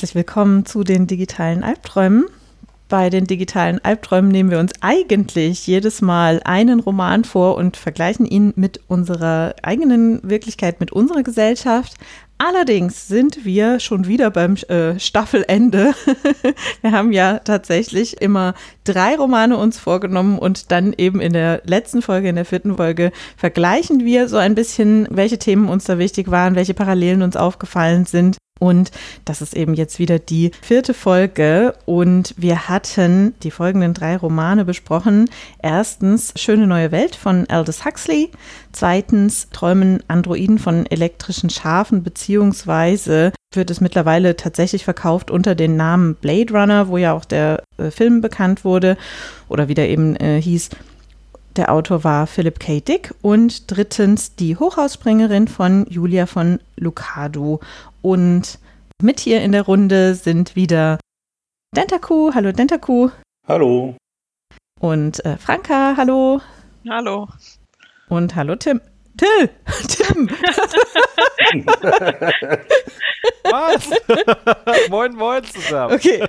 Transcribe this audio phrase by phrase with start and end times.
[0.00, 2.24] Herzlich willkommen zu den digitalen Albträumen.
[2.88, 8.24] Bei den digitalen Albträumen nehmen wir uns eigentlich jedes Mal einen Roman vor und vergleichen
[8.24, 11.96] ihn mit unserer eigenen Wirklichkeit, mit unserer Gesellschaft.
[12.38, 15.92] Allerdings sind wir schon wieder beim äh, Staffelende.
[16.80, 22.00] wir haben ja tatsächlich immer drei Romane uns vorgenommen und dann eben in der letzten
[22.00, 26.30] Folge, in der vierten Folge, vergleichen wir so ein bisschen, welche Themen uns da wichtig
[26.30, 28.38] waren, welche Parallelen uns aufgefallen sind.
[28.60, 28.92] Und
[29.24, 31.74] das ist eben jetzt wieder die vierte Folge.
[31.86, 35.28] Und wir hatten die folgenden drei Romane besprochen.
[35.60, 38.30] Erstens Schöne neue Welt von Aldous Huxley.
[38.70, 46.14] Zweitens Träumen Androiden von elektrischen Schafen, beziehungsweise wird es mittlerweile tatsächlich verkauft unter dem Namen
[46.14, 48.96] Blade Runner, wo ja auch der äh, Film bekannt wurde
[49.48, 50.70] oder wie der eben äh, hieß.
[51.56, 52.80] Der Autor war Philip K.
[52.80, 57.58] Dick und drittens die Hochhausspringerin von Julia von Lucado.
[58.02, 58.60] Und
[59.02, 60.98] mit hier in der Runde sind wieder
[61.74, 62.32] Dentaku.
[62.34, 63.10] Hallo Dentaku.
[63.48, 63.96] Hallo.
[64.78, 65.94] Und äh, Franka.
[65.96, 66.40] Hallo.
[66.88, 67.28] Hallo.
[68.08, 68.80] Und hallo Tim.
[69.16, 69.50] Till!
[69.88, 70.30] Tim!
[73.44, 73.90] Was?
[74.88, 75.94] moin, moin zusammen.
[75.94, 76.24] Okay.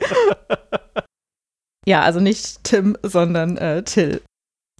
[1.85, 4.21] Ja, also nicht Tim, sondern äh, Till.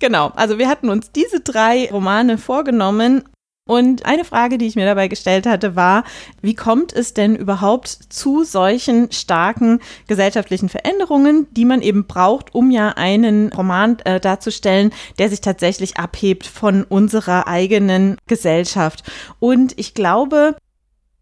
[0.01, 3.23] Genau, also wir hatten uns diese drei Romane vorgenommen
[3.67, 6.05] und eine Frage, die ich mir dabei gestellt hatte, war,
[6.41, 12.71] wie kommt es denn überhaupt zu solchen starken gesellschaftlichen Veränderungen, die man eben braucht, um
[12.71, 19.03] ja einen Roman äh, darzustellen, der sich tatsächlich abhebt von unserer eigenen Gesellschaft.
[19.39, 20.55] Und ich glaube,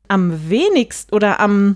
[0.07, 1.75] am wenigsten oder am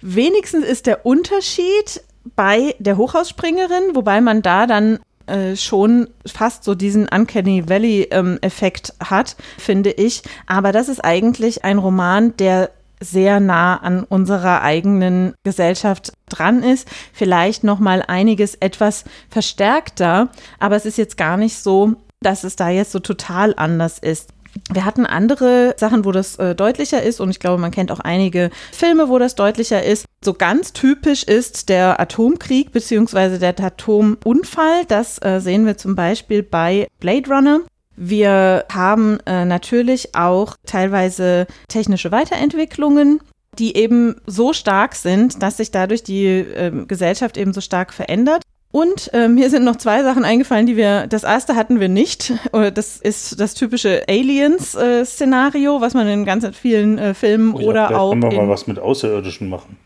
[0.00, 2.00] wenigsten ist der Unterschied
[2.36, 9.10] bei der Hochhausspringerin, wobei man da dann äh, schon fast so diesen Uncanny Valley-Effekt ähm,
[9.10, 10.22] hat, finde ich.
[10.46, 12.70] Aber das ist eigentlich ein Roman, der
[13.00, 16.88] sehr nah an unserer eigenen Gesellschaft dran ist.
[17.12, 20.28] Vielleicht noch mal einiges etwas verstärkter,
[20.60, 24.30] aber es ist jetzt gar nicht so, dass es da jetzt so total anders ist.
[24.72, 28.00] Wir hatten andere Sachen, wo das äh, deutlicher ist und ich glaube, man kennt auch
[28.00, 30.04] einige Filme, wo das deutlicher ist.
[30.24, 33.38] So ganz typisch ist der Atomkrieg bzw.
[33.38, 34.84] der Atomunfall.
[34.86, 37.60] Das äh, sehen wir zum Beispiel bei Blade Runner.
[37.96, 43.20] Wir haben äh, natürlich auch teilweise technische Weiterentwicklungen,
[43.58, 48.42] die eben so stark sind, dass sich dadurch die äh, Gesellschaft eben so stark verändert.
[48.72, 52.32] Und äh, mir sind noch zwei Sachen eingefallen, die wir, das erste hatten wir nicht.
[52.52, 57.66] Das ist das typische Aliens-Szenario, äh, was man in ganz vielen äh, Filmen oh ja,
[57.66, 58.10] oder auch.
[58.10, 59.76] Können wir mal was mit Außerirdischen machen?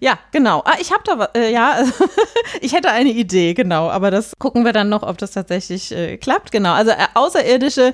[0.00, 0.62] Ja, genau.
[0.64, 1.84] Ah, ich habe da was, äh, ja,
[2.62, 3.90] ich hätte eine Idee, genau.
[3.90, 6.50] Aber das gucken wir dann noch, ob das tatsächlich äh, klappt.
[6.50, 6.72] Genau.
[6.72, 7.92] Also äh, Außerirdische,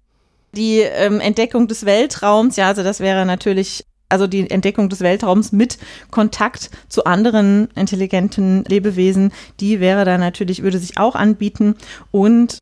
[0.53, 5.53] die ähm, Entdeckung des Weltraums, ja, also das wäre natürlich also die Entdeckung des Weltraums
[5.53, 5.79] mit
[6.11, 11.77] Kontakt zu anderen intelligenten Lebewesen, die wäre da natürlich, würde sich auch anbieten.
[12.11, 12.59] Und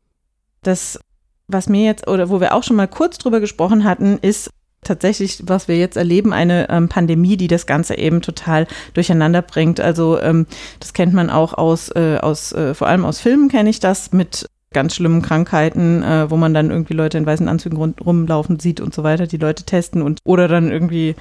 [0.63, 0.99] das,
[1.47, 4.51] was mir jetzt, oder wo wir auch schon mal kurz drüber gesprochen hatten, ist
[4.83, 9.79] tatsächlich, was wir jetzt erleben, eine ähm, Pandemie, die das Ganze eben total durcheinander bringt.
[9.79, 10.45] Also ähm,
[10.79, 14.13] das kennt man auch aus, äh, aus äh, vor allem aus Filmen kenne ich das
[14.13, 18.59] mit ganz schlimmen Krankheiten, äh, wo man dann irgendwie Leute in weißen Anzügen rund, rumlaufen
[18.59, 21.15] sieht und so weiter, die Leute testen und oder dann irgendwie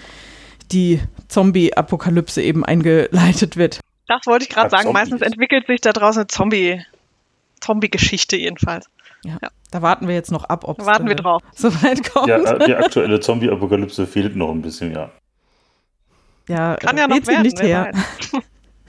[0.71, 3.81] die Zombie-Apokalypse eben eingeleitet wird.
[4.07, 4.85] Das wollte ich gerade sagen.
[4.85, 5.01] Zombies.
[5.01, 6.83] Meistens entwickelt sich da draußen eine Zombie,
[7.61, 8.87] Zombie-Geschichte jedenfalls.
[9.25, 11.43] Ja, ja, Da warten wir jetzt noch ab, ob es warten wir drauf.
[11.55, 12.29] so weit kommt.
[12.29, 15.11] Ja, äh, die aktuelle Zombie-Apokalypse fehlt noch ein bisschen, ja.
[16.49, 17.43] Ja, kann ja noch werden.
[17.43, 17.93] Nicht her.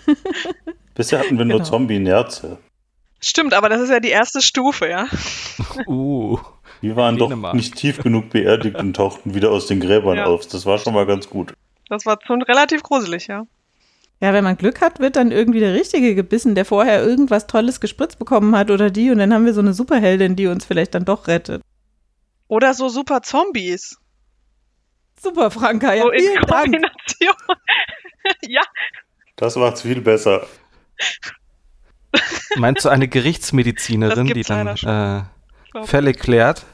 [0.96, 1.70] Bisher hatten wir nur genau.
[1.70, 2.58] Zombie-Nerze.
[3.22, 5.08] Stimmt, aber das ist ja die erste Stufe, ja.
[5.88, 6.40] Uh.
[6.82, 7.52] Die waren Dänemark.
[7.52, 10.26] doch nicht tief genug beerdigt und tauchten wieder aus den Gräbern ja.
[10.26, 10.48] auf.
[10.48, 11.54] Das war schon mal ganz gut.
[11.90, 13.46] Das war schon relativ gruselig, ja.
[14.22, 17.80] Ja, wenn man Glück hat, wird dann irgendwie der Richtige gebissen, der vorher irgendwas Tolles
[17.80, 20.94] gespritzt bekommen hat oder die und dann haben wir so eine Superheldin, die uns vielleicht
[20.94, 21.62] dann doch rettet.
[22.48, 23.98] Oder so super Zombies.
[25.22, 26.76] Super, Franka, ja, so vielen Dank.
[28.42, 28.62] ja.
[29.36, 30.48] Das macht's viel besser.
[32.58, 35.24] Meinst du eine Gerichtsmedizinerin, die dann äh,
[35.86, 36.66] Fälle klärt,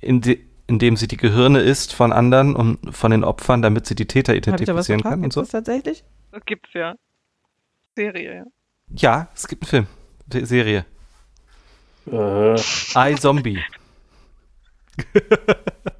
[0.00, 3.94] in die, indem sie die Gehirne isst von anderen und von den Opfern, damit sie
[3.94, 5.40] die Täter identifizieren kann und so?
[5.40, 6.04] Das tatsächlich?
[6.32, 6.94] Das gibt's ja.
[7.94, 8.44] Serie, ja.
[8.96, 9.86] Ja, es gibt einen
[10.30, 10.46] Film.
[10.46, 10.84] Serie.
[12.10, 12.54] Äh.
[12.96, 13.62] I Zombie.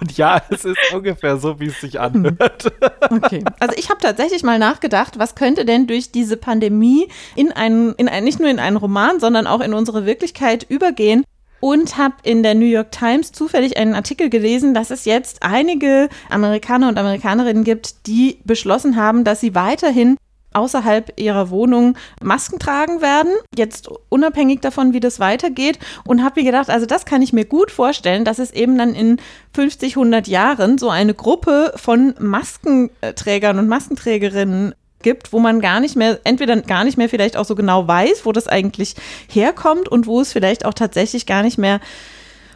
[0.00, 2.72] Und ja, es ist ungefähr so, wie es sich anhört.
[3.10, 3.44] Okay.
[3.60, 8.08] Also ich habe tatsächlich mal nachgedacht, was könnte denn durch diese Pandemie in einen, in
[8.08, 11.24] ein, nicht nur in einen Roman, sondern auch in unsere Wirklichkeit übergehen,
[11.60, 16.08] und habe in der New York Times zufällig einen Artikel gelesen, dass es jetzt einige
[16.30, 20.16] Amerikaner und Amerikanerinnen gibt, die beschlossen haben, dass sie weiterhin
[20.52, 25.78] außerhalb ihrer Wohnung Masken tragen werden, jetzt unabhängig davon, wie das weitergeht.
[26.04, 28.94] Und habe mir gedacht, also das kann ich mir gut vorstellen, dass es eben dann
[28.94, 29.20] in
[29.54, 35.96] 50, 100 Jahren so eine Gruppe von Maskenträgern und Maskenträgerinnen gibt, wo man gar nicht
[35.96, 38.94] mehr, entweder gar nicht mehr vielleicht auch so genau weiß, wo das eigentlich
[39.28, 41.80] herkommt und wo es vielleicht auch tatsächlich gar nicht mehr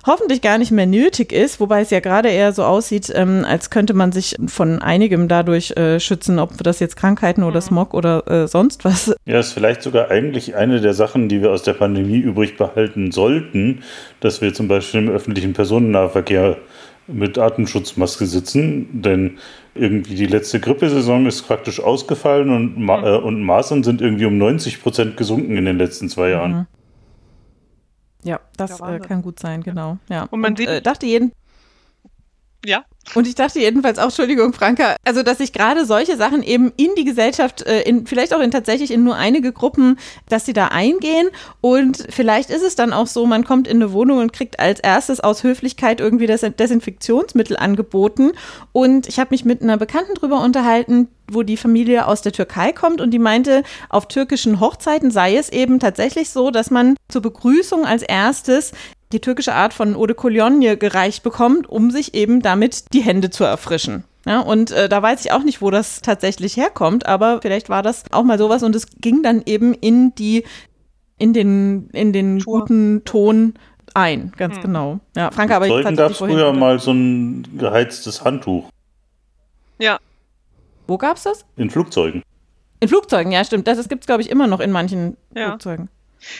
[0.06, 3.70] hoffentlich gar nicht mehr nötig ist, wobei es ja gerade eher so aussieht, ähm, als
[3.70, 7.64] könnte man sich von einigem dadurch äh, schützen, ob das jetzt Krankheiten oder mhm.
[7.64, 9.14] Smog oder äh, sonst was.
[9.25, 13.12] Ja, ist vielleicht sogar eigentlich eine der Sachen, die wir aus der Pandemie übrig behalten
[13.12, 13.82] sollten,
[14.20, 16.56] dass wir zum Beispiel im öffentlichen Personennahverkehr
[17.06, 19.38] mit Atemschutzmaske sitzen, denn
[19.75, 23.05] irgendwie die letzte Grippesaison ist praktisch ausgefallen und, Ma mhm.
[23.05, 26.52] äh, und Masern sind irgendwie um 90 Prozent gesunken in den letzten zwei Jahren.
[26.52, 26.66] Mhm.
[28.24, 29.98] Ja, das äh, kann gut sein, genau.
[30.08, 30.24] Ja.
[30.30, 31.32] Und man und, sieht, äh, dachte jeden.
[32.64, 32.84] Ja.
[33.14, 36.90] Und ich dachte jedenfalls auch, Entschuldigung, Franka, also dass sich gerade solche Sachen eben in
[36.96, 39.98] die Gesellschaft, äh, in, vielleicht auch in tatsächlich in nur einige Gruppen,
[40.28, 41.28] dass sie da eingehen.
[41.60, 44.78] Und vielleicht ist es dann auch so, man kommt in eine Wohnung und kriegt als
[44.80, 48.32] erstes aus Höflichkeit irgendwie das Desinfektionsmittel angeboten.
[48.70, 52.72] Und ich habe mich mit einer Bekannten drüber unterhalten, wo die Familie aus der Türkei
[52.72, 57.22] kommt und die meinte, auf türkischen Hochzeiten sei es eben tatsächlich so, dass man zur
[57.22, 58.72] Begrüßung als erstes
[59.12, 63.30] die türkische Art von Eau de Cologne gereicht bekommt, um sich eben damit die Hände
[63.30, 64.04] zu erfrischen.
[64.26, 67.82] Ja, und äh, da weiß ich auch nicht, wo das tatsächlich herkommt, aber vielleicht war
[67.82, 70.44] das auch mal sowas und es ging dann eben in die,
[71.18, 72.60] in den, in den Tour.
[72.60, 73.54] guten Ton
[73.94, 74.62] ein, ganz hm.
[74.62, 75.00] genau.
[75.16, 78.70] Ja, Franka, aber Zeugen gab es früher mal so ein geheiztes Handtuch.
[79.78, 79.98] Ja.
[80.86, 81.44] Wo gab es das?
[81.56, 82.22] In Flugzeugen.
[82.80, 83.66] In Flugzeugen, ja, stimmt.
[83.66, 85.48] Das gibt es, glaube ich, immer noch in manchen ja.
[85.48, 85.88] Flugzeugen.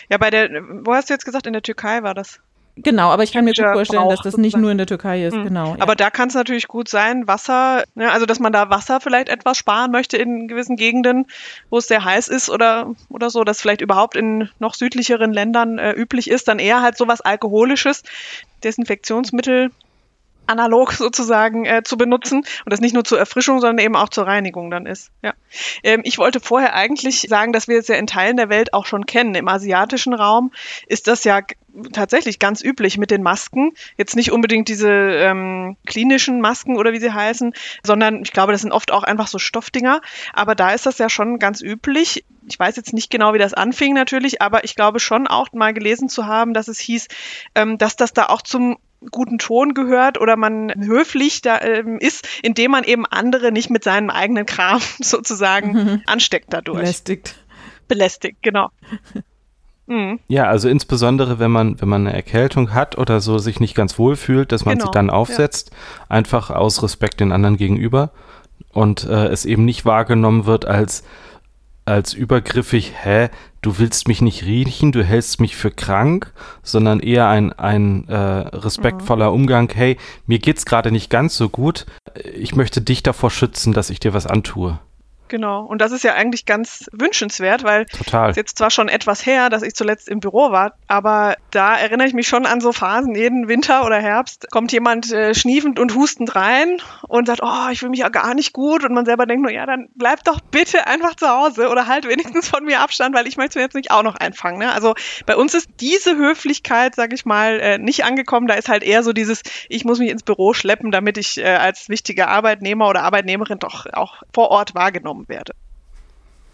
[0.09, 0.51] Ja, bei der,
[0.85, 2.41] wo hast du jetzt gesagt, in der Türkei war das?
[2.77, 5.35] Genau, aber ich kann mir gut vorstellen, dass das nicht nur in der Türkei ist,
[5.35, 5.45] mhm.
[5.45, 5.75] genau.
[5.75, 5.77] Ja.
[5.81, 9.29] Aber da kann es natürlich gut sein, Wasser, ne, also dass man da Wasser vielleicht
[9.29, 11.27] etwas sparen möchte in gewissen Gegenden,
[11.69, 15.79] wo es sehr heiß ist oder, oder so, dass vielleicht überhaupt in noch südlicheren Ländern
[15.79, 18.05] äh, üblich ist, dann eher halt sowas Alkoholisches,
[18.65, 19.71] Desinfektionsmittel
[20.47, 24.27] analog sozusagen äh, zu benutzen und das nicht nur zur Erfrischung, sondern eben auch zur
[24.27, 25.11] Reinigung dann ist.
[25.23, 25.35] Ja.
[25.83, 28.87] Ähm, ich wollte vorher eigentlich sagen, dass wir es ja in Teilen der Welt auch
[28.87, 29.35] schon kennen.
[29.35, 30.53] Im asiatischen Raum
[30.87, 31.41] ist das ja
[31.93, 33.73] tatsächlich ganz üblich mit den Masken.
[33.97, 38.63] Jetzt nicht unbedingt diese ähm, klinischen Masken oder wie sie heißen, sondern ich glaube, das
[38.63, 40.01] sind oft auch einfach so Stoffdinger.
[40.33, 42.25] Aber da ist das ja schon ganz üblich.
[42.49, 45.73] Ich weiß jetzt nicht genau, wie das anfing natürlich, aber ich glaube schon auch mal
[45.73, 47.09] gelesen zu haben, dass es hieß,
[47.55, 48.77] ähm, dass das da auch zum
[49.11, 53.85] guten Ton gehört oder man höflich da ähm, ist, indem man eben andere nicht mit
[53.85, 56.03] seinem eigenen Kram sozusagen mhm.
[56.07, 56.79] ansteckt dadurch.
[56.79, 57.37] Belästigt.
[57.89, 58.71] Belästigt, genau.
[59.87, 60.21] Mhm.
[60.29, 63.99] Ja, also insbesondere wenn man, wenn man eine Erkältung hat oder so sich nicht ganz
[63.99, 64.87] wohl fühlt, dass man genau.
[64.87, 66.07] sie dann aufsetzt, ja.
[66.09, 68.13] einfach aus Respekt den anderen gegenüber
[68.73, 71.03] und äh, es eben nicht wahrgenommen wird als
[71.85, 73.29] als übergriffig, hä,
[73.61, 76.33] du willst mich nicht riechen, du hältst mich für krank,
[76.63, 79.35] sondern eher ein, ein äh, respektvoller mhm.
[79.35, 79.97] Umgang, hey,
[80.27, 81.87] mir geht's gerade nicht ganz so gut,
[82.35, 84.79] ich möchte dich davor schützen, dass ich dir was antue.
[85.33, 85.65] Genau.
[85.65, 88.29] Und das ist ja eigentlich ganz wünschenswert, weil Total.
[88.29, 92.07] ist jetzt zwar schon etwas her, dass ich zuletzt im Büro war, aber da erinnere
[92.07, 95.95] ich mich schon an so Phasen, jeden Winter oder Herbst kommt jemand äh, schniefend und
[95.95, 99.25] hustend rein und sagt, oh, ich fühle mich ja gar nicht gut und man selber
[99.25, 102.81] denkt nur, ja, dann bleib doch bitte einfach zu Hause oder halt wenigstens von mir
[102.81, 104.59] Abstand, weil ich möchte mir jetzt nicht auch noch einfangen.
[104.59, 104.71] Ne?
[104.71, 104.93] Also
[105.25, 108.49] bei uns ist diese Höflichkeit, sag ich mal, äh, nicht angekommen.
[108.49, 111.45] Da ist halt eher so dieses, ich muss mich ins Büro schleppen, damit ich äh,
[111.45, 115.53] als wichtiger Arbeitnehmer oder Arbeitnehmerin doch auch vor Ort wahrgenommen genommen werde.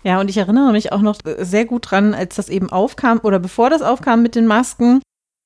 [0.05, 3.39] Ja, und ich erinnere mich auch noch sehr gut dran, als das eben aufkam oder
[3.39, 5.01] bevor das aufkam mit den Masken.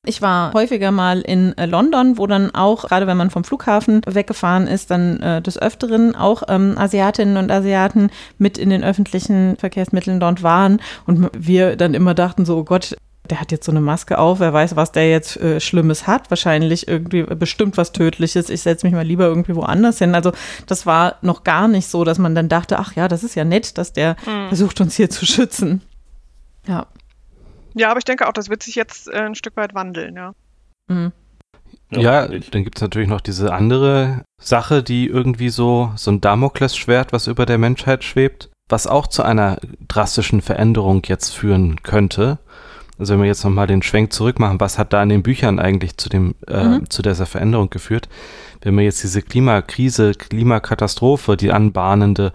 [0.05, 4.01] Ich war häufiger mal in äh, London, wo dann auch, gerade wenn man vom Flughafen
[4.05, 9.57] weggefahren ist, dann äh, des Öfteren auch ähm, Asiatinnen und Asiaten mit in den öffentlichen
[9.57, 12.97] Verkehrsmitteln dort waren und wir dann immer dachten so, oh Gott,
[13.33, 16.29] der hat jetzt so eine Maske auf, wer weiß, was der jetzt äh, Schlimmes hat.
[16.29, 18.51] Wahrscheinlich irgendwie bestimmt was Tödliches.
[18.51, 20.15] Ich setze mich mal lieber irgendwie woanders hin.
[20.15, 20.33] Also
[20.67, 23.47] das war noch gar nicht so, dass man dann dachte, ach ja, das ist ja
[23.47, 24.49] nett, dass der mhm.
[24.49, 25.81] versucht, uns hier zu schützen.
[26.67, 26.89] Ja.
[27.73, 30.35] Ja, aber ich denke auch, das wird sich jetzt äh, ein Stück weit wandeln, ja.
[30.89, 31.13] Mhm.
[31.91, 36.21] Ja, ja dann gibt es natürlich noch diese andere Sache, die irgendwie so, so ein
[36.21, 39.57] Damoklesschwert, was über der Menschheit schwebt, was auch zu einer
[39.89, 42.39] drastischen Veränderung jetzt führen könnte.
[42.99, 45.59] Also wenn wir jetzt nochmal den Schwenk zurück machen, was hat da in den Büchern
[45.59, 46.91] eigentlich zu, dem, äh, mhm.
[46.91, 48.09] zu dieser Veränderung geführt?
[48.61, 52.33] Wenn man jetzt diese Klimakrise, Klimakatastrophe, die anbahnende,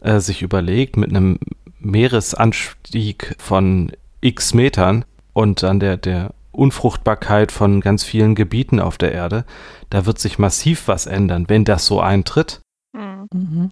[0.00, 1.38] äh, sich überlegt, mit einem
[1.78, 9.12] Meeresanstieg von x Metern und dann der, der Unfruchtbarkeit von ganz vielen Gebieten auf der
[9.12, 9.44] Erde.
[9.88, 12.60] Da wird sich massiv was ändern, wenn das so eintritt.
[12.92, 13.70] Mhm.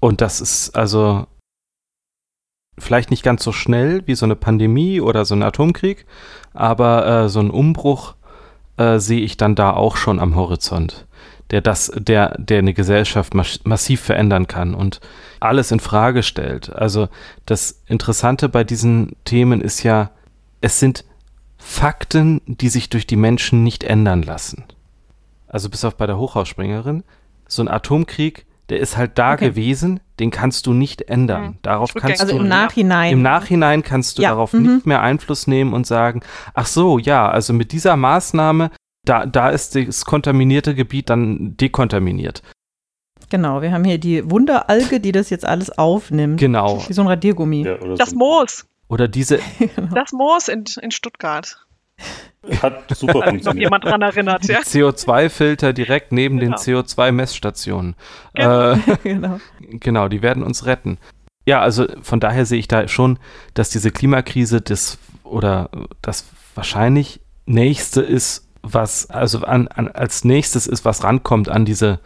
[0.00, 1.26] Und das ist also
[2.78, 6.06] vielleicht nicht ganz so schnell wie so eine Pandemie oder so ein Atomkrieg,
[6.54, 8.14] aber äh, so ein Umbruch
[8.76, 11.06] äh, sehe ich dann da auch schon am Horizont,
[11.50, 15.00] der das, der, der eine Gesellschaft massiv verändern kann und
[15.40, 16.72] alles in Frage stellt.
[16.74, 17.08] Also
[17.46, 20.10] das Interessante bei diesen Themen ist ja,
[20.60, 21.04] es sind
[21.58, 24.64] Fakten, die sich durch die Menschen nicht ändern lassen.
[25.48, 27.04] Also bis auf bei der Hochhausspringerin,
[27.48, 29.50] so ein Atomkrieg der ist halt da okay.
[29.50, 31.42] gewesen, den kannst du nicht ändern.
[31.42, 31.58] Mhm.
[31.62, 33.12] Darauf kannst also du im Nachhinein.
[33.12, 34.30] Im Nachhinein kannst du ja.
[34.30, 34.74] darauf mhm.
[34.74, 36.20] nicht mehr Einfluss nehmen und sagen,
[36.54, 38.70] ach so, ja, also mit dieser Maßnahme,
[39.04, 42.42] da, da ist das kontaminierte Gebiet dann dekontaminiert.
[43.30, 46.40] Genau, wir haben hier die Wunderalge, die das jetzt alles aufnimmt.
[46.40, 46.82] Genau.
[46.86, 47.64] Wie so ein Radiergummi.
[47.64, 48.66] Ja, das Moos.
[48.88, 49.38] Oder diese.
[49.58, 49.94] genau.
[49.94, 51.58] Das Moos in, in Stuttgart.
[52.62, 53.44] Hat super funktioniert.
[53.44, 54.60] noch jemand dran erinnert, ja.
[54.60, 56.56] CO2-Filter direkt neben genau.
[56.56, 57.94] den CO2-Messstationen.
[58.34, 58.72] Genau.
[58.72, 59.40] Äh, genau.
[59.60, 60.98] genau, die werden uns retten.
[61.46, 63.18] Ja, also von daher sehe ich da schon,
[63.54, 65.70] dass diese Klimakrise das oder
[66.02, 72.00] das wahrscheinlich nächste ist, was also an, an, als nächstes ist, was rankommt an diese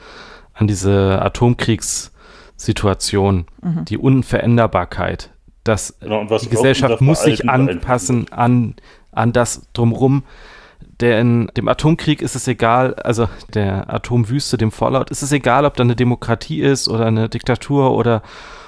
[0.54, 3.86] an diese Atomkriegssituation, mhm.
[3.86, 5.30] die Unveränderbarkeit,
[5.64, 8.74] dass genau, die Gesellschaft muss sich anpassen an
[9.12, 10.24] an das drumrum.
[11.00, 15.74] Denn dem Atomkrieg ist es egal, also der Atomwüste, dem Fallout, ist es egal, ob
[15.74, 18.22] da eine Demokratie ist oder eine Diktatur oder,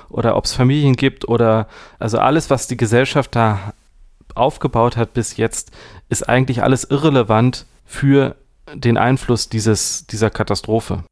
[0.08, 3.72] oder ob es Familien gibt oder also alles, was die Gesellschaft da
[4.34, 5.70] aufgebaut hat bis jetzt,
[6.08, 8.36] ist eigentlich alles irrelevant für
[8.72, 11.04] den Einfluss dieses, dieser Katastrophe.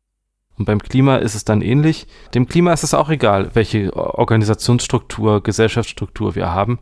[0.59, 2.07] Und beim Klima ist es dann ähnlich.
[2.35, 6.79] Dem Klima ist es auch egal, welche Organisationsstruktur, Gesellschaftsstruktur wir haben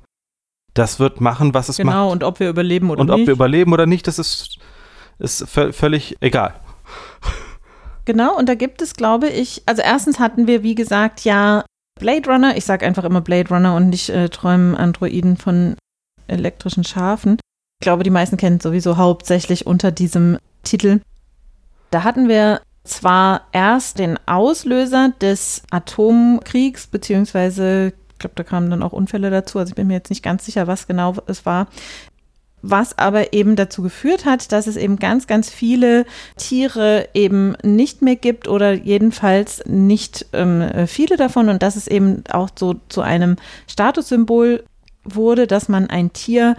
[0.74, 1.96] das wird machen, was es genau, macht.
[1.96, 3.12] Genau, und ob wir überleben oder nicht.
[3.12, 4.58] Und ob wir überleben oder nicht, das ist,
[5.18, 6.54] ist völlig egal.
[8.04, 11.64] Genau, und da gibt es, glaube ich, also erstens hatten wir, wie gesagt, ja
[12.00, 15.76] Blade Runner, ich sage einfach immer Blade Runner und nicht äh, träumen Androiden von
[16.26, 17.38] elektrischen Schafen.
[17.80, 21.00] Ich glaube, die meisten kennen es sowieso hauptsächlich unter diesem Titel.
[21.90, 28.92] Da hatten wir zwar erst den Auslöser des Atomkriegs beziehungsweise glaube, da kamen dann auch
[28.92, 29.58] Unfälle dazu.
[29.58, 31.66] Also ich bin mir jetzt nicht ganz sicher, was genau es war.
[32.62, 36.04] Was aber eben dazu geführt hat, dass es eben ganz, ganz viele
[36.36, 42.22] Tiere eben nicht mehr gibt oder jedenfalls nicht ähm, viele davon und dass es eben
[42.30, 43.36] auch so zu einem
[43.66, 44.62] Statussymbol
[45.04, 46.54] wurde, dass man ein Tier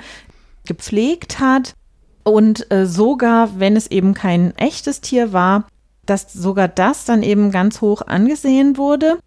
[0.65, 1.75] gepflegt hat
[2.23, 5.67] und äh, sogar, wenn es eben kein echtes Tier war,
[6.05, 9.19] dass sogar das dann eben ganz hoch angesehen wurde.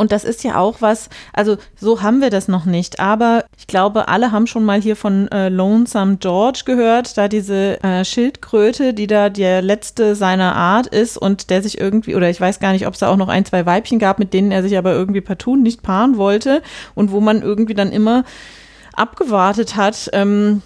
[0.00, 3.66] Und das ist ja auch was, also so haben wir das noch nicht, aber ich
[3.66, 8.94] glaube, alle haben schon mal hier von äh, Lonesome George gehört, da diese äh, Schildkröte,
[8.94, 12.72] die da der letzte seiner Art ist und der sich irgendwie, oder ich weiß gar
[12.72, 14.94] nicht, ob es da auch noch ein, zwei Weibchen gab, mit denen er sich aber
[14.94, 16.62] irgendwie partout nicht paaren wollte
[16.94, 18.24] und wo man irgendwie dann immer
[18.94, 20.62] abgewartet hat, ähm,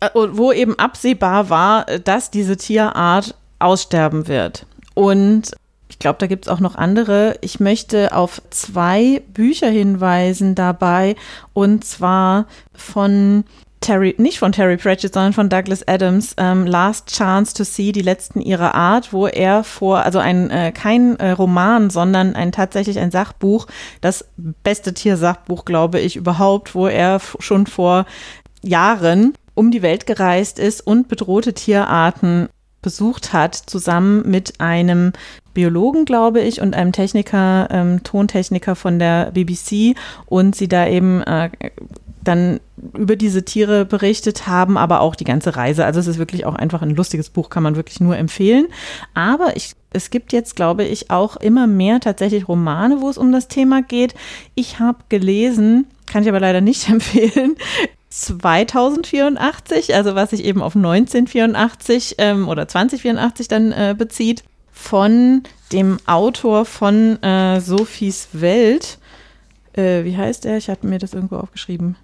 [0.00, 4.66] äh, wo eben absehbar war, dass diese Tierart aussterben wird.
[4.92, 5.52] Und
[6.00, 7.36] glaube, da gibt es auch noch andere.
[7.40, 11.14] Ich möchte auf zwei Bücher hinweisen dabei
[11.52, 13.44] und zwar von
[13.80, 18.02] Terry, nicht von Terry Pratchett, sondern von Douglas Adams, ähm, Last Chance to See, die
[18.02, 22.98] letzten ihrer Art, wo er vor, also ein, äh, kein äh, Roman, sondern ein tatsächlich
[22.98, 23.66] ein Sachbuch,
[24.02, 28.04] das beste Tiersachbuch, glaube ich, überhaupt, wo er schon vor
[28.62, 32.48] Jahren um die Welt gereist ist und bedrohte Tierarten
[32.82, 35.12] besucht hat, zusammen mit einem
[35.54, 41.22] Biologen, glaube ich, und einem Techniker, ähm, Tontechniker von der BBC und sie da eben
[41.22, 41.50] äh,
[42.22, 42.60] dann
[42.96, 45.84] über diese Tiere berichtet haben, aber auch die ganze Reise.
[45.84, 48.66] Also es ist wirklich auch einfach ein lustiges Buch, kann man wirklich nur empfehlen.
[49.14, 53.32] Aber ich, es gibt jetzt, glaube ich, auch immer mehr tatsächlich Romane, wo es um
[53.32, 54.14] das Thema geht.
[54.54, 57.56] Ich habe gelesen, kann ich aber leider nicht empfehlen,
[58.10, 64.42] 2084, also was sich eben auf 1984 ähm, oder 2084 dann äh, bezieht,
[64.72, 68.98] von dem Autor von äh, Sophies Welt.
[69.72, 70.56] Äh, wie heißt er?
[70.56, 71.96] Ich hatte mir das irgendwo aufgeschrieben.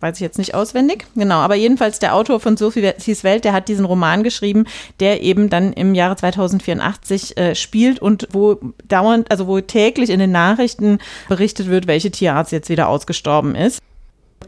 [0.00, 1.06] Weiß ich jetzt nicht auswendig.
[1.16, 4.66] Genau, aber jedenfalls der Autor von Sophies Welt, der hat diesen Roman geschrieben,
[5.00, 10.20] der eben dann im Jahre 2084 äh, spielt und wo dauernd, also wo täglich in
[10.20, 10.98] den Nachrichten
[11.28, 13.80] berichtet wird, welche Tierart jetzt wieder ausgestorben ist.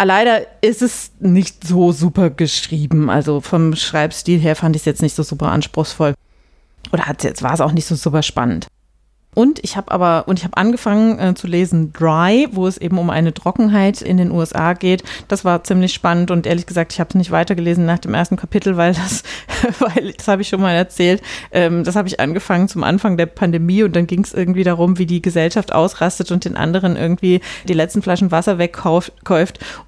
[0.01, 3.11] Leider ist es nicht so super geschrieben.
[3.11, 6.15] Also vom Schreibstil her fand ich es jetzt nicht so super anspruchsvoll.
[6.93, 8.67] Oder hat jetzt war es auch nicht so super spannend.
[9.33, 12.99] Und ich habe aber, und ich habe angefangen äh, zu lesen Dry, wo es eben
[12.99, 15.05] um eine Trockenheit in den USA geht.
[15.29, 18.37] Das war ziemlich spannend und ehrlich gesagt, ich habe es nicht weitergelesen nach dem ersten
[18.37, 19.23] Kapitel, weil das,
[19.79, 21.23] weil, das habe ich schon mal erzählt,
[21.53, 24.99] ähm, das habe ich angefangen zum Anfang der Pandemie und dann ging es irgendwie darum,
[24.99, 29.13] wie die Gesellschaft ausrastet und den anderen irgendwie die letzten Flaschen Wasser wegkauft.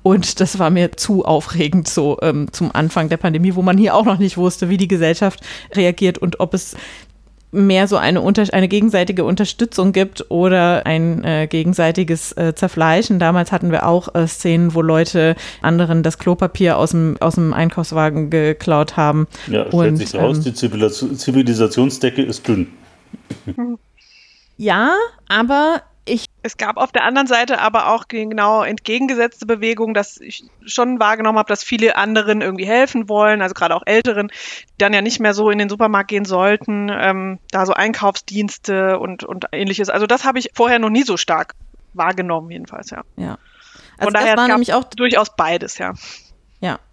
[0.05, 3.97] Und das war mir zu aufregend so ähm, zum Anfang der Pandemie, wo man hier
[3.97, 5.41] auch noch nicht wusste, wie die Gesellschaft
[5.75, 6.77] reagiert und ob es
[7.53, 13.19] mehr so eine, unter eine gegenseitige Unterstützung gibt oder ein äh, gegenseitiges äh, Zerfleischen.
[13.19, 17.53] Damals hatten wir auch äh, Szenen, wo Leute anderen das Klopapier aus dem, aus dem
[17.53, 19.29] Einkaufswagen geklaut haben.
[19.47, 20.55] Ja, stellt Und, sich raus, ähm, die
[21.17, 22.69] Zivilisationsdecke ist dünn.
[24.59, 24.95] Ja,
[25.29, 25.83] aber
[26.43, 31.39] es gab auf der anderen Seite aber auch genau entgegengesetzte Bewegungen, dass ich schon wahrgenommen
[31.39, 35.21] habe, dass viele anderen irgendwie helfen wollen, also gerade auch Älteren, die dann ja nicht
[35.21, 39.89] mehr so in den Supermarkt gehen sollten, ähm, da so Einkaufsdienste und, und ähnliches.
[39.89, 41.55] Also das habe ich vorher noch nie so stark
[41.95, 43.03] wahrgenommen, jedenfalls, ja.
[43.17, 43.39] Ja.
[43.99, 45.95] Also Von daher das war nämlich auch durchaus beides, ja.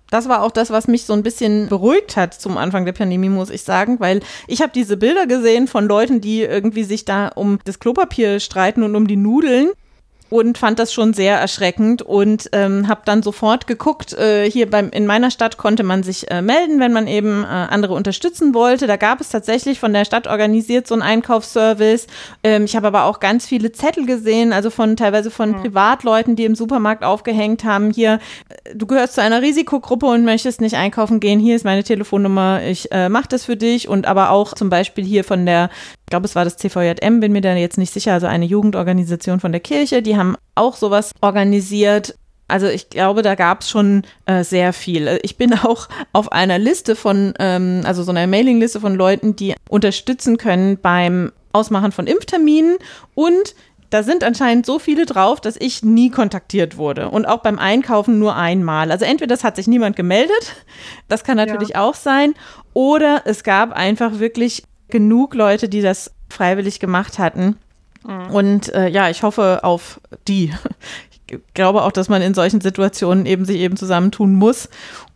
[0.09, 3.29] Das war auch das, was mich so ein bisschen beruhigt hat zum Anfang der Pandemie,
[3.29, 7.27] muss ich sagen, weil ich habe diese Bilder gesehen von Leuten, die irgendwie sich da
[7.27, 9.69] um das Klopapier streiten und um die Nudeln
[10.29, 14.13] und fand das schon sehr erschreckend und ähm, habe dann sofort geguckt.
[14.13, 17.47] Äh, hier beim in meiner Stadt konnte man sich äh, melden, wenn man eben äh,
[17.47, 18.87] andere unterstützen wollte.
[18.87, 22.07] Da gab es tatsächlich von der Stadt organisiert so einen Einkaufsservice.
[22.43, 25.61] Ähm, ich habe aber auch ganz viele Zettel gesehen, also von teilweise von mhm.
[25.61, 27.91] Privatleuten, die im Supermarkt aufgehängt haben.
[27.91, 28.19] Hier,
[28.49, 31.39] äh, du gehörst zu einer Risikogruppe und möchtest nicht einkaufen gehen.
[31.39, 32.61] Hier ist meine Telefonnummer.
[32.63, 35.69] Ich äh, mache das für dich und aber auch zum Beispiel hier von der
[36.09, 39.39] ich glaube, es war das CVJM, bin mir da jetzt nicht sicher, also eine Jugendorganisation
[39.39, 42.15] von der Kirche, die haben auch sowas organisiert.
[42.47, 45.19] Also ich glaube, da gab es schon äh, sehr viel.
[45.21, 49.53] Ich bin auch auf einer Liste von, ähm, also so einer Mailingliste von Leuten, die
[49.69, 52.77] unterstützen können beim Ausmachen von Impfterminen
[53.13, 53.53] und
[53.91, 57.09] da sind anscheinend so viele drauf, dass ich nie kontaktiert wurde.
[57.09, 58.91] Und auch beim Einkaufen nur einmal.
[58.91, 60.55] Also entweder das hat sich niemand gemeldet,
[61.07, 61.81] das kann natürlich ja.
[61.81, 62.33] auch sein,
[62.73, 67.57] oder es gab einfach wirklich genug Leute, die das freiwillig gemacht hatten.
[68.05, 68.31] Mhm.
[68.31, 70.53] Und äh, ja, ich hoffe auf die.
[71.31, 74.67] Ich glaube auch, dass man in solchen Situationen eben sich eben zusammentun muss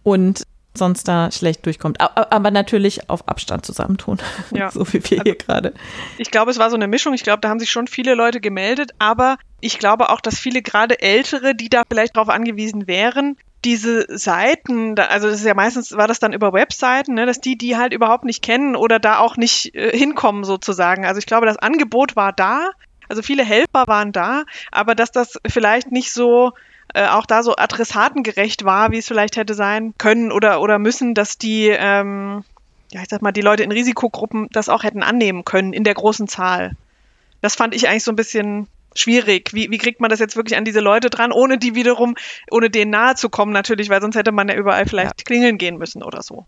[0.03, 0.43] und
[0.75, 1.99] sonst da schlecht durchkommt.
[1.99, 4.17] Aber natürlich auf Abstand zusammentun.
[4.51, 4.69] Ja.
[4.69, 5.73] so wie wir also, hier gerade.
[6.17, 7.13] Ich glaube, es war so eine Mischung.
[7.13, 10.61] Ich glaube, da haben sich schon viele Leute gemeldet, aber ich glaube auch, dass viele
[10.61, 15.95] gerade Ältere, die da vielleicht darauf angewiesen wären, diese Seiten, also das ist ja meistens,
[15.95, 19.19] war das dann über Webseiten, ne, dass die die halt überhaupt nicht kennen oder da
[19.19, 21.05] auch nicht äh, hinkommen sozusagen.
[21.05, 22.71] Also ich glaube, das Angebot war da,
[23.09, 26.53] also viele Helfer waren da, aber dass das vielleicht nicht so
[26.93, 31.13] äh, auch da so adressatengerecht war, wie es vielleicht hätte sein können oder, oder müssen,
[31.13, 32.43] dass die, ähm,
[32.91, 35.95] ja, ich sag mal, die Leute in Risikogruppen das auch hätten annehmen können in der
[35.95, 36.75] großen Zahl.
[37.41, 39.51] Das fand ich eigentlich so ein bisschen schwierig.
[39.53, 42.15] Wie, wie kriegt man das jetzt wirklich an diese Leute dran, ohne die wiederum,
[42.51, 45.23] ohne denen nahe zu kommen natürlich, weil sonst hätte man ja überall vielleicht ja.
[45.25, 46.45] klingeln gehen müssen oder so.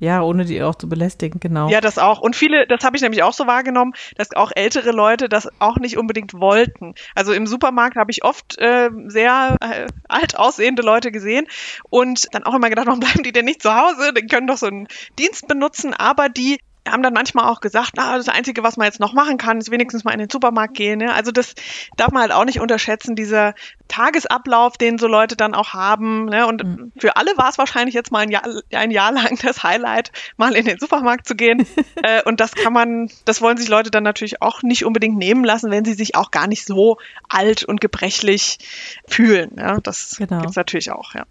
[0.00, 1.68] Ja, ohne die auch zu belästigen, genau.
[1.68, 2.20] Ja, das auch.
[2.20, 5.76] Und viele, das habe ich nämlich auch so wahrgenommen, dass auch ältere Leute das auch
[5.78, 6.94] nicht unbedingt wollten.
[7.16, 11.48] Also im Supermarkt habe ich oft äh, sehr äh, alt aussehende Leute gesehen
[11.90, 14.12] und dann auch immer gedacht, warum bleiben die denn nicht zu Hause?
[14.14, 14.86] Die können doch so einen
[15.18, 16.60] Dienst benutzen, aber die
[16.92, 19.70] haben dann manchmal auch gesagt, na, das Einzige, was man jetzt noch machen kann, ist
[19.70, 21.00] wenigstens mal in den Supermarkt gehen.
[21.00, 21.12] Ja?
[21.12, 21.54] Also das
[21.96, 23.54] darf man halt auch nicht unterschätzen, dieser
[23.88, 26.26] Tagesablauf, den so Leute dann auch haben.
[26.26, 26.46] Ne?
[26.46, 26.92] Und mhm.
[26.98, 30.54] für alle war es wahrscheinlich jetzt mal ein Jahr, ein Jahr lang das Highlight, mal
[30.54, 31.66] in den Supermarkt zu gehen.
[32.02, 35.44] äh, und das kann man, das wollen sich Leute dann natürlich auch nicht unbedingt nehmen
[35.44, 36.98] lassen, wenn sie sich auch gar nicht so
[37.28, 38.58] alt und gebrechlich
[39.06, 39.52] fühlen.
[39.56, 39.78] Ja?
[39.80, 40.38] Das genau.
[40.38, 41.24] gibt es natürlich auch, ja.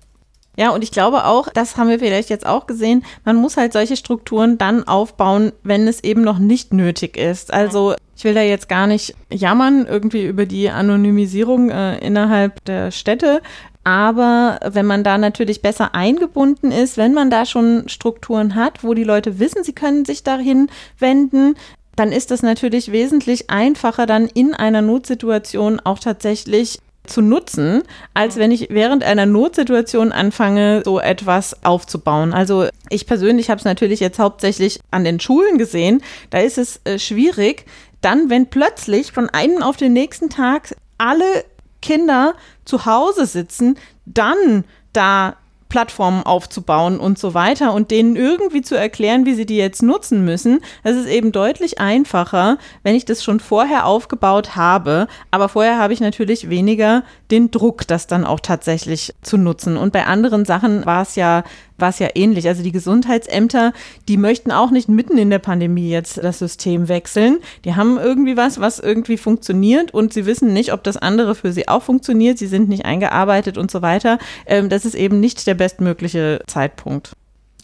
[0.57, 3.73] Ja, und ich glaube auch, das haben wir vielleicht jetzt auch gesehen, man muss halt
[3.73, 7.53] solche Strukturen dann aufbauen, wenn es eben noch nicht nötig ist.
[7.53, 12.89] Also ich will da jetzt gar nicht jammern irgendwie über die Anonymisierung äh, innerhalb der
[12.89, 13.41] Städte.
[13.83, 18.95] Aber wenn man da natürlich besser eingebunden ist, wenn man da schon Strukturen hat, wo
[18.95, 21.55] die Leute wissen, sie können sich dahin wenden,
[21.95, 28.37] dann ist das natürlich wesentlich einfacher, dann in einer Notsituation auch tatsächlich zu nutzen, als
[28.37, 32.33] wenn ich während einer Notsituation anfange, so etwas aufzubauen.
[32.33, 36.01] Also ich persönlich habe es natürlich jetzt hauptsächlich an den Schulen gesehen.
[36.29, 37.65] Da ist es äh, schwierig,
[38.01, 41.45] dann, wenn plötzlich von einem auf den nächsten Tag alle
[41.81, 45.35] Kinder zu Hause sitzen, dann da
[45.69, 50.23] Plattformen aufzubauen und so weiter und denen irgendwie zu erklären, wie sie die jetzt nutzen
[50.23, 50.61] müssen.
[50.83, 55.07] Das ist eben deutlich einfacher, wenn ich das schon vorher aufgebaut habe.
[55.31, 59.77] Aber vorher habe ich natürlich weniger den Druck, das dann auch tatsächlich zu nutzen.
[59.77, 61.43] Und bei anderen Sachen war es ja
[61.77, 62.47] war es ja ähnlich.
[62.47, 63.73] Also die Gesundheitsämter,
[64.07, 67.39] die möchten auch nicht mitten in der Pandemie jetzt das System wechseln.
[67.65, 71.51] Die haben irgendwie was, was irgendwie funktioniert und sie wissen nicht, ob das andere für
[71.51, 72.37] sie auch funktioniert.
[72.37, 74.17] Sie sind nicht eingearbeitet und so weiter.
[74.45, 77.13] Ähm, das ist eben nicht der bestmögliche Zeitpunkt.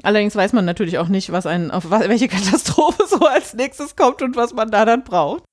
[0.04, 4.22] Allerdings weiß man natürlich auch nicht, was ein, auf welche Katastrophe so als nächstes kommt
[4.22, 5.44] und was man da dann braucht.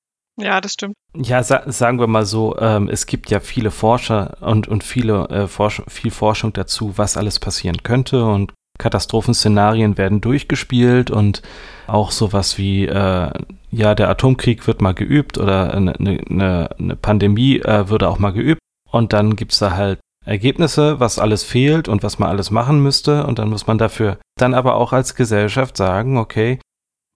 [0.41, 0.95] Ja, das stimmt.
[1.17, 5.29] Ja, sa sagen wir mal so, ähm, es gibt ja viele Forscher und, und viele,
[5.29, 11.43] äh, Forsch viel Forschung dazu, was alles passieren könnte und Katastrophenszenarien werden durchgespielt und
[11.87, 13.31] auch sowas wie, äh,
[13.71, 18.33] ja, der Atomkrieg wird mal geübt oder eine, eine, eine Pandemie äh, würde auch mal
[18.33, 22.51] geübt und dann gibt es da halt Ergebnisse, was alles fehlt und was man alles
[22.51, 26.59] machen müsste und dann muss man dafür dann aber auch als Gesellschaft sagen, okay,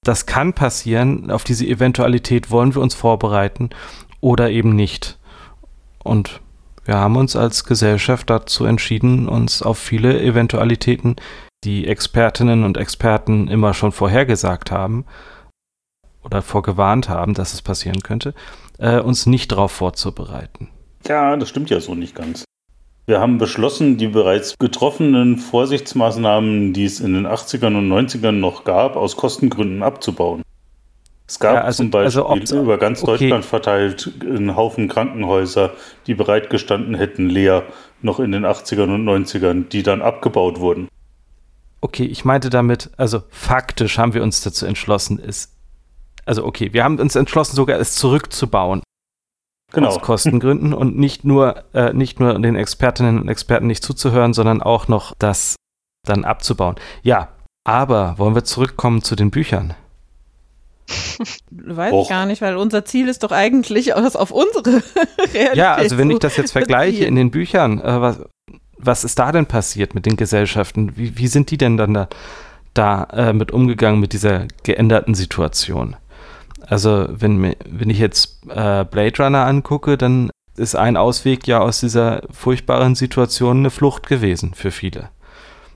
[0.04, 3.70] das kann passieren, auf diese Eventualität wollen wir uns vorbereiten
[4.20, 5.18] oder eben nicht.
[6.02, 6.40] Und
[6.84, 11.16] wir haben uns als Gesellschaft dazu entschieden, uns auf viele Eventualitäten,
[11.64, 15.06] die Expertinnen und Experten immer schon vorhergesagt haben
[16.22, 18.34] oder vorgewarnt haben, dass es passieren könnte,
[18.78, 20.68] äh, uns nicht darauf vorzubereiten.
[21.06, 22.44] Ja, das stimmt ja so nicht ganz.
[23.06, 28.64] Wir haben beschlossen, die bereits getroffenen Vorsichtsmaßnahmen, die es in den 80ern und 90ern noch
[28.64, 30.42] gab, aus Kostengründen abzubauen.
[31.26, 33.12] Es gab ja, also, zum Beispiel also über ganz okay.
[33.12, 35.72] Deutschland verteilt einen Haufen Krankenhäuser,
[36.06, 37.64] die bereitgestanden hätten, leer,
[38.02, 40.88] noch in den 80ern und 90ern, die dann abgebaut wurden.
[41.80, 45.50] Okay, ich meinte damit, also faktisch haben wir uns dazu entschlossen, es,
[46.24, 48.82] also okay, wir haben uns entschlossen, sogar es zurückzubauen.
[49.74, 49.88] Genau.
[49.88, 54.62] Aus Kostengründen und nicht nur, äh, nicht nur den Expertinnen und Experten nicht zuzuhören, sondern
[54.62, 55.56] auch noch das
[56.06, 56.76] dann abzubauen.
[57.02, 57.28] Ja,
[57.64, 59.74] aber wollen wir zurückkommen zu den Büchern?
[61.50, 62.02] Weiß Och.
[62.02, 64.82] ich gar nicht, weil unser Ziel ist doch eigentlich, das auf unsere
[65.18, 68.20] Realität Ja, also wenn ich das jetzt vergleiche in den Büchern, äh, was,
[68.76, 70.96] was ist da denn passiert mit den Gesellschaften?
[70.96, 72.08] Wie, wie sind die denn dann da,
[72.74, 75.96] da äh, mit umgegangen mit dieser geänderten Situation?
[76.66, 81.80] Also wenn, wenn ich jetzt äh, Blade Runner angucke, dann ist ein Ausweg ja aus
[81.80, 85.10] dieser furchtbaren Situation eine Flucht gewesen für viele.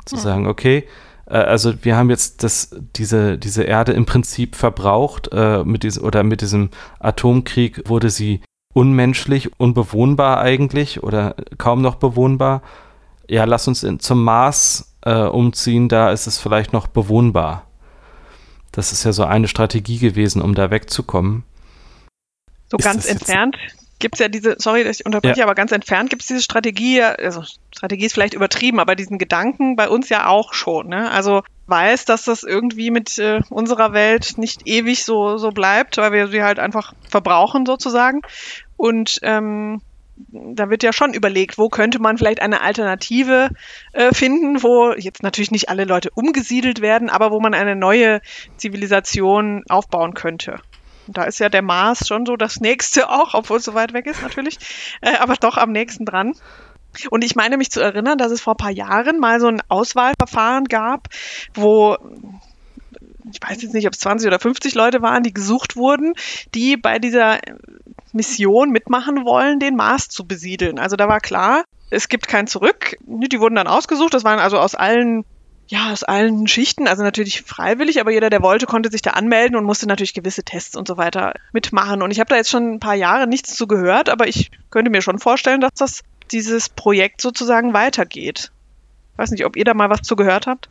[0.04, 0.22] Zu hm.
[0.22, 0.84] sagen, okay,
[1.26, 6.04] äh, also wir haben jetzt das, diese, diese Erde im Prinzip verbraucht, äh, mit diesem,
[6.04, 6.70] oder mit diesem
[7.00, 8.40] Atomkrieg wurde sie
[8.72, 12.62] unmenschlich, unbewohnbar eigentlich oder kaum noch bewohnbar.
[13.28, 17.67] Ja, lass uns in, zum Mars äh, umziehen, da ist es vielleicht noch bewohnbar.
[18.78, 21.42] Das ist ja so eine Strategie gewesen, um da wegzukommen.
[22.68, 23.56] So ist ganz entfernt
[23.98, 25.44] gibt es ja diese, sorry, dass ich unterbreche, ja.
[25.44, 27.42] aber ganz entfernt gibt es diese Strategie, also
[27.74, 30.86] Strategie ist vielleicht übertrieben, aber diesen Gedanken bei uns ja auch schon.
[30.86, 31.10] Ne?
[31.10, 36.12] Also weiß, dass das irgendwie mit äh, unserer Welt nicht ewig so, so bleibt, weil
[36.12, 38.22] wir sie halt einfach verbrauchen sozusagen.
[38.76, 39.82] Und ähm,
[40.30, 43.50] da wird ja schon überlegt, wo könnte man vielleicht eine Alternative
[43.92, 48.20] äh, finden, wo jetzt natürlich nicht alle Leute umgesiedelt werden, aber wo man eine neue
[48.56, 50.60] Zivilisation aufbauen könnte.
[51.06, 53.92] Und da ist ja der Mars schon so das nächste auch, obwohl es so weit
[53.92, 54.58] weg ist natürlich,
[55.00, 56.32] äh, aber doch am nächsten dran.
[57.10, 59.62] Und ich meine mich zu erinnern, dass es vor ein paar Jahren mal so ein
[59.68, 61.08] Auswahlverfahren gab,
[61.54, 61.96] wo
[63.30, 66.14] ich weiß jetzt nicht, ob es 20 oder 50 Leute waren, die gesucht wurden,
[66.54, 67.38] die bei dieser
[68.12, 70.78] Mission mitmachen wollen, den Mars zu besiedeln.
[70.78, 72.96] Also da war klar, es gibt kein Zurück.
[73.00, 74.14] Die wurden dann ausgesucht.
[74.14, 75.24] Das waren also aus allen
[75.70, 79.54] ja, aus allen Schichten, also natürlich freiwillig, aber jeder, der wollte, konnte sich da anmelden
[79.54, 82.00] und musste natürlich gewisse Tests und so weiter mitmachen.
[82.00, 84.90] Und ich habe da jetzt schon ein paar Jahre nichts zu gehört, aber ich könnte
[84.90, 88.50] mir schon vorstellen, dass das dieses Projekt sozusagen weitergeht.
[89.12, 90.70] Ich weiß nicht, ob ihr da mal was zu gehört habt.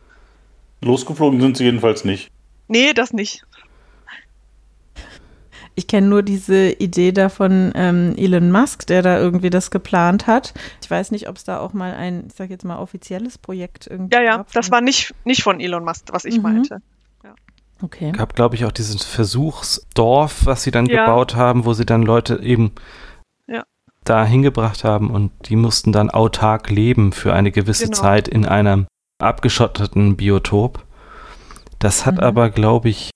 [0.80, 2.32] Losgeflogen sind sie jedenfalls nicht.
[2.66, 3.44] Nee, das nicht.
[5.78, 10.26] Ich kenne nur diese Idee da von ähm, Elon Musk, der da irgendwie das geplant
[10.26, 10.52] hat.
[10.82, 13.86] Ich weiß nicht, ob es da auch mal ein, ich sage jetzt mal, offizielles Projekt
[13.86, 14.50] irgendwie Ja, ja, gab.
[14.50, 16.42] das war nicht, nicht von Elon Musk, was ich mhm.
[16.42, 16.82] meinte.
[17.22, 17.32] Ja.
[17.80, 18.10] Okay.
[18.10, 21.04] Gab, glaube ich, auch dieses Versuchsdorf, was sie dann ja.
[21.04, 22.72] gebaut haben, wo sie dann Leute eben
[23.46, 23.62] ja.
[24.02, 27.98] da hingebracht haben und die mussten dann autark leben für eine gewisse genau.
[27.98, 28.88] Zeit in einem
[29.20, 30.84] abgeschotteten Biotop.
[31.78, 32.22] Das hat mhm.
[32.22, 33.10] aber, glaube ich,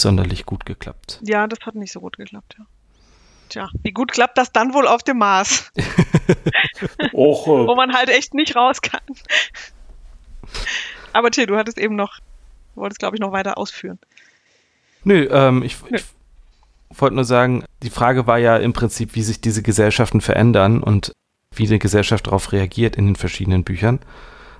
[0.00, 1.20] sonderlich gut geklappt.
[1.22, 2.66] Ja, das hat nicht so gut geklappt, ja.
[3.48, 5.70] Tja, wie gut klappt das dann wohl auf dem Mars?
[7.12, 7.66] Och, äh.
[7.66, 9.02] Wo man halt echt nicht raus kann.
[11.12, 12.18] Aber Till, du hattest eben noch,
[12.74, 13.98] wolltest glaube ich noch weiter ausführen.
[15.04, 15.98] Nö, ähm, ich, Nö.
[15.98, 16.04] ich
[17.00, 21.12] wollte nur sagen, die Frage war ja im Prinzip, wie sich diese Gesellschaften verändern und
[21.52, 24.00] wie die Gesellschaft darauf reagiert in den verschiedenen Büchern.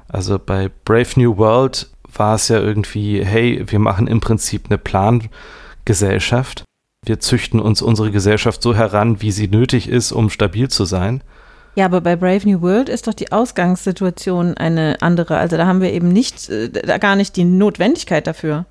[0.08, 4.78] Also bei Brave New World war es ja irgendwie, hey, wir machen im Prinzip eine
[4.78, 6.64] Plangesellschaft.
[7.04, 11.22] Wir züchten uns unsere Gesellschaft so heran, wie sie nötig ist, um stabil zu sein.
[11.76, 15.38] Ja, aber bei Brave New World ist doch die Ausgangssituation eine andere.
[15.38, 18.64] Also da haben wir eben nicht, äh, da gar nicht die Notwendigkeit dafür.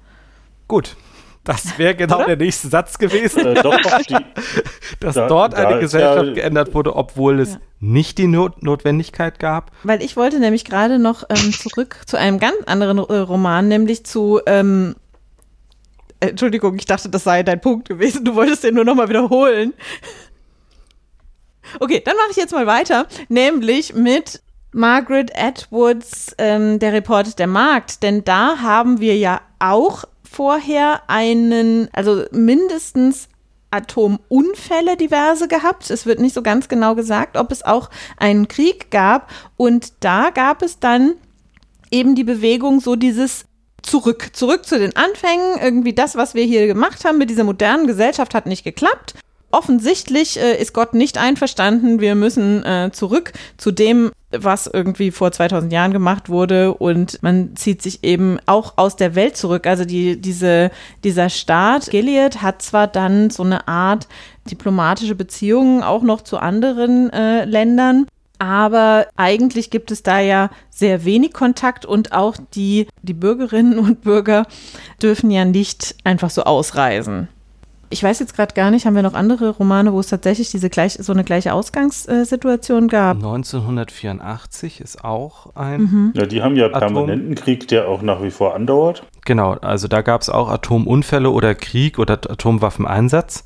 [0.67, 0.95] Gut,
[1.43, 2.27] das wäre genau Oder?
[2.27, 3.45] der nächste Satz gewesen.
[3.45, 4.15] Äh, doch, doch, die,
[4.99, 7.59] Dass da, dort eine Gesellschaft ja, geändert wurde, obwohl es ja.
[7.79, 9.71] nicht die Not Notwendigkeit gab.
[9.83, 14.05] Weil ich wollte nämlich gerade noch ähm, zurück zu einem ganz anderen äh, Roman, nämlich
[14.05, 14.95] zu ähm,
[16.21, 18.23] Entschuldigung, ich dachte, das sei dein Punkt gewesen.
[18.23, 19.73] Du wolltest den nur nochmal wiederholen.
[21.79, 27.47] Okay, dann mache ich jetzt mal weiter, nämlich mit Margaret Atwoods, ähm, der Report der
[27.47, 28.03] Markt.
[28.03, 33.27] Denn da haben wir ja auch vorher einen, also mindestens
[33.71, 35.89] Atomunfälle diverse gehabt.
[35.89, 39.31] Es wird nicht so ganz genau gesagt, ob es auch einen Krieg gab.
[39.57, 41.13] Und da gab es dann
[41.91, 43.45] eben die Bewegung, so dieses
[43.81, 45.59] zurück, zurück zu den Anfängen.
[45.61, 49.15] Irgendwie das, was wir hier gemacht haben mit dieser modernen Gesellschaft, hat nicht geklappt.
[49.51, 51.99] Offensichtlich äh, ist Gott nicht einverstanden.
[51.99, 57.55] Wir müssen äh, zurück zu dem, was irgendwie vor 2000 Jahren gemacht wurde und man
[57.55, 59.67] zieht sich eben auch aus der Welt zurück.
[59.67, 60.71] Also die, diese,
[61.03, 64.07] dieser Staat Gilead hat zwar dann so eine Art
[64.49, 68.07] diplomatische Beziehungen auch noch zu anderen äh, Ländern,
[68.39, 74.01] aber eigentlich gibt es da ja sehr wenig Kontakt und auch die, die Bürgerinnen und
[74.01, 74.45] Bürger
[75.01, 77.29] dürfen ja nicht einfach so ausreisen.
[77.93, 80.71] Ich weiß jetzt gerade gar nicht, haben wir noch andere Romane, wo es tatsächlich diese
[80.71, 83.17] gleich, so eine gleiche Ausgangssituation gab?
[83.17, 85.81] 1984 ist auch ein.
[85.81, 86.11] Mhm.
[86.15, 89.03] Ja, die haben ja permanenten Atom Krieg, der auch nach wie vor andauert.
[89.25, 93.45] Genau, also da gab es auch Atomunfälle oder Krieg oder Atomwaffeneinsatz.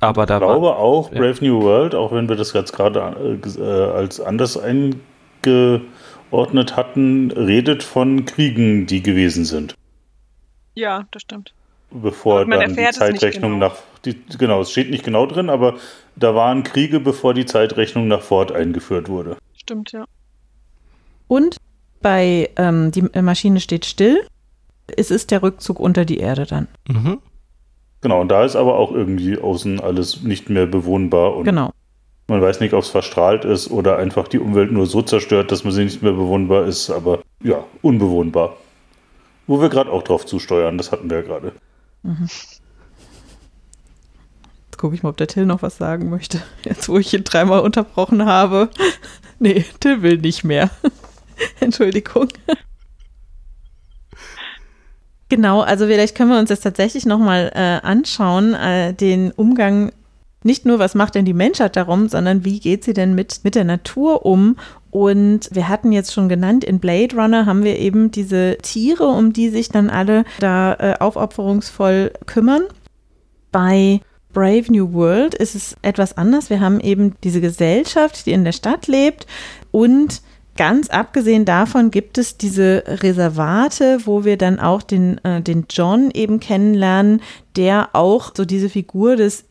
[0.00, 1.50] Aber da ich glaube war, auch Brave ja.
[1.50, 3.60] New World, auch wenn wir das jetzt gerade äh,
[3.92, 5.84] als anders eingeordnet
[6.76, 9.74] hatten, redet von Kriegen, die gewesen sind.
[10.74, 11.52] Ja, das stimmt.
[11.90, 13.68] Bevor dann die Zeitrechnung genau.
[13.68, 13.76] nach.
[14.04, 15.74] Die, genau, es steht nicht genau drin, aber
[16.16, 19.36] da waren Kriege, bevor die Zeitrechnung nach Ford eingeführt wurde.
[19.54, 20.04] Stimmt, ja.
[21.28, 21.56] Und
[22.00, 24.24] bei ähm, die Maschine steht still.
[24.96, 26.68] Es ist der Rückzug unter die Erde dann.
[26.88, 27.18] Mhm.
[28.00, 31.70] Genau, und da ist aber auch irgendwie außen alles nicht mehr bewohnbar und genau.
[32.28, 35.64] man weiß nicht, ob es verstrahlt ist oder einfach die Umwelt nur so zerstört, dass
[35.64, 38.56] man sie nicht mehr bewohnbar ist, aber ja, unbewohnbar.
[39.46, 41.52] Wo wir gerade auch drauf zusteuern, das hatten wir ja gerade.
[42.02, 42.28] Mhm.
[44.64, 46.42] Jetzt gucke ich mal, ob der Till noch was sagen möchte.
[46.64, 48.70] Jetzt, wo ich ihn dreimal unterbrochen habe.
[49.38, 50.70] nee, Till will nicht mehr.
[51.60, 52.28] Entschuldigung.
[55.28, 59.92] Genau, also vielleicht können wir uns das tatsächlich nochmal äh, anschauen, äh, den Umgang,
[60.42, 63.54] nicht nur, was macht denn die Menschheit darum, sondern wie geht sie denn mit, mit
[63.54, 64.56] der Natur um?
[64.90, 69.32] Und wir hatten jetzt schon genannt, in Blade Runner haben wir eben diese Tiere, um
[69.32, 72.62] die sich dann alle da äh, aufopferungsvoll kümmern.
[73.52, 74.00] Bei
[74.32, 76.50] Brave New World ist es etwas anders.
[76.50, 79.26] Wir haben eben diese Gesellschaft, die in der Stadt lebt
[79.70, 80.22] und
[80.56, 86.10] Ganz abgesehen davon gibt es diese Reservate, wo wir dann auch den, äh, den John
[86.12, 87.22] eben kennenlernen,
[87.56, 89.44] der auch so diese Figur des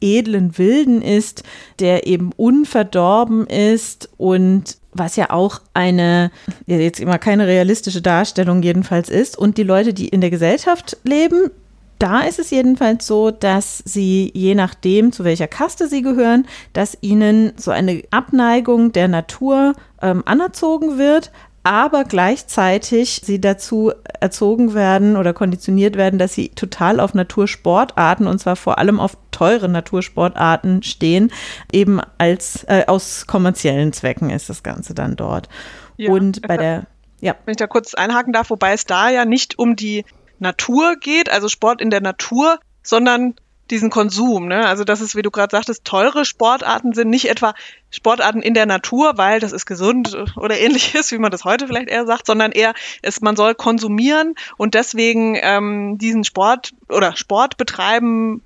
[0.00, 1.42] edlen Wilden ist,
[1.78, 6.30] der eben unverdorben ist und was ja auch eine,
[6.66, 9.36] jetzt immer keine realistische Darstellung jedenfalls ist.
[9.36, 11.50] Und die Leute, die in der Gesellschaft leben,
[11.98, 16.98] da ist es jedenfalls so, dass sie, je nachdem, zu welcher Kaste sie gehören, dass
[17.00, 21.30] ihnen so eine Abneigung der Natur ähm, anerzogen wird,
[21.66, 28.38] aber gleichzeitig sie dazu erzogen werden oder konditioniert werden, dass sie total auf Natursportarten und
[28.38, 31.32] zwar vor allem auf teure Natursportarten stehen,
[31.72, 35.48] eben als äh, aus kommerziellen Zwecken ist das Ganze dann dort.
[35.96, 36.86] Ja, und bei der
[37.20, 37.34] ja.
[37.44, 40.04] Wenn ich da kurz einhaken darf, wobei es da ja nicht um die
[40.38, 43.34] Natur geht, also Sport in der Natur, sondern
[43.70, 44.48] diesen Konsum.
[44.48, 44.66] Ne?
[44.66, 47.54] Also dass es, wie du gerade sagtest, teure Sportarten sind, nicht etwa
[47.90, 51.88] Sportarten in der Natur, weil das ist gesund oder ähnliches, wie man das heute vielleicht
[51.88, 57.56] eher sagt, sondern eher, es, man soll konsumieren und deswegen ähm, diesen Sport oder Sport
[57.56, 58.42] betreiben,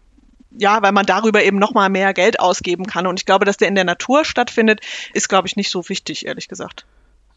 [0.51, 3.07] ja, weil man darüber eben nochmal mehr Geld ausgeben kann.
[3.07, 4.81] Und ich glaube, dass der in der Natur stattfindet,
[5.15, 6.87] ist, glaube ich, nicht so wichtig, ehrlich gesagt.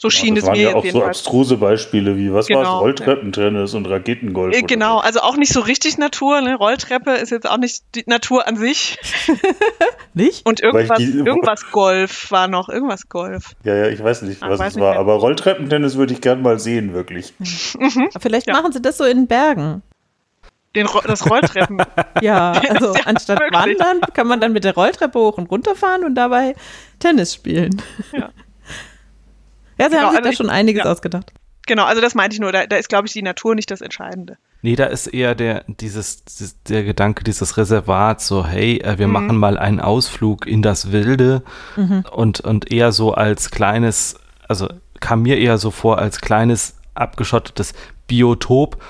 [0.04, 0.56] So schien es mir.
[0.56, 3.78] Ja auch so abstruse Beispiele wie, was genau, war es, Rolltreppentennis ja.
[3.78, 4.54] und Raketengolf.
[4.54, 6.42] Äh, genau, also auch nicht so richtig Natur.
[6.42, 6.56] Ne?
[6.56, 8.98] Rolltreppe ist jetzt auch nicht die Natur an sich.
[10.14, 10.46] nicht?
[10.46, 13.52] Und irgendwas, irgendwas Golf war noch, irgendwas Golf.
[13.64, 14.92] Ja, ja, ich weiß nicht, was weiß es war.
[14.92, 15.00] Mehr.
[15.00, 17.34] Aber Rolltreppentennis würde ich gern mal sehen, wirklich.
[17.80, 18.10] Mhm.
[18.20, 18.54] Vielleicht ja.
[18.54, 19.82] machen sie das so in Bergen.
[20.76, 21.78] Den, das Rolltreppen.
[22.22, 26.16] ja, also anstatt wandern kann man dann mit der Rolltreppe hoch und runter fahren und
[26.16, 26.56] dabei
[27.00, 27.82] Tennis spielen.
[28.12, 28.30] Ja.
[29.78, 30.92] Ja, sie genau, haben sich also da schon einiges ja.
[30.92, 31.32] ausgedacht.
[31.66, 32.52] Genau, also das meinte ich nur.
[32.52, 34.38] Da, da ist, glaube ich, die Natur nicht das Entscheidende.
[34.62, 36.24] Nee, da ist eher der, dieses,
[36.68, 39.14] der Gedanke dieses Reservats, so, hey, äh, wir mhm.
[39.14, 41.44] machen mal einen Ausflug in das Wilde
[41.76, 42.06] mhm.
[42.12, 44.16] und, und eher so als kleines,
[44.48, 44.68] also
[45.00, 47.74] kam mir eher so vor, als kleines abgeschottetes
[48.08, 48.82] Biotop.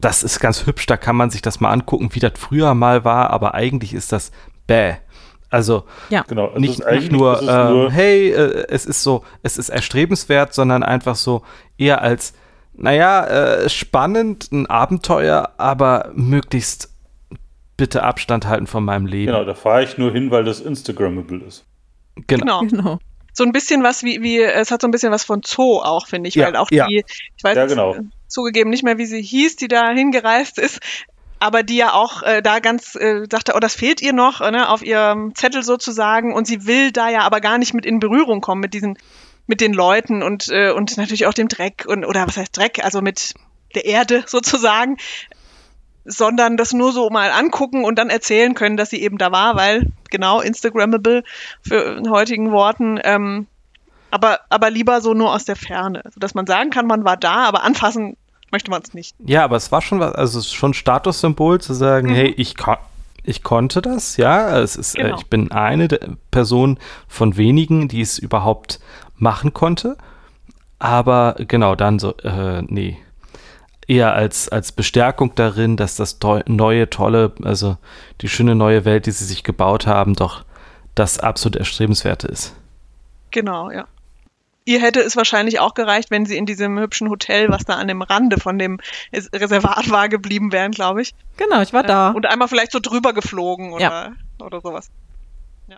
[0.00, 3.04] Das ist ganz hübsch, da kann man sich das mal angucken, wie das früher mal
[3.04, 4.32] war, aber eigentlich ist das
[4.66, 4.94] bäh.
[5.52, 6.24] Also, ja.
[6.26, 10.54] genau, also nicht, nicht nur, äh, nur, hey, äh, es ist so, es ist erstrebenswert,
[10.54, 11.42] sondern einfach so
[11.76, 12.32] eher als,
[12.72, 16.88] naja, äh, spannend, ein Abenteuer, aber möglichst
[17.76, 19.32] bitte Abstand halten von meinem Leben.
[19.32, 21.66] Genau, da fahre ich nur hin, weil das Instagrammable ist.
[22.28, 22.60] Genau.
[22.60, 22.82] genau.
[22.82, 22.98] genau.
[23.34, 26.06] So ein bisschen was wie, wie, es hat so ein bisschen was von Zoo auch,
[26.06, 26.86] finde ich, ja, weil auch ja.
[26.86, 27.04] die,
[27.36, 27.96] ich weiß ja, genau.
[28.26, 30.80] zugegeben nicht mehr, wie sie hieß, die da hingereist ist,
[31.42, 34.68] aber die ja auch äh, da ganz äh, dachte, oh, das fehlt ihr noch ne,
[34.68, 38.40] auf ihrem Zettel sozusagen und sie will da ja aber gar nicht mit in Berührung
[38.40, 38.96] kommen mit diesen
[39.48, 42.84] mit den Leuten und äh, und natürlich auch dem Dreck und oder was heißt Dreck,
[42.84, 43.34] also mit
[43.74, 44.98] der Erde sozusagen,
[46.04, 49.56] sondern das nur so mal angucken und dann erzählen können, dass sie eben da war,
[49.56, 51.24] weil genau Instagrammable
[51.60, 53.00] für heutigen Worten.
[53.02, 53.48] Ähm,
[54.12, 57.46] aber, aber lieber so nur aus der Ferne, dass man sagen kann, man war da,
[57.46, 58.16] aber anfassen
[58.52, 59.16] möchte man es nicht.
[59.24, 62.14] Ja, aber es war schon was, also schon Statussymbol zu sagen, mhm.
[62.14, 62.78] hey, ich kann,
[63.24, 64.60] ich konnte das, ja.
[64.60, 65.16] Es ist, äh, genau.
[65.16, 65.88] äh, ich bin eine
[66.30, 68.78] Person von wenigen, die es überhaupt
[69.16, 69.96] machen konnte.
[70.78, 72.98] Aber genau, dann so, äh, nee.
[73.88, 77.76] Eher als, als Bestärkung darin, dass das neue, tolle, also
[78.20, 80.44] die schöne neue Welt, die sie sich gebaut haben, doch
[80.94, 82.54] das absolut Erstrebenswerte ist.
[83.32, 83.86] Genau, ja
[84.64, 87.88] ihr hätte es wahrscheinlich auch gereicht, wenn sie in diesem hübschen Hotel, was da an
[87.88, 88.78] dem Rande von dem
[89.12, 91.14] Reservat war, geblieben wären, glaube ich.
[91.36, 92.10] Genau, ich war da.
[92.10, 94.12] Und einmal vielleicht so drüber geflogen oder, ja.
[94.44, 94.88] oder sowas.
[95.68, 95.76] Ja.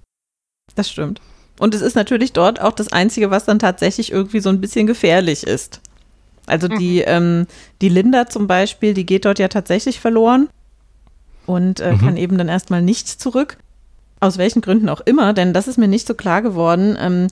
[0.75, 1.21] Das stimmt.
[1.59, 4.87] Und es ist natürlich dort auch das Einzige, was dann tatsächlich irgendwie so ein bisschen
[4.87, 5.81] gefährlich ist.
[6.47, 7.05] Also die, mhm.
[7.07, 7.47] ähm,
[7.81, 10.49] die Linda zum Beispiel, die geht dort ja tatsächlich verloren
[11.47, 11.99] und äh, mhm.
[11.99, 13.57] kann eben dann erstmal nicht zurück.
[14.21, 16.97] Aus welchen Gründen auch immer, denn das ist mir nicht so klar geworden.
[16.99, 17.29] Ähm,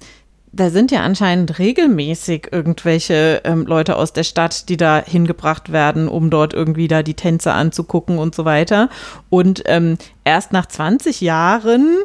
[0.53, 6.09] da sind ja anscheinend regelmäßig irgendwelche ähm, Leute aus der Stadt, die da hingebracht werden,
[6.09, 8.91] um dort irgendwie da die Tänze anzugucken und so weiter.
[9.31, 11.97] Und ähm, erst nach 20 Jahren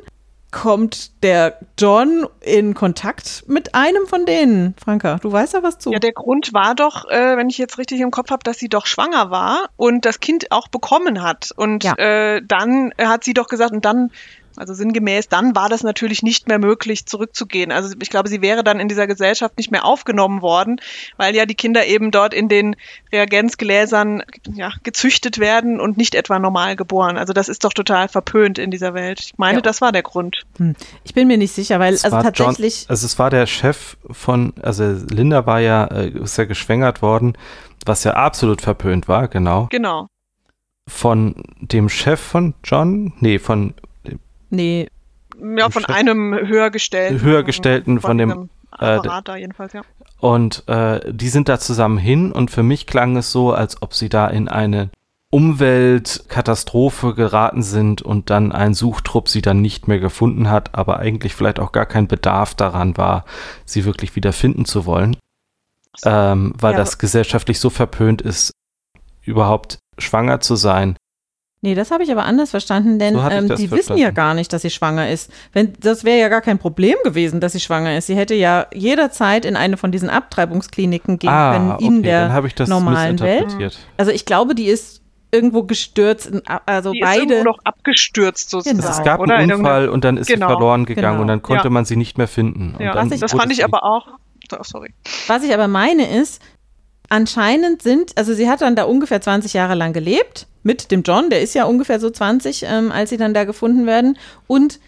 [0.51, 4.75] kommt der John in Kontakt mit einem von denen.
[4.81, 5.91] Franka, du weißt ja was zu.
[5.91, 8.69] Ja, der Grund war doch, äh, wenn ich jetzt richtig im Kopf habe, dass sie
[8.69, 11.51] doch schwanger war und das Kind auch bekommen hat.
[11.55, 11.95] Und ja.
[11.97, 14.09] äh, dann hat sie doch gesagt, und dann
[14.57, 17.71] also sinngemäß, dann war das natürlich nicht mehr möglich, zurückzugehen.
[17.71, 20.81] Also ich glaube, sie wäre dann in dieser Gesellschaft nicht mehr aufgenommen worden,
[21.17, 22.75] weil ja die Kinder eben dort in den
[23.11, 27.17] Reagenzgläsern ja, gezüchtet werden und nicht etwa normal geboren.
[27.17, 29.19] Also das ist doch total verpönt in dieser Welt.
[29.19, 29.61] Ich meine, ja.
[29.61, 30.45] das war der Grund.
[30.57, 30.75] Hm.
[31.03, 32.81] Ich bin mir nicht sicher, weil es also tatsächlich.
[32.81, 37.01] John, also es war der Chef von, also Linda war ja, äh, ist ja geschwängert
[37.01, 37.37] worden,
[37.85, 39.67] was ja absolut verpönt war, genau.
[39.69, 40.07] Genau
[40.87, 43.73] von dem Chef von John, nee, von
[44.49, 44.89] Nee.
[45.57, 47.21] Ja, von einem höhergestellten.
[47.21, 49.81] Höhergestellten, von, von dem Apparat äh, da jedenfalls, ja.
[50.19, 53.93] Und äh, die sind da zusammen hin und für mich klang es so, als ob
[53.93, 54.89] sie da in eine
[55.29, 61.35] Umweltkatastrophe geraten sind und dann ein Suchtrupp sie dann nicht mehr gefunden hat, aber eigentlich
[61.35, 63.25] vielleicht auch gar kein Bedarf daran war,
[63.65, 65.17] sie wirklich wieder finden zu wollen,
[66.05, 68.51] ähm, weil ja, das gesellschaftlich so verpönt ist,
[69.21, 70.95] überhaupt schwanger zu sein
[71.61, 73.71] Nee, das habe ich aber anders verstanden, denn so ähm, die verstanden.
[73.71, 75.31] wissen ja gar nicht, dass sie schwanger ist.
[75.53, 78.05] Wenn, das wäre ja gar kein Problem gewesen, dass sie schwanger ist.
[78.07, 82.67] Sie hätte ja jederzeit in eine von diesen Abtreibungskliniken gehen ah, können in okay, der
[82.67, 83.79] normalen Welt.
[83.97, 86.31] Also ich glaube, die ist irgendwo gestürzt,
[86.67, 87.35] also die beide.
[87.35, 88.79] Ist noch abgestürzt sozusagen.
[88.79, 88.91] Genau.
[88.91, 89.35] Es gab oder?
[89.35, 90.47] einen Unfall und dann ist genau.
[90.47, 91.21] sie verloren gegangen genau.
[91.21, 91.69] und dann konnte ja.
[91.71, 92.75] man sie nicht mehr finden.
[92.79, 93.03] Ja.
[93.03, 94.07] Ich, das fand ich aber auch.
[94.53, 94.93] Oh, sorry.
[95.27, 96.41] Was ich aber meine ist,
[97.09, 101.29] anscheinend sind, also sie hat dann da ungefähr 20 Jahre lang gelebt mit dem John,
[101.29, 104.17] der ist ja ungefähr so 20, ähm, als sie dann da gefunden werden.
[104.47, 104.79] Und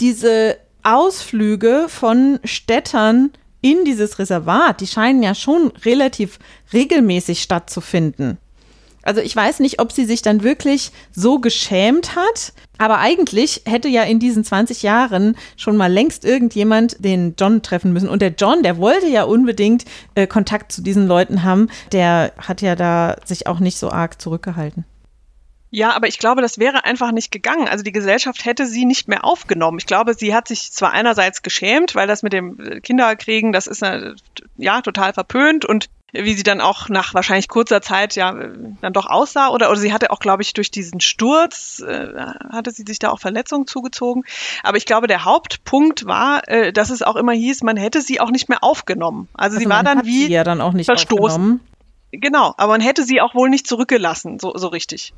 [0.00, 3.30] diese Ausflüge von Städtern
[3.60, 6.38] in dieses Reservat, die scheinen ja schon relativ
[6.72, 8.38] regelmäßig stattzufinden.
[9.02, 13.88] Also ich weiß nicht, ob sie sich dann wirklich so geschämt hat, aber eigentlich hätte
[13.88, 18.08] ja in diesen 20 Jahren schon mal längst irgendjemand den John treffen müssen.
[18.08, 19.84] Und der John, der wollte ja unbedingt
[20.14, 24.20] äh, Kontakt zu diesen Leuten haben, der hat ja da sich auch nicht so arg
[24.20, 24.84] zurückgehalten.
[25.74, 27.66] Ja, aber ich glaube, das wäre einfach nicht gegangen.
[27.66, 29.78] Also die Gesellschaft hätte sie nicht mehr aufgenommen.
[29.78, 33.82] Ich glaube, sie hat sich zwar einerseits geschämt, weil das mit dem Kinderkriegen, das ist
[34.58, 38.32] ja total verpönt und wie sie dann auch nach wahrscheinlich kurzer Zeit ja
[38.80, 42.08] dann doch aussah oder oder sie hatte auch glaube ich durch diesen Sturz äh,
[42.50, 44.24] hatte sie sich da auch Verletzungen zugezogen
[44.62, 48.20] aber ich glaube der Hauptpunkt war äh, dass es auch immer hieß man hätte sie
[48.20, 51.60] auch nicht mehr aufgenommen also, also sie war dann wie ja dann auch nicht verstoßen
[52.12, 55.14] Genau, aber man hätte sie auch wohl nicht zurückgelassen, so, so richtig.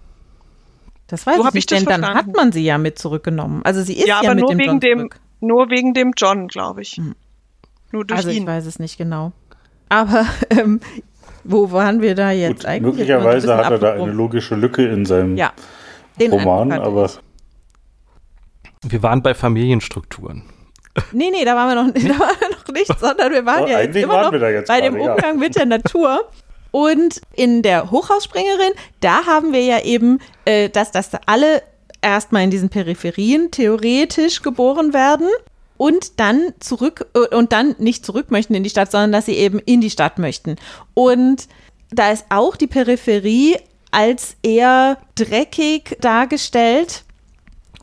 [1.09, 3.63] Das weiß so ich nicht, ich denn dann hat man sie ja mit zurückgenommen.
[3.65, 5.21] Also sie ist ja, ja aber mit nur dem wegen John dem, zurück.
[5.41, 6.93] Nur wegen dem John, glaube ich.
[6.93, 7.17] Hm.
[7.91, 8.43] Nur durch also ihn.
[8.43, 9.33] ich weiß es nicht genau.
[9.89, 10.81] Aber ähm,
[11.45, 12.95] wo waren wir da jetzt Gut, eigentlich?
[12.95, 15.53] Möglicherweise hat er da eine logische Lücke in seinem ja,
[16.21, 17.11] Roman, aber.
[18.87, 20.43] Wir waren bei Familienstrukturen.
[21.13, 23.67] Nee, nee, da waren wir noch, da waren wir noch nicht, sondern wir waren oh,
[23.67, 25.35] ja jetzt immer noch jetzt bei dem Umgang ja.
[25.35, 26.29] mit der Natur.
[26.71, 31.63] Und in der Hochhausspringerin, da haben wir ja eben, äh, dass, dass alle
[32.03, 35.29] erstmal in diesen Peripherien theoretisch geboren werden
[35.77, 39.35] und dann zurück äh, und dann nicht zurück möchten in die Stadt, sondern dass sie
[39.35, 40.57] eben in die Stadt möchten.
[40.95, 41.49] Und
[41.91, 43.57] da ist auch die Peripherie
[43.91, 47.05] als eher dreckig dargestellt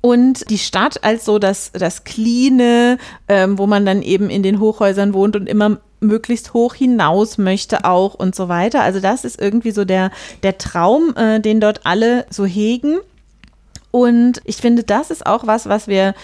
[0.02, 4.60] und die Stadt als so das, das Cleane, ähm, wo man dann eben in den
[4.60, 8.82] Hochhäusern wohnt und immer möglichst hoch hinaus möchte auch und so weiter.
[8.82, 10.12] Also das ist irgendwie so der,
[10.42, 12.98] der Traum, äh, den dort alle so hegen.
[13.92, 16.16] Und ich finde, das ist auch was, was wir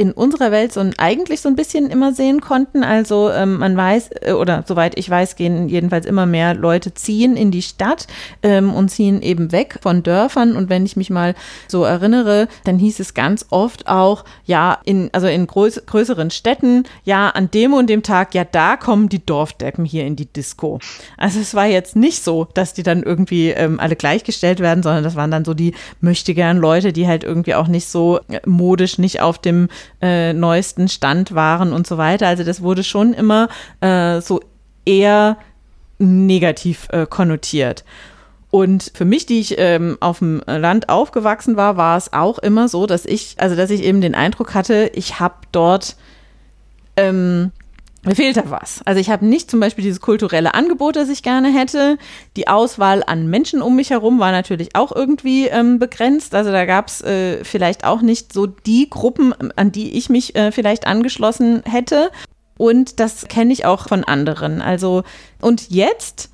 [0.00, 2.82] in unserer Welt so ein, eigentlich so ein bisschen immer sehen konnten.
[2.82, 7.36] Also ähm, man weiß, äh, oder soweit ich weiß, gehen jedenfalls immer mehr Leute ziehen
[7.36, 8.06] in die Stadt
[8.42, 10.56] ähm, und ziehen eben weg von Dörfern.
[10.56, 11.34] Und wenn ich mich mal
[11.68, 16.84] so erinnere, dann hieß es ganz oft auch, ja, in, also in größ größeren Städten,
[17.04, 20.78] ja, an dem und dem Tag, ja, da kommen die Dorfdeppen hier in die Disco.
[21.18, 25.04] Also es war jetzt nicht so, dass die dann irgendwie ähm, alle gleichgestellt werden, sondern
[25.04, 28.40] das waren dann so die möchte gern Leute, die halt irgendwie auch nicht so äh,
[28.46, 29.68] modisch, nicht auf dem
[30.00, 32.26] äh, neuesten Stand waren und so weiter.
[32.26, 33.48] Also das wurde schon immer
[33.80, 34.40] äh, so
[34.84, 35.36] eher
[35.98, 37.84] negativ äh, konnotiert.
[38.50, 42.68] Und für mich, die ich ähm, auf dem Land aufgewachsen war, war es auch immer
[42.68, 45.96] so, dass ich, also dass ich eben den Eindruck hatte, ich habe dort
[46.96, 47.52] ähm,
[48.02, 48.80] mir fehlt da was.
[48.86, 51.98] Also ich habe nicht zum Beispiel dieses kulturelle Angebot, das ich gerne hätte.
[52.36, 56.34] Die Auswahl an Menschen um mich herum war natürlich auch irgendwie ähm, begrenzt.
[56.34, 60.34] Also da gab es äh, vielleicht auch nicht so die Gruppen, an die ich mich
[60.34, 62.10] äh, vielleicht angeschlossen hätte.
[62.56, 64.62] Und das kenne ich auch von anderen.
[64.62, 65.02] Also
[65.40, 66.30] und jetzt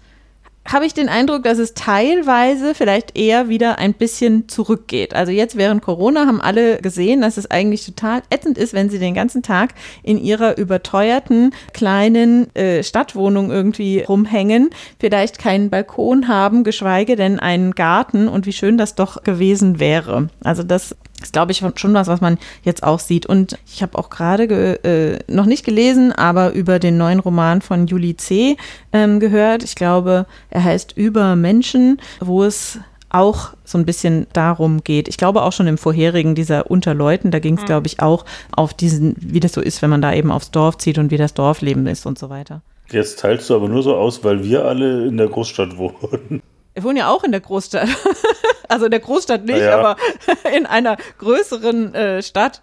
[0.72, 5.14] habe ich den Eindruck, dass es teilweise vielleicht eher wieder ein bisschen zurückgeht.
[5.14, 8.98] Also jetzt während Corona haben alle gesehen, dass es eigentlich total ätzend ist, wenn sie
[8.98, 16.64] den ganzen Tag in ihrer überteuerten kleinen äh, Stadtwohnung irgendwie rumhängen, vielleicht keinen Balkon haben,
[16.64, 20.28] geschweige denn einen Garten und wie schön das doch gewesen wäre.
[20.42, 23.26] Also das ist, glaube ich, schon was, was man jetzt auch sieht.
[23.26, 24.44] Und ich habe auch gerade
[24.84, 28.56] äh, noch nicht gelesen, aber über den neuen Roman von Julie C.
[28.92, 29.62] Ähm, gehört.
[29.62, 35.08] Ich glaube, er heißt Über Menschen, wo es auch so ein bisschen darum geht.
[35.08, 37.66] Ich glaube auch schon im vorherigen dieser Unterleuten, da ging es, mhm.
[37.66, 40.78] glaube ich, auch auf diesen, wie das so ist, wenn man da eben aufs Dorf
[40.78, 42.62] zieht und wie das Dorfleben ist und so weiter.
[42.90, 46.42] Jetzt teilst du aber nur so aus, weil wir alle in der Großstadt wohnen.
[46.76, 47.88] Wir wohnen ja auch in der Großstadt.
[48.68, 49.78] also in der Großstadt nicht, ja.
[49.78, 49.96] aber
[50.54, 52.60] in einer größeren äh, Stadt.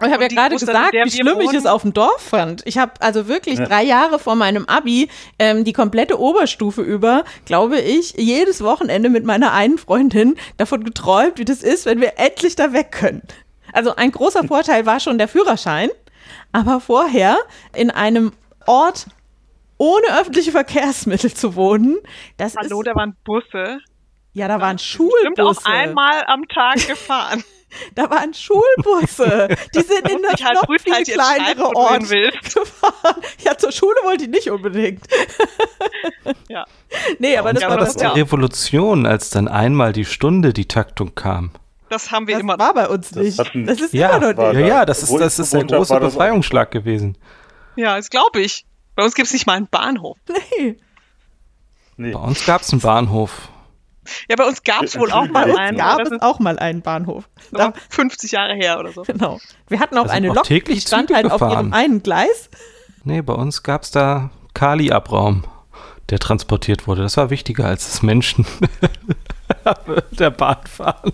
[0.00, 2.62] Und ich habe ja gerade gesagt, wie schlimm ich es auf dem Dorf fand.
[2.64, 3.66] Ich habe also wirklich ja.
[3.66, 5.08] drei Jahre vor meinem Abi
[5.38, 11.38] ähm, die komplette Oberstufe über, glaube ich, jedes Wochenende mit meiner einen Freundin davon geträumt,
[11.38, 13.22] wie das ist, wenn wir endlich da weg können.
[13.72, 15.90] Also ein großer Vorteil war schon der Führerschein,
[16.50, 17.38] aber vorher
[17.72, 18.32] in einem
[18.66, 19.06] Ort
[19.78, 21.98] ohne öffentliche Verkehrsmittel zu wohnen.
[22.36, 23.80] Das Hallo, ist, da waren Busse.
[24.32, 25.20] Ja, da waren Schulbusse.
[25.20, 27.44] Stimmt auch einmal am Tag gefahren.
[27.94, 29.48] da waren Schulbusse.
[29.74, 33.22] Die sind in das halt noch viel halt kleinere Ort gefahren.
[33.44, 35.06] Ja, zur Schule wollte ich nicht unbedingt.
[36.48, 36.64] ja.
[37.18, 41.50] Nee, aber das war das die Revolution, als dann einmal die Stunde die Taktung kam.
[41.88, 42.58] Das haben wir das immer.
[42.58, 43.38] war bei uns nicht.
[43.38, 44.60] Das, das ist ja, immer noch nicht.
[44.60, 47.16] Ja, ja, das ist, das ist der große Befreiungsschlag gewesen.
[47.76, 48.64] Ja, das glaube ich.
[48.94, 50.18] Bei uns gibt es nicht mal einen Bahnhof.
[50.58, 50.76] Nee.
[51.96, 52.12] nee.
[52.12, 53.48] Bei uns gab es einen Bahnhof.
[54.28, 55.78] Ja, bei uns gab es wohl auch mal einen.
[55.78, 57.28] gab es auch mal einen Bahnhof.
[57.52, 59.02] Da, 50 Jahre her oder so.
[59.02, 59.38] Genau.
[59.68, 61.42] Wir hatten auch eine Lok, die stand halt gefahren.
[61.42, 62.50] auf ihrem einen Gleis.
[63.04, 65.44] Nee, bei uns gab es da Kali-Abraum,
[66.10, 67.02] der transportiert wurde.
[67.02, 68.46] Das war wichtiger als das Menschen
[70.10, 71.12] der Bahn fahren.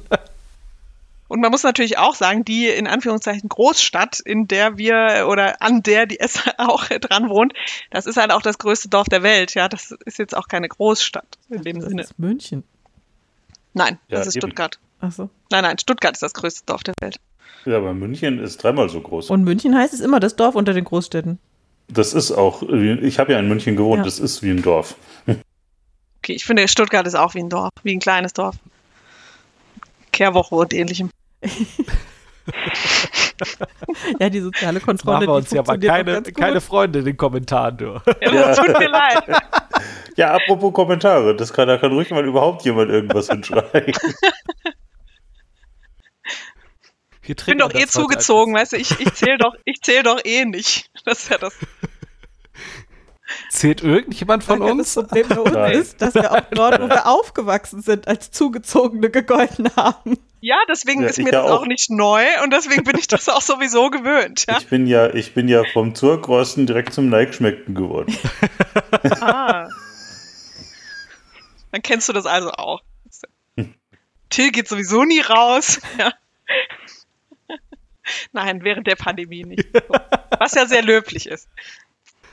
[1.31, 5.81] Und man muss natürlich auch sagen, die in Anführungszeichen Großstadt, in der wir oder an
[5.81, 7.53] der die S auch dran wohnt,
[7.91, 9.55] das ist halt auch das größte Dorf der Welt.
[9.55, 12.03] Ja, das ist jetzt auch keine Großstadt in dem das Sinne.
[12.03, 12.64] Das ist München.
[13.74, 14.49] Nein, das ja, ist eben.
[14.49, 14.81] Stuttgart.
[14.99, 15.31] Ach so.
[15.53, 17.20] Nein, nein, Stuttgart ist das größte Dorf der Welt.
[17.64, 19.31] Ja, aber München ist dreimal so groß.
[19.31, 21.39] Und München heißt es immer das Dorf unter den Großstädten.
[21.87, 24.05] Das ist auch, ich habe ja in München gewohnt, ja.
[24.05, 24.97] das ist wie ein Dorf.
[26.18, 28.57] Okay, ich finde, Stuttgart ist auch wie ein Dorf, wie ein kleines Dorf.
[30.11, 31.11] Kehrwoche und ähnlichem.
[34.18, 35.18] ja, die soziale Kontrolle.
[35.18, 38.01] Machen wir uns ja aber keine, keine Freunde in den Kommentaren, du.
[38.20, 39.24] Ja, das tut mir leid.
[40.16, 43.95] Ja, apropos Kommentare, das kann, da kann ruhig mal überhaupt jemand irgendwas hinschreiben.
[47.22, 50.91] Ich bin doch eh zugezogen, weißt du, ich, ich zähle doch, zähl doch eh nicht.
[51.05, 51.55] Das ist ja das.
[53.51, 54.95] Zählt irgendjemand von uns?
[54.95, 59.11] Das Problem bei uns ist, dass wir auch dort, wo wir aufgewachsen sind, als Zugezogene
[59.11, 60.18] gegolten haben.
[60.41, 61.62] Ja, deswegen ja, ist mir das auch.
[61.62, 61.66] auch.
[61.66, 64.47] nicht neu und deswegen bin ich das auch sowieso gewöhnt.
[64.49, 64.59] Ja?
[64.59, 68.16] Ich bin ja, ich bin ja vom Zurgrosten direkt zum Neigschmeckten geworden.
[69.20, 69.68] ah.
[71.72, 72.83] Dann kennst du das also auch.
[74.31, 75.81] Till geht sowieso nie raus.
[75.99, 76.12] Ja.
[78.33, 79.68] Nein, während der Pandemie nicht.
[80.39, 81.49] Was ja sehr löblich ist.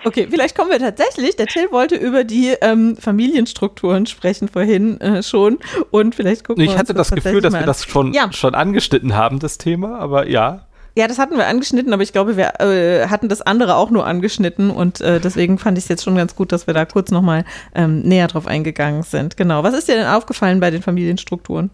[0.08, 1.36] Okay, vielleicht kommen wir tatsächlich.
[1.36, 5.58] Der Till wollte über die ähm, Familienstrukturen sprechen vorhin äh, schon
[5.92, 8.32] und vielleicht gucken ich wir Ich hatte das Gefühl, dass wir das schon, ja.
[8.32, 10.66] schon angeschnitten haben, das Thema, aber ja.
[10.96, 14.08] Ja, das hatten wir angeschnitten, aber ich glaube, wir äh, hatten das andere auch nur
[14.08, 17.12] angeschnitten und äh, deswegen fand ich es jetzt schon ganz gut, dass wir da kurz
[17.12, 17.44] nochmal
[17.76, 19.36] ähm, näher drauf eingegangen sind.
[19.36, 19.64] Genau.
[19.64, 21.70] Was ist dir denn aufgefallen bei den Familienstrukturen?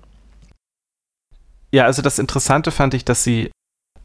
[1.71, 3.51] Ja, also das Interessante fand ich, dass sie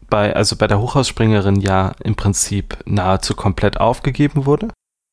[0.09, 4.69] bei, also bei der Hochhausspringerin ja im Prinzip nahezu komplett aufgegeben wurde.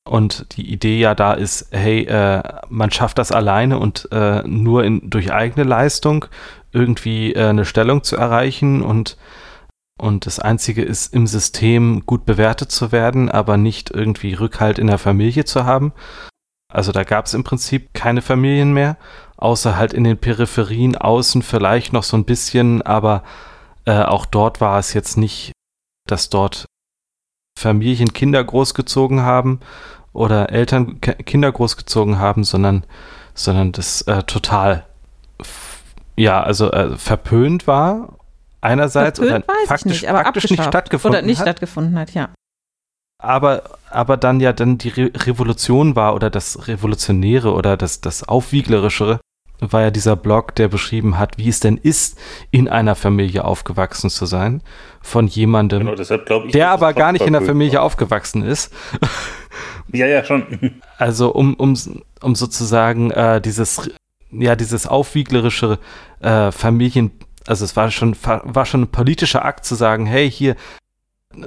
[0.08, 4.84] Und die Idee ja da ist, hey, äh, man schafft das alleine und äh, nur
[4.84, 6.26] in, durch eigene Leistung
[6.72, 9.18] irgendwie äh, eine Stellung zu erreichen und,
[10.00, 14.88] und das Einzige ist, im System gut bewertet zu werden, aber nicht irgendwie Rückhalt in
[14.88, 15.92] der Familie zu haben.
[16.72, 18.98] Also da gab es im Prinzip keine Familien mehr,
[19.38, 23.24] außer halt in den Peripherien außen vielleicht noch so ein bisschen, aber
[23.86, 25.52] äh, auch dort war es jetzt nicht,
[26.08, 26.66] dass dort
[27.58, 29.60] Familien Kinder großgezogen haben
[30.14, 32.86] oder Eltern Kinder großgezogen haben, sondern,
[33.34, 34.86] sondern das äh, total,
[36.16, 38.18] ja, also äh, verpönt war
[38.62, 41.46] einerseits verpönt oder faktisch, nicht, faktisch nicht stattgefunden oder nicht hat.
[41.46, 42.30] stattgefunden hat, ja.
[43.22, 48.28] Aber, aber dann ja dann die Re Revolution war oder das Revolutionäre oder das, das
[48.28, 49.20] Aufwieglerische
[49.60, 52.18] war ja dieser Blog, der beschrieben hat, wie es denn ist,
[52.52, 54.62] in einer Familie aufgewachsen zu sein,
[55.02, 57.84] von jemandem, genau, deshalb ich, der aber gar nicht in der Familie war.
[57.84, 58.74] aufgewachsen ist.
[59.94, 60.82] Ja, ja, schon.
[60.98, 61.78] Also um, um,
[62.22, 63.90] um sozusagen äh, dieses,
[64.32, 65.80] ja, dieses aufwieglerische
[66.20, 67.12] äh, Familien,
[67.48, 70.56] also es war schon, war schon ein politischer Akt zu sagen, hey, hier,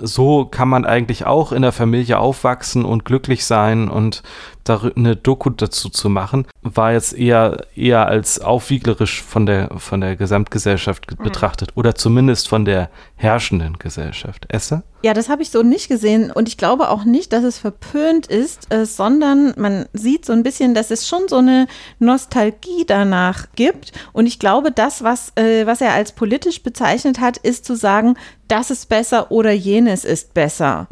[0.00, 4.22] so kann man eigentlich auch in der Familie aufwachsen und glücklich sein und
[4.68, 10.00] da eine Doku dazu zu machen, war jetzt eher, eher als aufwieglerisch von der, von
[10.00, 11.24] der Gesamtgesellschaft mhm.
[11.24, 14.46] betrachtet oder zumindest von der herrschenden Gesellschaft.
[14.48, 14.82] Esse?
[15.02, 18.26] Ja, das habe ich so nicht gesehen und ich glaube auch nicht, dass es verpönt
[18.26, 21.66] ist, äh, sondern man sieht so ein bisschen, dass es schon so eine
[21.98, 27.38] Nostalgie danach gibt und ich glaube, das, was, äh, was er als politisch bezeichnet hat,
[27.38, 28.16] ist zu sagen,
[28.48, 30.88] das ist besser oder jenes ist besser.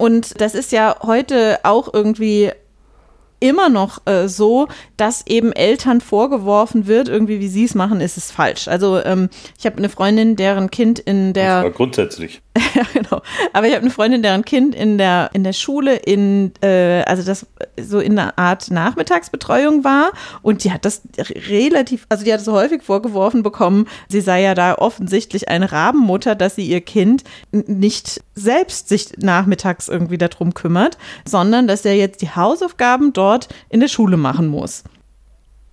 [0.00, 2.52] Und das ist ja heute auch irgendwie
[3.40, 8.16] immer noch äh, so, dass eben Eltern vorgeworfen wird, irgendwie wie sie es machen, ist
[8.16, 8.68] es falsch.
[8.68, 9.28] Also ähm,
[9.58, 12.42] ich habe eine Freundin, deren Kind in der grundsätzlich.
[12.74, 13.22] ja, genau.
[13.52, 17.22] Aber ich habe eine Freundin, deren Kind in der in der Schule in äh, also
[17.22, 17.46] das
[17.80, 20.10] so in einer Art Nachmittagsbetreuung war
[20.42, 21.02] und die hat das
[21.48, 26.34] relativ, also die hat so häufig vorgeworfen bekommen, sie sei ja da offensichtlich eine Rabenmutter,
[26.34, 27.22] dass sie ihr Kind
[27.52, 33.78] nicht selbst sich nachmittags irgendwie darum kümmert, sondern dass er jetzt die Hausaufgaben dort in
[33.78, 34.82] der Schule machen muss.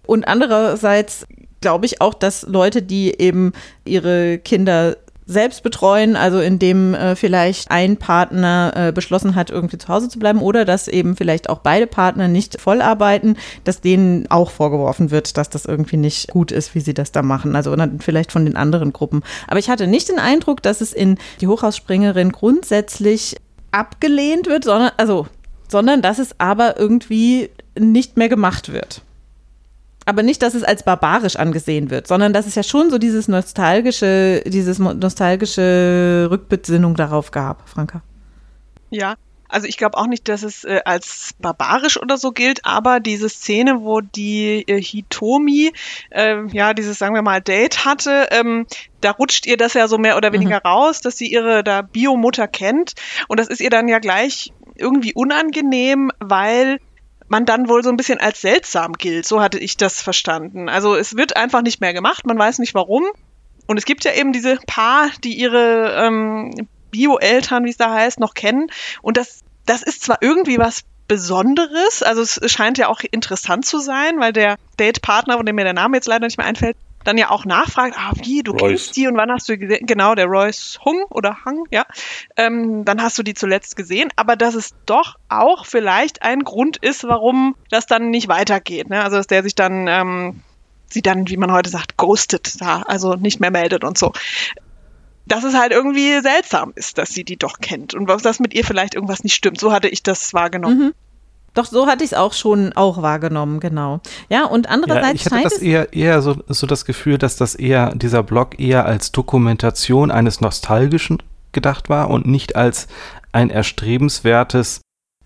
[0.05, 1.25] Und andererseits
[1.61, 3.53] glaube ich auch, dass Leute, die eben
[3.83, 4.97] ihre Kinder
[5.27, 10.19] selbst betreuen, also indem äh, vielleicht ein Partner äh, beschlossen hat, irgendwie zu Hause zu
[10.19, 15.11] bleiben oder dass eben vielleicht auch beide Partner nicht voll arbeiten, dass denen auch vorgeworfen
[15.11, 17.55] wird, dass das irgendwie nicht gut ist, wie sie das da machen.
[17.55, 19.21] Also vielleicht von den anderen Gruppen.
[19.47, 23.35] Aber ich hatte nicht den Eindruck, dass es in die Hochhausspringerin grundsätzlich
[23.71, 25.27] abgelehnt wird, sondern, also
[25.67, 29.01] sondern dass es aber irgendwie nicht mehr gemacht wird.
[30.07, 33.27] Aber nicht, dass es als barbarisch angesehen wird, sondern dass es ja schon so dieses
[33.27, 38.01] nostalgische, dieses nostalgische Rückbesinnung darauf gab, Franka.
[38.89, 39.15] Ja,
[39.49, 43.27] also ich glaube auch nicht, dass es äh, als barbarisch oder so gilt, aber diese
[43.27, 45.73] Szene, wo die äh, Hitomi
[46.11, 48.65] äh, ja dieses, sagen wir mal, Date hatte, ähm,
[49.01, 50.69] da rutscht ihr das ja so mehr oder weniger mhm.
[50.69, 52.93] raus, dass sie ihre da Biomutter kennt
[53.27, 56.79] und das ist ihr dann ja gleich irgendwie unangenehm, weil
[57.29, 59.27] man dann wohl so ein bisschen als seltsam gilt.
[59.27, 60.69] So hatte ich das verstanden.
[60.69, 63.03] Also es wird einfach nicht mehr gemacht, man weiß nicht warum.
[63.67, 68.19] Und es gibt ja eben diese Paar, die ihre ähm, Bio-Eltern, wie es da heißt,
[68.19, 68.67] noch kennen.
[69.01, 73.79] Und das, das ist zwar irgendwie was Besonderes, also es scheint ja auch interessant zu
[73.79, 76.75] sein, weil der Date-Partner, von dem mir der Name jetzt leider nicht mehr einfällt,
[77.07, 78.61] dann ja auch nachfragt, ah, wie, du Royce.
[78.61, 79.85] kennst die und wann hast du gesehen?
[79.85, 81.85] Genau, der Royce Hung oder Hang, ja.
[82.35, 86.77] Ähm, dann hast du die zuletzt gesehen, aber dass es doch auch vielleicht ein Grund
[86.77, 88.89] ist, warum das dann nicht weitergeht.
[88.89, 89.01] Ne?
[89.01, 90.41] Also dass der sich dann ähm,
[90.89, 94.11] sie dann, wie man heute sagt, ghostet da, also nicht mehr meldet und so.
[95.25, 98.53] Dass es halt irgendwie seltsam ist, dass sie die doch kennt und was das mit
[98.53, 99.59] ihr vielleicht irgendwas nicht stimmt.
[99.59, 100.77] So hatte ich das wahrgenommen.
[100.77, 100.93] Mhm.
[101.57, 103.99] Doch, so hatte ich es auch schon auch wahrgenommen, genau.
[104.29, 107.55] Ja, und andererseits ja, ich hatte das eher, eher so, so das Gefühl, dass das
[107.55, 112.87] eher, dieser Blog eher als Dokumentation eines Nostalgischen gedacht war und nicht als
[113.31, 114.81] ein erstrebenswertes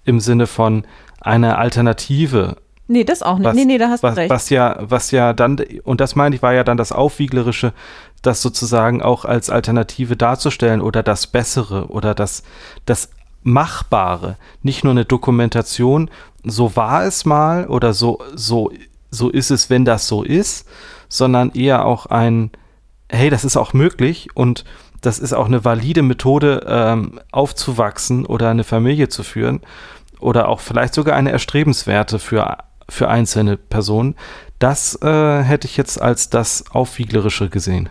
[0.06, 0.86] im Sinne von
[1.20, 2.56] eine Alternative
[2.88, 3.46] Nee, das auch nicht.
[3.46, 4.30] Was, nee, nee, da hast was, du recht.
[4.30, 7.72] Was ja, was ja dann, und das meine ich, war ja dann das Aufwieglerische,
[8.22, 12.44] das sozusagen auch als Alternative darzustellen oder das Bessere oder das,
[12.86, 13.10] das
[13.44, 14.38] Machbare.
[14.62, 16.10] Nicht nur eine Dokumentation,
[16.44, 18.72] so war es mal oder so, so,
[19.10, 20.68] so ist es, wenn das so ist,
[21.10, 22.52] sondern eher auch ein,
[23.10, 24.64] hey, das ist auch möglich und
[25.02, 29.62] das ist auch eine valide Methode, ähm, aufzuwachsen oder eine Familie zu führen
[30.20, 32.58] oder auch vielleicht sogar eine erstrebenswerte für
[32.92, 34.16] für einzelne Personen.
[34.60, 37.90] Das äh, hätte ich jetzt als das Aufwieglerische gesehen.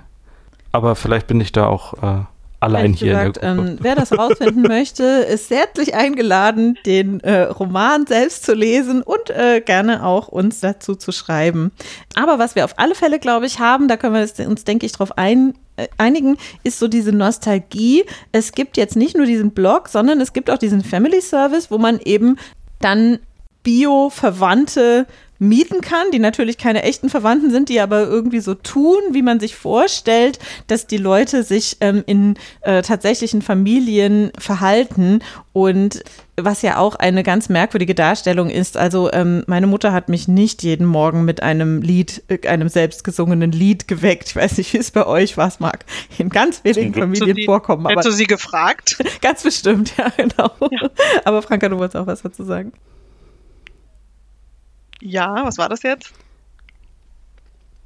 [0.72, 2.24] Aber vielleicht bin ich da auch äh,
[2.61, 3.12] allein hier.
[3.12, 9.02] Gesagt, ähm, wer das herausfinden möchte, ist herzlich eingeladen, den äh, Roman selbst zu lesen
[9.02, 11.72] und äh, gerne auch uns dazu zu schreiben.
[12.14, 14.92] Aber was wir auf alle Fälle, glaube ich, haben, da können wir uns, denke ich,
[14.92, 18.04] drauf ein, äh, einigen, ist so diese Nostalgie.
[18.32, 21.78] Es gibt jetzt nicht nur diesen Blog, sondern es gibt auch diesen Family Service, wo
[21.78, 22.36] man eben
[22.80, 23.18] dann
[23.62, 25.06] Bio-Verwandte
[25.41, 29.41] mieten kann, die natürlich keine echten Verwandten sind, die aber irgendwie so tun, wie man
[29.41, 35.20] sich vorstellt, dass die Leute sich ähm, in äh, tatsächlichen Familien verhalten
[35.55, 36.05] und
[36.36, 38.76] was ja auch eine ganz merkwürdige Darstellung ist.
[38.76, 43.51] Also ähm, meine Mutter hat mich nicht jeden Morgen mit einem Lied, äh, einem selbstgesungenen
[43.51, 44.28] Lied geweckt.
[44.28, 45.86] Ich weiß nicht, wie es bei euch was mag.
[46.18, 47.88] In ganz wenigen Familien die, vorkommen.
[47.88, 48.99] Hättest du sie gefragt?
[49.22, 50.51] Ganz bestimmt, ja, genau.
[50.70, 50.91] Ja.
[51.24, 52.72] Aber Franka, du wolltest auch was dazu sagen.
[55.01, 56.12] Ja, was war das jetzt?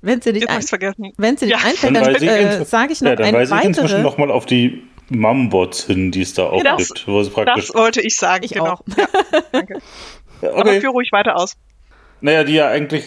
[0.02, 1.12] Wenn sie nicht, ein, vergessen.
[1.16, 1.66] Wenn sie nicht ja.
[1.66, 3.70] einfällt, dann, dann äh, sage ich noch ja, dann eine weise weitere.
[3.70, 7.08] ich inzwischen nochmal auf die Mumbots hin, die es da auch das, gibt.
[7.08, 8.80] Wo es praktisch das wollte ich sagen, ich genau.
[8.96, 9.06] Ja,
[9.52, 9.78] danke.
[10.42, 10.60] Ja, okay.
[10.60, 11.56] Aber führe ruhig weiter aus.
[12.20, 13.04] Naja, die ja eigentlich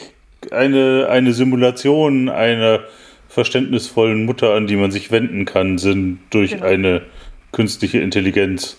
[0.50, 2.80] eine, eine Simulation einer
[3.28, 6.66] verständnisvollen Mutter, an die man sich wenden kann, sind durch genau.
[6.66, 7.04] eine
[7.52, 8.78] künstliche Intelligenz,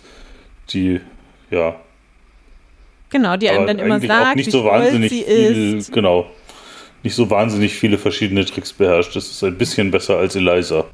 [0.71, 1.01] die
[1.51, 1.77] ja
[3.11, 5.93] Genau, die einem dann immer sagt, nicht wie so wahnsinnig sie viel, ist.
[5.93, 6.31] Genau.
[7.03, 9.15] Nicht so wahnsinnig viele verschiedene Tricks beherrscht.
[9.17, 10.85] Das ist ein bisschen besser als Eliza.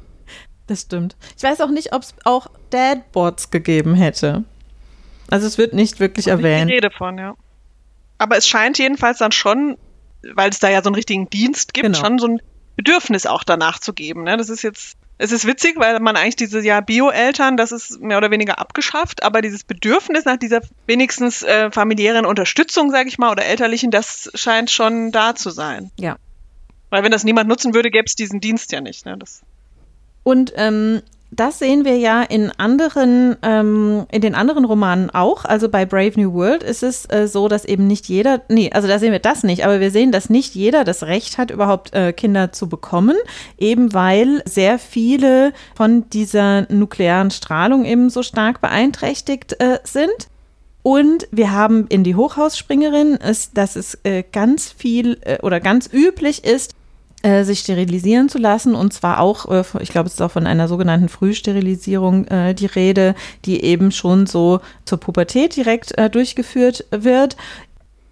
[0.67, 1.15] Das stimmt.
[1.37, 4.43] Ich weiß auch nicht, ob es auch Dadbots gegeben hätte.
[5.29, 6.69] Also es wird nicht wirklich erwähnt.
[6.69, 7.35] Ich Rede von, ja.
[8.17, 9.77] Aber es scheint jedenfalls dann schon,
[10.33, 11.97] weil es da ja so einen richtigen Dienst gibt, genau.
[11.97, 12.41] schon so ein
[12.75, 14.23] Bedürfnis auch danach zu geben.
[14.23, 14.37] Ne?
[14.37, 18.17] Das ist jetzt es ist witzig, weil man eigentlich diese ja Bio-Eltern, das ist mehr
[18.17, 23.31] oder weniger abgeschafft, aber dieses Bedürfnis nach dieser wenigstens äh, familiären Unterstützung, sage ich mal,
[23.31, 25.91] oder elterlichen, das scheint schon da zu sein.
[25.97, 26.17] Ja.
[26.89, 29.05] Weil wenn das niemand nutzen würde, gäbe es diesen Dienst ja nicht.
[29.05, 29.17] Ne?
[29.17, 29.41] Das
[30.23, 31.01] und ähm,
[31.31, 35.43] das sehen wir ja in anderen, ähm, in den anderen Romanen auch.
[35.43, 38.87] Also bei Brave New World ist es äh, so, dass eben nicht jeder, nee, also
[38.87, 41.93] da sehen wir das nicht, aber wir sehen, dass nicht jeder das Recht hat, überhaupt
[41.93, 43.17] äh, Kinder zu bekommen,
[43.57, 50.29] eben weil sehr viele von dieser nuklearen Strahlung eben so stark beeinträchtigt äh, sind.
[50.83, 55.89] Und wir haben in die Hochhausspringerin, ist, dass es äh, ganz viel äh, oder ganz
[55.91, 56.75] üblich ist,
[57.25, 60.45] äh, sich sterilisieren zu lassen und zwar auch, äh, ich glaube, es ist auch von
[60.45, 63.15] einer sogenannten Frühsterilisierung äh, die Rede,
[63.45, 67.35] die eben schon so zur Pubertät direkt äh, durchgeführt wird.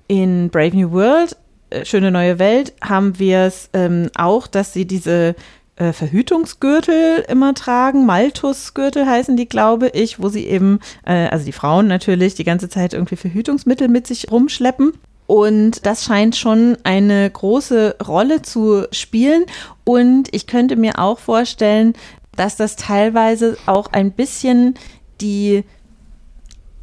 [0.07, 1.37] In Brave New World,
[1.69, 5.35] äh, Schöne neue Welt, haben wir es ähm, auch, dass sie diese
[5.75, 8.07] äh, Verhütungsgürtel immer tragen.
[8.07, 12.93] Malthusgürtel heißen die, glaube ich, wo sie eben, also die Frauen natürlich, die ganze Zeit
[12.93, 14.93] irgendwie Verhütungsmittel mit sich rumschleppen.
[15.27, 19.45] Und das scheint schon eine große Rolle zu spielen.
[19.83, 21.93] Und ich könnte mir auch vorstellen,
[22.35, 24.75] dass das teilweise auch ein bisschen
[25.21, 25.63] die,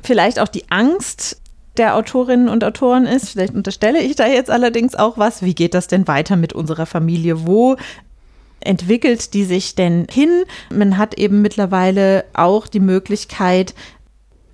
[0.03, 1.41] vielleicht auch die Angst
[1.76, 3.30] der Autorinnen und Autoren ist.
[3.30, 5.43] Vielleicht unterstelle ich da jetzt allerdings auch was.
[5.43, 7.47] Wie geht das denn weiter mit unserer Familie?
[7.47, 7.76] Wo
[8.61, 10.45] entwickelt die sich denn hin?
[10.70, 13.74] Man hat eben mittlerweile auch die Möglichkeit,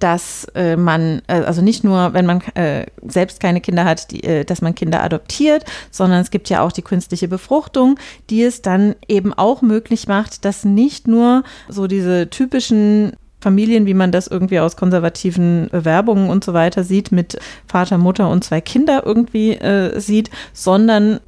[0.07, 4.23] dass äh, man, äh, also nicht nur, wenn man äh, selbst keine Kinder hat, die,
[4.23, 7.99] äh, dass man Kinder adoptiert, sondern es gibt ja auch die künstliche Befruchtung,
[8.31, 13.95] die es dann eben auch möglich macht, dass nicht nur so diese typischen Familien, wie
[13.95, 17.37] man das irgendwie aus konservativen Werbungen und so weiter sieht, mit
[17.67, 21.19] Vater, Mutter und zwei Kinder irgendwie äh, sieht, sondern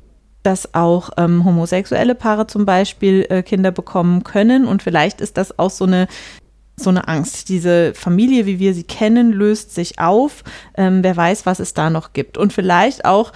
[0.45, 4.69] dass auch ähm, homosexuelle Paare zum Beispiel äh, Kinder bekommen können.
[4.69, 6.07] Und vielleicht ist das auch so eine
[6.79, 7.49] so eine Angst.
[7.49, 10.45] Diese Familie, wie wir sie kennen, löst sich auf.
[10.77, 12.39] Ähm, wer weiß, was es da noch gibt.
[12.39, 13.33] Und vielleicht auch,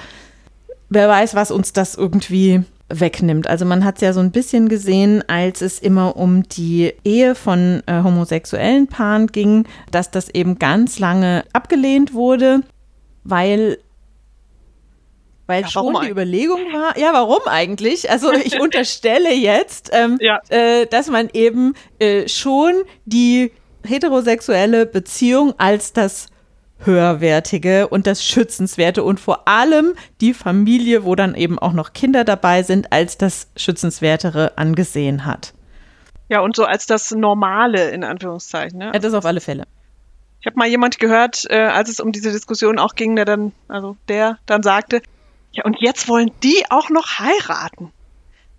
[0.88, 3.46] wer weiß, was uns das irgendwie wegnimmt.
[3.46, 7.34] Also man hat es ja so ein bisschen gesehen, als es immer um die Ehe
[7.34, 12.60] von äh, homosexuellen Paaren ging, dass das eben ganz lange abgelehnt wurde,
[13.24, 13.78] weil
[15.52, 18.10] weil ja, schon die Überlegung war, ja, warum eigentlich?
[18.10, 20.40] Also ich unterstelle jetzt, ähm, ja.
[20.48, 22.72] äh, dass man eben äh, schon
[23.04, 23.52] die
[23.84, 26.28] heterosexuelle Beziehung als das
[26.78, 32.24] höherwertige und das schützenswerte und vor allem die Familie, wo dann eben auch noch Kinder
[32.24, 35.52] dabei sind, als das schützenswertere angesehen hat.
[36.28, 38.78] Ja, und so als das Normale in Anführungszeichen.
[38.78, 38.86] Ne?
[38.86, 39.64] Ja, das auf alle Fälle.
[40.40, 43.52] Ich habe mal jemand gehört, äh, als es um diese Diskussion auch ging, der dann,
[43.68, 45.02] also der dann sagte,
[45.52, 47.92] ja, und jetzt wollen die auch noch heiraten.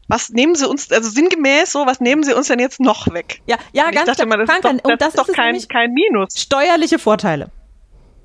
[0.07, 3.41] Was nehmen sie uns, also sinngemäß so, was nehmen sie uns denn jetzt noch weg?
[3.47, 5.93] Ja, ja, ganz ich dachte mal, das ist doch, das, das ist doch kein, kein
[5.93, 6.39] Minus.
[6.39, 7.49] Steuerliche Vorteile.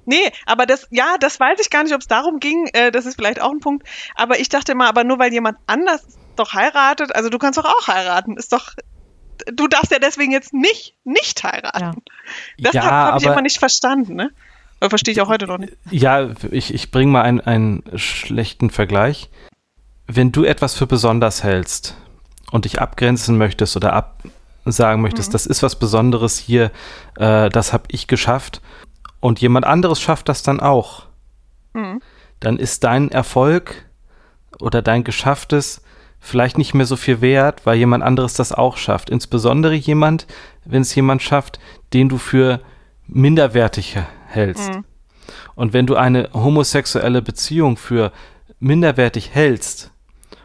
[0.04, 2.66] Nee, aber das, ja, das weiß ich gar nicht, ob es darum ging.
[2.72, 3.86] Äh, das ist vielleicht auch ein Punkt.
[4.14, 6.02] Aber ich dachte mal, aber nur weil jemand anders
[6.34, 8.72] doch heiratet, also du kannst doch auch heiraten, ist doch,
[9.52, 11.80] du darfst ja deswegen jetzt nicht, nicht heiraten.
[11.80, 11.92] Ja.
[12.58, 14.30] Das ja, habe hab ich immer nicht verstanden, ne?
[14.80, 15.76] Verstehe ich auch heute noch nicht.
[15.90, 19.28] Ja, ich, ich bringe mal einen, einen schlechten Vergleich.
[20.06, 21.96] Wenn du etwas für besonders hältst
[22.52, 25.32] und dich abgrenzen möchtest oder absagen möchtest, mhm.
[25.32, 26.70] das ist was Besonderes hier,
[27.16, 28.62] äh, das habe ich geschafft
[29.20, 31.06] und jemand anderes schafft das dann auch,
[31.74, 32.00] mhm.
[32.40, 33.84] dann ist dein Erfolg
[34.60, 35.82] oder dein Geschafftes
[36.20, 39.10] vielleicht nicht mehr so viel wert, weil jemand anderes das auch schafft.
[39.10, 40.26] Insbesondere jemand,
[40.64, 41.58] wenn es jemand schafft,
[41.92, 42.60] den du für
[43.06, 43.96] minderwertig
[44.28, 44.72] hältst.
[44.72, 44.84] Mhm.
[45.54, 48.12] Und wenn du eine homosexuelle Beziehung für
[48.60, 49.90] minderwertig hältst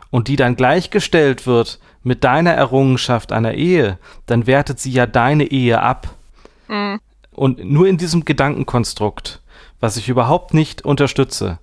[0.10, 5.46] und die dann gleichgestellt wird mit deiner Errungenschaft einer Ehe, dann wertet sie ja deine
[5.46, 6.14] Ehe ab.
[6.68, 7.00] Mhm.
[7.32, 9.42] Und nur in diesem Gedankenkonstrukt,
[9.80, 11.60] was ich überhaupt nicht unterstütze,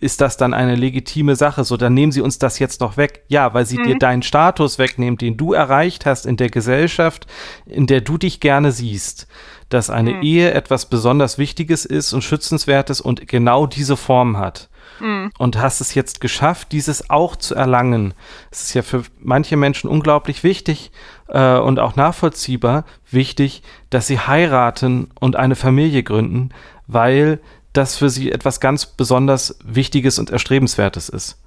[0.00, 1.62] ist das dann eine legitime Sache?
[1.62, 3.22] So, dann nehmen sie uns das jetzt noch weg.
[3.28, 3.84] Ja, weil sie mhm.
[3.84, 7.28] dir deinen Status wegnehmen, den du erreicht hast in der Gesellschaft,
[7.66, 9.28] in der du dich gerne siehst
[9.72, 10.22] dass eine mhm.
[10.22, 14.68] Ehe etwas besonders Wichtiges ist und Schützenswertes und genau diese Form hat.
[15.00, 15.30] Mhm.
[15.38, 18.14] Und hast es jetzt geschafft, dieses auch zu erlangen.
[18.50, 20.90] Es ist ja für manche Menschen unglaublich wichtig
[21.28, 26.50] äh, und auch nachvollziehbar wichtig, dass sie heiraten und eine Familie gründen,
[26.86, 27.40] weil
[27.72, 31.42] das für sie etwas ganz besonders Wichtiges und Erstrebenswertes ist.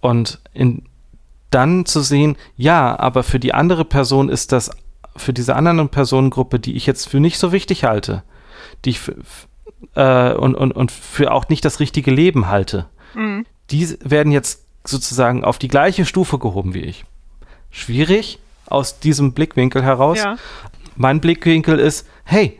[0.00, 0.82] Und in,
[1.50, 4.70] dann zu sehen, ja, aber für die andere Person ist das
[5.16, 8.22] für diese anderen Personengruppe, die ich jetzt für nicht so wichtig halte,
[8.84, 9.16] die ich für,
[9.94, 13.46] äh, und, und, und für auch nicht das richtige Leben halte, mhm.
[13.70, 17.04] die werden jetzt sozusagen auf die gleiche Stufe gehoben wie ich.
[17.70, 20.18] Schwierig aus diesem Blickwinkel heraus.
[20.18, 20.36] Ja.
[20.96, 22.58] Mein Blickwinkel ist, hey,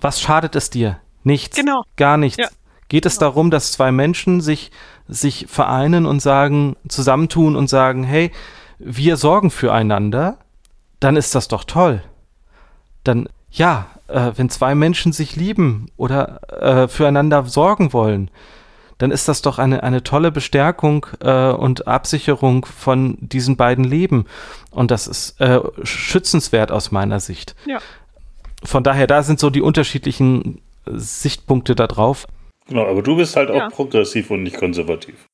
[0.00, 0.98] was schadet es dir?
[1.24, 1.56] Nichts.
[1.56, 1.82] Genau.
[1.96, 2.38] Gar nichts.
[2.38, 2.48] Ja.
[2.88, 3.30] Geht es genau.
[3.30, 4.70] darum, dass zwei Menschen sich,
[5.08, 8.30] sich vereinen und sagen, zusammentun und sagen, hey,
[8.78, 10.38] wir sorgen füreinander
[11.02, 12.02] dann ist das doch toll.
[13.04, 18.30] Dann, ja, äh, wenn zwei Menschen sich lieben oder äh, füreinander sorgen wollen,
[18.98, 24.26] dann ist das doch eine, eine tolle Bestärkung äh, und Absicherung von diesen beiden Leben.
[24.70, 27.56] Und das ist äh, schützenswert aus meiner Sicht.
[27.66, 27.80] Ja.
[28.62, 32.28] Von daher, da sind so die unterschiedlichen Sichtpunkte da drauf.
[32.68, 33.66] Genau, aber du bist halt ja.
[33.66, 35.26] auch progressiv und nicht konservativ.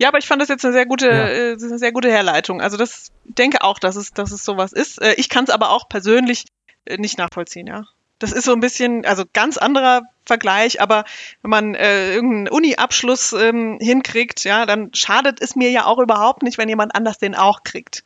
[0.00, 1.28] Ja, aber ich fand das jetzt eine sehr gute, ja.
[1.28, 2.60] äh, eine sehr gute Herleitung.
[2.60, 5.00] Also das denke auch, dass es, dass es sowas ist.
[5.00, 6.46] Äh, ich kann es aber auch persönlich
[6.84, 7.84] äh, nicht nachvollziehen, ja.
[8.18, 11.04] Das ist so ein bisschen, also ganz anderer Vergleich, aber
[11.42, 16.42] wenn man äh, irgendeinen Uni-Abschluss ähm, hinkriegt, ja, dann schadet es mir ja auch überhaupt
[16.42, 18.04] nicht, wenn jemand anders den auch kriegt.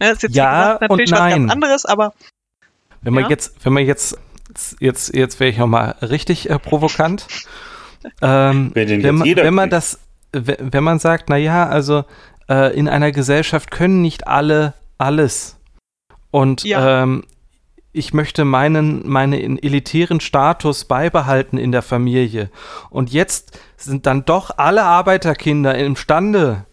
[0.00, 2.14] Ne, das ist jetzt ja, gesagt, natürlich was ganz anderes, aber.
[3.02, 3.30] Wenn man ja?
[3.30, 4.18] jetzt, wenn man jetzt,
[4.80, 7.26] jetzt, jetzt wäre ich nochmal richtig äh, provokant.
[8.22, 9.98] ähm, wenn, man, wenn man das
[10.32, 12.04] wenn man sagt, naja, also
[12.48, 15.58] äh, in einer Gesellschaft können nicht alle alles.
[16.30, 17.02] Und ja.
[17.02, 17.24] ähm,
[17.92, 22.50] ich möchte meinen, meinen elitären Status beibehalten in der Familie.
[22.90, 26.66] Und jetzt sind dann doch alle Arbeiterkinder imstande,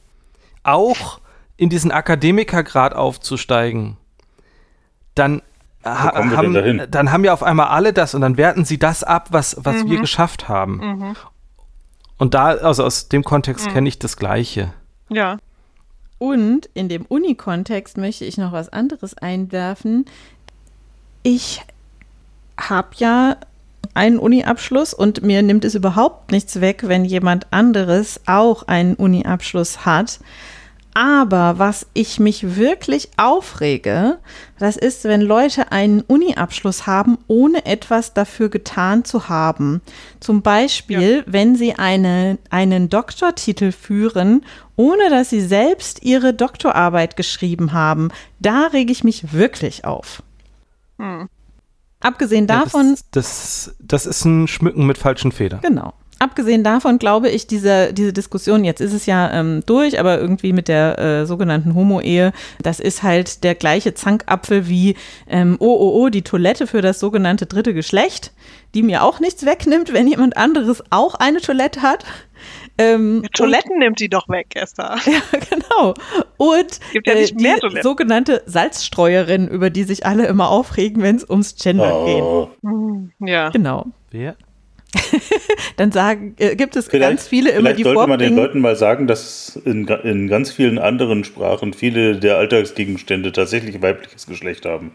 [0.64, 1.20] auch
[1.58, 3.98] in diesen Akademikergrad aufzusteigen.
[5.14, 5.42] Dann,
[5.86, 9.28] ha haben, dann haben ja auf einmal alle das und dann werten sie das ab,
[9.32, 9.90] was, was mhm.
[9.92, 10.78] wir geschafft haben.
[10.78, 11.16] Mhm.
[12.18, 13.72] Und da, also aus dem Kontext mhm.
[13.72, 14.74] kenne ich das Gleiche.
[15.10, 15.38] Ja.
[16.18, 20.06] Und in dem Uni-Kontext möchte ich noch was anderes einwerfen.
[21.24, 21.62] Ich
[22.58, 23.38] habe ja
[23.94, 29.86] einen Uni-Abschluss und mir nimmt es überhaupt nichts weg, wenn jemand anderes auch einen Uni-Abschluss
[29.86, 30.20] hat.
[30.98, 34.18] Aber was ich mich wirklich aufrege,
[34.58, 39.82] das ist, wenn Leute einen Uni-Abschluss haben, ohne etwas dafür getan zu haben.
[40.22, 41.24] Zum Beispiel, ja.
[41.26, 44.46] wenn sie eine, einen Doktortitel führen,
[44.78, 48.08] ohne dass sie selbst ihre Doktorarbeit geschrieben haben.
[48.40, 50.24] Da rege ich mich wirklich auf.
[50.98, 51.28] Hm.
[52.00, 52.92] Abgesehen davon.
[52.92, 55.60] Ja, das, das, das ist ein Schmücken mit falschen Federn.
[55.62, 55.94] Genau
[56.26, 60.54] abgesehen davon glaube ich, diese, diese Diskussion, jetzt ist es ja ähm, durch, aber irgendwie
[60.54, 64.96] mit der äh, sogenannten Homo-Ehe, das ist halt der gleiche Zankapfel wie,
[65.30, 68.34] ähm, oh, oh, oh, die Toilette für das sogenannte dritte Geschlecht,
[68.74, 72.06] die mir auch nichts wegnimmt, wenn jemand anderes auch eine Toilette hat.
[72.78, 74.98] Ähm, Toiletten und, nimmt die doch weg, Esther.
[75.06, 75.94] Ja, genau.
[76.38, 81.02] Und Gibt ja nicht äh, mehr die sogenannte Salzstreuerin, über die sich alle immer aufregen,
[81.04, 82.50] wenn es ums Gender oh.
[83.22, 83.30] geht.
[83.30, 83.50] Ja.
[83.50, 83.86] Genau.
[84.12, 84.36] Wer?
[85.78, 88.60] dann sagen, äh, gibt es vielleicht, ganz viele immer, die Vielleicht sollte man den Leuten
[88.60, 94.66] mal sagen, dass in, in ganz vielen anderen Sprachen viele der Alltagsgegenstände tatsächlich weibliches Geschlecht
[94.66, 94.92] haben.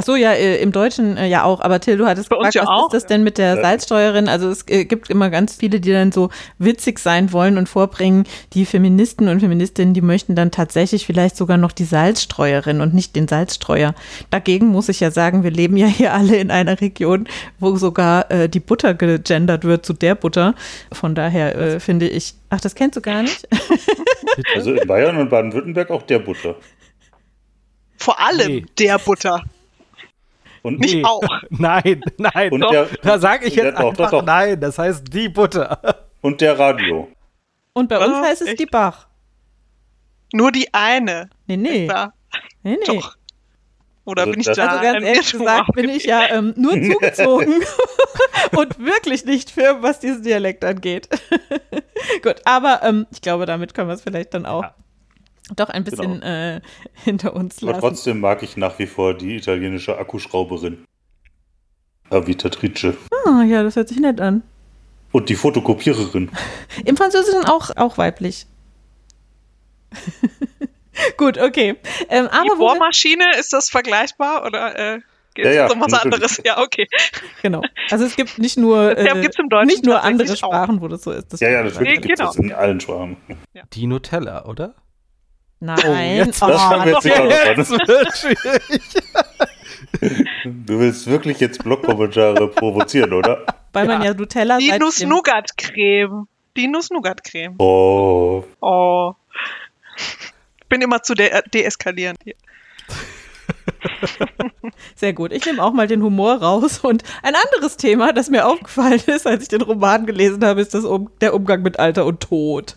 [0.00, 1.60] Ach so, ja, äh, im Deutschen äh, ja auch.
[1.60, 3.60] Aber Till, du hattest Bei gefragt, ja was auch, ist das denn mit der.
[3.60, 4.30] Salzsteuerin?
[4.30, 8.24] Also es äh, gibt immer ganz viele, die dann so witzig sein wollen und vorbringen,
[8.54, 13.14] die Feministen und Feministinnen, die möchten dann tatsächlich vielleicht sogar noch die Salzstreuerin und nicht
[13.14, 13.94] den Salzstreuer.
[14.30, 17.28] Dagegen muss ich ja sagen, wir leben ja hier alle in einer Region,
[17.58, 20.54] wo sogar äh, die Butter gegendert wird zu der Butter.
[20.92, 23.46] Von daher äh, finde ich, ach, das kennst du gar nicht?
[24.54, 26.56] also in Bayern und Baden-Württemberg auch der Butter.
[27.98, 28.66] Vor allem nee.
[28.78, 29.42] der Butter.
[30.62, 31.04] Und nicht nee.
[31.04, 31.22] auch.
[31.50, 32.52] Nein, nein.
[32.52, 34.24] Und der, da sage ich jetzt doch, einfach doch, doch.
[34.24, 34.60] nein.
[34.60, 35.80] Das heißt die Butter.
[36.20, 37.08] Und der Radio.
[37.72, 38.60] Und bei uns heißt es echt?
[38.60, 39.06] die Bach.
[40.32, 41.30] Nur die eine.
[41.46, 41.88] Nee, nee.
[42.62, 42.76] Nee, nee.
[42.86, 43.16] Doch.
[44.04, 44.66] Oder also bin ich da?
[44.66, 47.62] Also ganz ehrlich gesagt bin ich ja ähm, nur zugezogen
[48.56, 51.08] und wirklich nicht firm, was diesen Dialekt angeht.
[52.22, 54.74] Gut, aber ähm, ich glaube, damit können wir es vielleicht dann auch ja
[55.56, 56.26] doch ein bisschen genau.
[56.26, 56.60] äh,
[57.04, 57.74] hinter uns lassen.
[57.74, 60.84] Aber trotzdem mag ich nach wie vor die italienische Akkuschrauberin.
[62.10, 62.96] Avitatrice.
[63.24, 64.42] Ah, ja, das hört sich nett an.
[65.12, 66.30] Und die Fotokopiererin.
[66.84, 68.46] Im Französischen auch, auch weiblich.
[71.16, 71.76] Gut, okay.
[72.08, 75.00] Ähm, aber die Bohrmaschine, ist das vergleichbar oder äh,
[75.34, 76.40] geht ja, es um was anderes?
[76.44, 76.86] Ja, okay.
[77.42, 77.62] Genau.
[77.90, 79.14] Also es gibt nicht nur, äh,
[79.64, 80.82] nicht nur andere Sprachen, auch.
[80.82, 81.32] wo das so ist.
[81.32, 82.32] Das ja, ja, das gibt es genau.
[82.34, 83.16] in allen Sprachen.
[83.54, 83.62] Ja.
[83.72, 84.74] Die Nutella, oder?
[85.60, 85.78] Nein.
[85.84, 88.82] Oh, jetzt, oh, das jetzt, jetzt wird schwierig.
[90.44, 93.44] Du willst wirklich jetzt Blogkommentare provozieren, oder?
[93.72, 96.26] Weil man ja Nutella Die Nuss-Nougat-Creme.
[96.56, 97.56] Die Nuss-Nougat-Creme.
[97.58, 98.44] Oh.
[98.60, 99.12] Oh.
[99.96, 102.36] Ich bin immer zu de deeskalierend hier.
[104.94, 105.32] Sehr gut.
[105.32, 106.80] Ich nehme auch mal den Humor raus.
[106.80, 110.74] Und ein anderes Thema, das mir aufgefallen ist, als ich den Roman gelesen habe, ist
[110.74, 112.76] das um der Umgang mit Alter und Tod.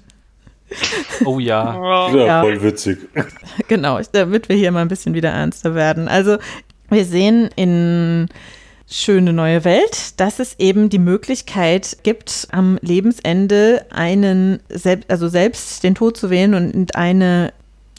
[1.26, 2.10] Oh ja.
[2.14, 2.26] ja.
[2.26, 2.42] ja.
[2.42, 2.98] voll witzig.
[3.68, 6.08] Genau, damit wir hier mal ein bisschen wieder ernster werden.
[6.08, 6.38] Also,
[6.90, 8.28] wir sehen in
[8.90, 14.60] Schöne neue Welt, dass es eben die Möglichkeit gibt, am Lebensende einen,
[15.08, 17.54] also selbst den Tod zu wählen und in eine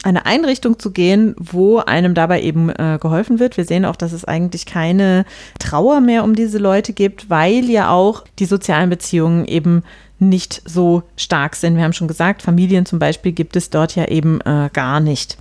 [0.05, 3.57] eine Einrichtung zu gehen, wo einem dabei eben äh, geholfen wird.
[3.57, 5.25] Wir sehen auch, dass es eigentlich keine
[5.57, 9.83] Trauer mehr um diese Leute gibt, weil ja auch die sozialen Beziehungen eben
[10.19, 11.75] nicht so stark sind.
[11.75, 15.37] Wir haben schon gesagt, Familien zum Beispiel gibt es dort ja eben äh, gar nicht.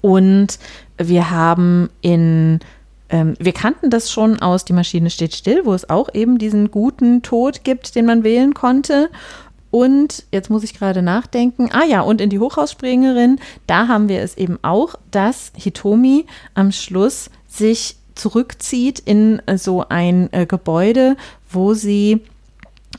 [0.00, 0.58] Und
[0.96, 2.60] wir haben in,
[3.10, 6.70] ähm, wir kannten das schon aus Die Maschine steht still, wo es auch eben diesen
[6.70, 9.10] guten Tod gibt, den man wählen konnte.
[9.74, 11.68] Und jetzt muss ich gerade nachdenken.
[11.72, 16.70] Ah ja, und in die Hochhausspringerin, da haben wir es eben auch, dass Hitomi am
[16.70, 21.16] Schluss sich zurückzieht in so ein äh, Gebäude,
[21.50, 22.22] wo sie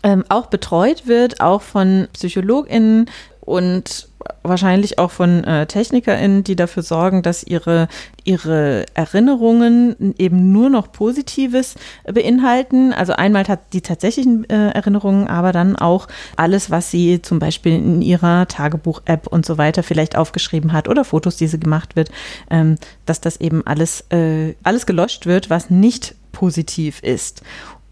[0.03, 3.09] ähm, auch betreut wird, auch von PsychologInnen
[3.39, 4.09] und
[4.43, 7.87] wahrscheinlich auch von äh, TechnikerInnen, die dafür sorgen, dass ihre,
[8.23, 12.93] ihre Erinnerungen eben nur noch Positives beinhalten.
[12.93, 18.01] Also einmal die tatsächlichen äh, Erinnerungen, aber dann auch alles, was sie zum Beispiel in
[18.01, 22.09] ihrer Tagebuch-App und so weiter vielleicht aufgeschrieben hat oder Fotos, die sie gemacht wird,
[22.49, 27.41] ähm, dass das eben alles, äh, alles gelöscht wird, was nicht positiv ist.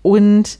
[0.01, 0.59] Und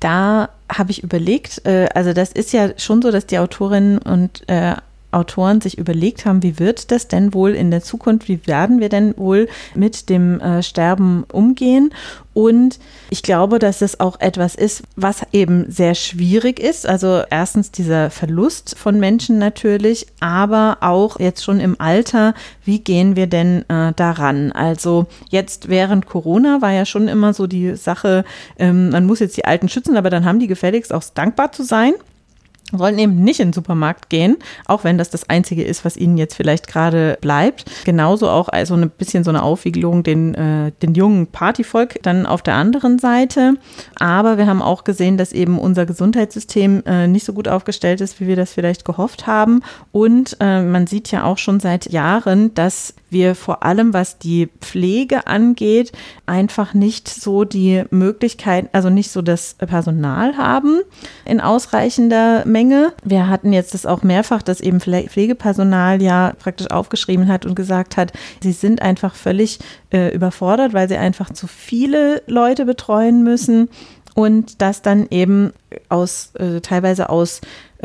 [0.00, 4.48] da habe ich überlegt, äh, also das ist ja schon so, dass die Autorinnen und
[4.48, 4.74] äh,
[5.16, 8.88] Autoren sich überlegt haben, wie wird das denn wohl in der Zukunft, wie werden wir
[8.88, 11.90] denn wohl mit dem äh, Sterben umgehen
[12.36, 16.86] und ich glaube, dass es auch etwas ist, was eben sehr schwierig ist.
[16.86, 23.16] Also erstens dieser Verlust von Menschen natürlich, aber auch jetzt schon im Alter, wie gehen
[23.16, 24.52] wir denn äh, daran?
[24.52, 28.26] Also jetzt während Corona war ja schon immer so die Sache,
[28.58, 31.62] ähm, man muss jetzt die Alten schützen, aber dann haben die gefälligst auch dankbar zu
[31.62, 31.94] sein
[32.72, 34.36] sollen eben nicht in den Supermarkt gehen,
[34.66, 37.64] auch wenn das das Einzige ist, was ihnen jetzt vielleicht gerade bleibt.
[37.84, 42.42] Genauso auch also ein bisschen so eine Aufwiegelung den, äh, den jungen Partyvolk dann auf
[42.42, 43.54] der anderen Seite.
[43.98, 48.20] Aber wir haben auch gesehen, dass eben unser Gesundheitssystem äh, nicht so gut aufgestellt ist,
[48.20, 49.62] wie wir das vielleicht gehofft haben.
[49.92, 54.50] Und äh, man sieht ja auch schon seit Jahren, dass wir vor allem, was die
[54.60, 55.92] Pflege angeht,
[56.26, 60.82] einfach nicht so die Möglichkeit, also nicht so das Personal haben
[61.24, 62.92] in ausreichender Menge.
[63.02, 67.96] Wir hatten jetzt das auch mehrfach, dass eben Pflegepersonal ja praktisch aufgeschrieben hat und gesagt
[67.96, 68.12] hat,
[68.42, 69.60] sie sind einfach völlig
[69.90, 73.70] äh, überfordert, weil sie einfach zu viele Leute betreuen müssen
[74.14, 75.52] und das dann eben
[75.88, 77.40] aus äh, teilweise aus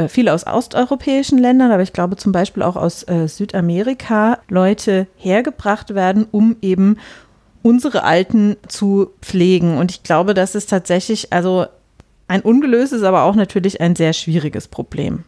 [0.07, 5.93] viele aus osteuropäischen Ländern, aber ich glaube zum Beispiel auch aus äh, Südamerika Leute hergebracht
[5.95, 6.97] werden, um eben
[7.63, 9.77] unsere Alten zu pflegen.
[9.77, 11.65] Und ich glaube, das ist tatsächlich also
[12.27, 15.25] ein ungelöstes, aber auch natürlich ein sehr schwieriges Problem.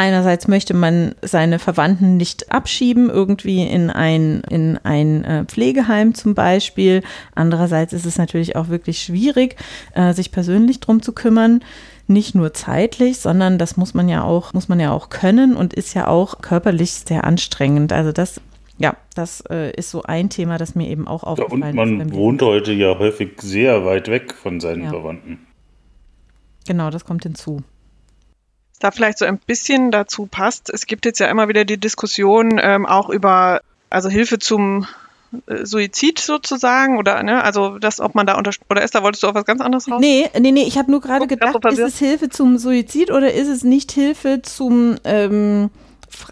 [0.00, 6.36] Einerseits möchte man seine Verwandten nicht abschieben, irgendwie in ein, in ein äh, Pflegeheim zum
[6.36, 7.02] Beispiel.
[7.34, 9.56] Andererseits ist es natürlich auch wirklich schwierig,
[9.94, 11.62] äh, sich persönlich drum zu kümmern
[12.08, 15.74] nicht nur zeitlich, sondern das muss man ja auch, muss man ja auch können und
[15.74, 17.92] ist ja auch körperlich sehr anstrengend.
[17.92, 18.40] Also das
[18.78, 22.00] ja, das äh, ist so ein Thema, das mir eben auch aufgefallen ja, und man
[22.00, 22.06] ist.
[22.06, 24.90] Man wohnt heute ja häufig sehr weit weg von seinen ja.
[24.90, 25.46] Verwandten.
[26.66, 27.62] Genau, das kommt hinzu.
[28.78, 32.60] Da vielleicht so ein bisschen dazu passt, es gibt jetzt ja immer wieder die Diskussion
[32.62, 34.86] ähm, auch über also Hilfe zum
[35.62, 39.28] Suizid sozusagen oder ne, also das, ob man da unter oder ist da wolltest du
[39.28, 40.00] auf was ganz anderes raus?
[40.00, 43.48] Nee, nee, nee, ich habe nur gerade gedacht, ist es Hilfe zum Suizid oder ist
[43.48, 45.70] es nicht Hilfe zum ähm,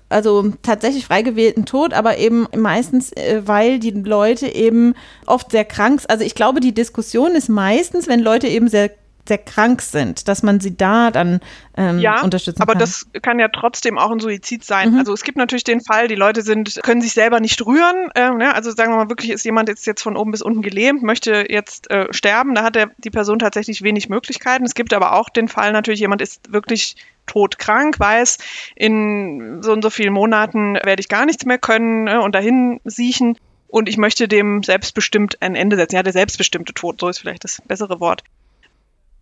[0.09, 4.95] also tatsächlich frei gewählten Tod, aber eben meistens, äh, weil die Leute eben
[5.27, 6.11] oft sehr krank sind.
[6.11, 8.91] Also ich glaube, die Diskussion ist meistens, wenn Leute eben sehr
[9.29, 11.41] sehr krank sind, dass man sie da dann
[11.77, 14.93] ähm, ja, unterstützen aber das kann ja trotzdem auch ein Suizid sein.
[14.93, 14.99] Mhm.
[14.99, 18.11] Also es gibt natürlich den Fall, die Leute sind, können sich selber nicht rühren.
[18.15, 18.55] Äh, ne?
[18.55, 21.47] Also sagen wir mal wirklich, ist jemand jetzt, jetzt von oben bis unten gelähmt, möchte
[21.49, 24.65] jetzt äh, sterben, da hat der, die Person tatsächlich wenig Möglichkeiten.
[24.65, 26.97] Es gibt aber auch den Fall natürlich, jemand ist wirklich
[27.27, 28.39] todkrank, weiß,
[28.75, 32.81] in so und so vielen Monaten werde ich gar nichts mehr können äh, und dahin
[32.85, 33.39] siechen.
[33.69, 35.97] Und ich möchte dem selbstbestimmt ein Ende setzen.
[35.97, 38.23] Ja, der selbstbestimmte Tod, so ist vielleicht das bessere Wort.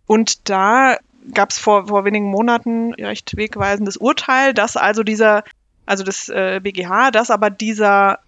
[0.07, 0.97] Und da
[1.33, 5.43] gab es vor, vor wenigen Monaten recht wegweisendes Urteil, dass also dieser,
[5.85, 8.19] also das äh, BGH, dass aber dieser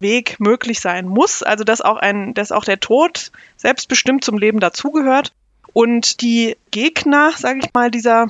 [0.00, 4.60] Weg möglich sein muss, also dass auch ein, dass auch der Tod selbstbestimmt zum Leben
[4.60, 5.32] dazugehört.
[5.72, 8.28] Und die Gegner, sage ich mal, dieser,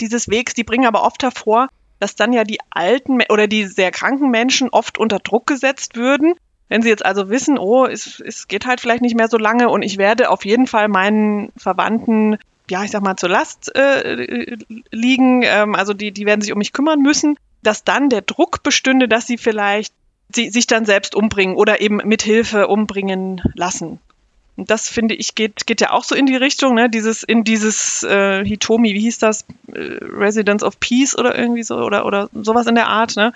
[0.00, 1.68] dieses Wegs, die bringen aber oft hervor,
[2.00, 6.34] dass dann ja die alten oder die sehr kranken Menschen oft unter Druck gesetzt würden,
[6.68, 9.68] wenn Sie jetzt also wissen, oh, es, es geht halt vielleicht nicht mehr so lange
[9.68, 12.38] und ich werde auf jeden Fall meinen Verwandten,
[12.70, 14.56] ja, ich sag mal, zur Last äh,
[14.90, 18.62] liegen, ähm, also die, die werden sich um mich kümmern müssen, dass dann der Druck
[18.62, 19.92] bestünde, dass sie vielleicht
[20.34, 23.98] sie, sich dann selbst umbringen oder eben mit Hilfe umbringen lassen.
[24.56, 26.88] Und das finde ich geht, geht ja auch so in die Richtung, ne?
[26.88, 29.44] Dieses, in dieses äh, Hitomi, wie hieß das?
[29.72, 33.32] Äh, Residence of Peace oder irgendwie so oder, oder sowas in der Art, ne?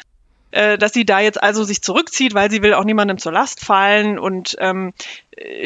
[0.51, 3.65] Äh, dass sie da jetzt also sich zurückzieht, weil sie will auch niemandem zur Last
[3.65, 4.19] fallen.
[4.19, 4.95] Und ähm,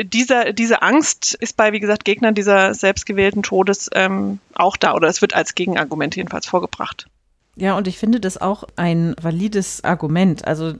[0.02, 5.08] dieser, diese Angst ist bei, wie gesagt, Gegnern dieser selbstgewählten Todes ähm, auch da oder
[5.08, 7.06] es wird als Gegenargument jedenfalls vorgebracht.
[7.54, 10.46] Ja, und ich finde das auch ein valides Argument.
[10.46, 10.74] Also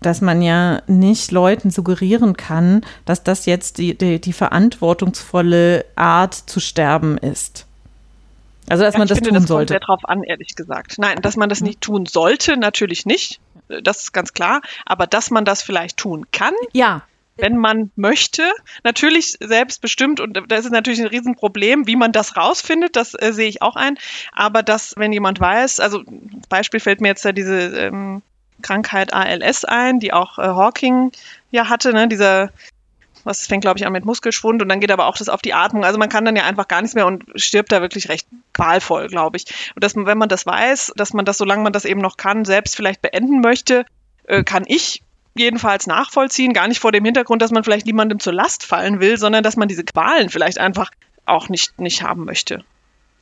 [0.00, 6.34] dass man ja nicht Leuten suggerieren kann, dass das jetzt die, die, die verantwortungsvolle Art
[6.34, 7.66] zu sterben ist.
[8.70, 9.74] Also, dass ja, man das finde, tun das sollte.
[9.74, 10.96] Kommt sehr drauf an, ehrlich gesagt.
[10.98, 13.40] Nein, dass man das nicht tun sollte, natürlich nicht.
[13.68, 14.62] Das ist ganz klar.
[14.86, 16.54] Aber dass man das vielleicht tun kann.
[16.72, 17.02] Ja.
[17.36, 18.42] Wenn man möchte,
[18.84, 23.48] natürlich selbstbestimmt, und das ist natürlich ein Riesenproblem, wie man das rausfindet, das äh, sehe
[23.48, 23.98] ich auch ein.
[24.32, 26.04] Aber dass, wenn jemand weiß, also
[26.48, 28.22] Beispiel fällt mir jetzt da diese ähm,
[28.62, 31.10] Krankheit ALS ein, die auch äh, Hawking
[31.50, 32.50] ja hatte, ne, dieser
[33.24, 35.54] was fängt, glaube ich, an mit Muskelschwund und dann geht aber auch das auf die
[35.54, 35.84] Atmung.
[35.84, 39.08] Also man kann dann ja einfach gar nichts mehr und stirbt da wirklich recht qualvoll,
[39.08, 39.44] glaube ich.
[39.74, 42.16] Und dass man, wenn man das weiß, dass man das, solange man das eben noch
[42.16, 43.84] kann, selbst vielleicht beenden möchte,
[44.24, 45.02] äh, kann ich
[45.34, 46.52] jedenfalls nachvollziehen.
[46.52, 49.56] Gar nicht vor dem Hintergrund, dass man vielleicht niemandem zur Last fallen will, sondern dass
[49.56, 50.90] man diese Qualen vielleicht einfach
[51.26, 52.64] auch nicht, nicht haben möchte.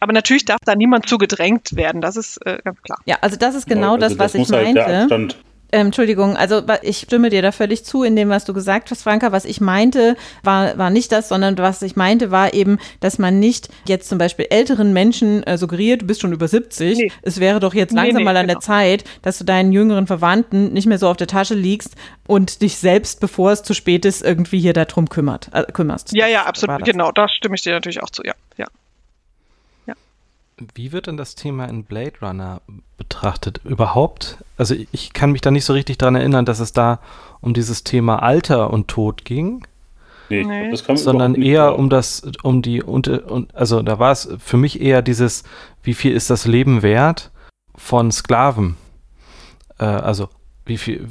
[0.01, 2.99] Aber natürlich darf da niemand zu gedrängt werden, das ist äh, ganz klar.
[3.05, 5.35] Ja, also das ist genau also das, was das ich halt meinte.
[5.71, 9.03] Ähm, Entschuldigung, also ich stimme dir da völlig zu in dem, was du gesagt hast,
[9.03, 9.33] Franka.
[9.33, 13.39] Was ich meinte, war, war nicht das, sondern was ich meinte, war eben, dass man
[13.39, 16.97] nicht jetzt zum Beispiel älteren Menschen äh, suggeriert, du bist schon über 70.
[16.97, 17.13] Nee.
[17.23, 18.61] Es wäre doch jetzt langsam nee, nee, mal an genau.
[18.61, 21.97] der Zeit, dass du deinen jüngeren Verwandten nicht mehr so auf der Tasche liegst
[22.27, 26.13] und dich selbst, bevor es zu spät ist, irgendwie hier darum kümmert, äh, kümmerst.
[26.15, 26.85] Ja, ja, absolut.
[26.85, 28.35] Genau, da stimme ich dir natürlich auch zu, ja.
[28.57, 28.67] ja.
[30.75, 32.61] Wie wird denn das Thema in Blade Runner
[32.97, 34.39] betrachtet überhaupt?
[34.57, 37.01] Also ich kann mich da nicht so richtig daran erinnern, dass es da
[37.41, 39.67] um dieses Thema Alter und Tod ging.
[40.31, 40.71] Nee, nee.
[40.71, 41.79] Das sondern eher vor.
[41.79, 43.09] um das, um die, und,
[43.55, 45.45] also da war es für mich eher dieses,
[45.83, 47.31] wie viel ist das Leben wert
[47.77, 48.77] von Sklaven?
[49.79, 50.29] Äh, also
[50.67, 51.09] wie viel,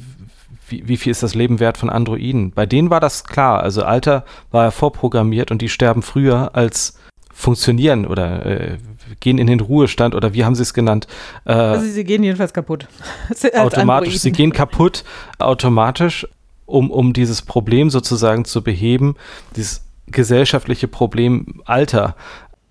[0.68, 2.52] wie, wie viel ist das Leben wert von Androiden?
[2.52, 3.60] Bei denen war das klar.
[3.60, 6.98] Also Alter war ja vorprogrammiert und die sterben früher als
[7.32, 8.78] funktionieren oder äh,
[9.20, 11.06] gehen in den Ruhestand oder wie haben sie es genannt?
[11.44, 12.86] Äh, also sie gehen jedenfalls kaputt.
[13.54, 15.04] automatisch, sie gehen kaputt
[15.38, 16.26] automatisch,
[16.66, 19.16] um, um dieses Problem sozusagen zu beheben,
[19.56, 22.16] dieses gesellschaftliche Problem Alter.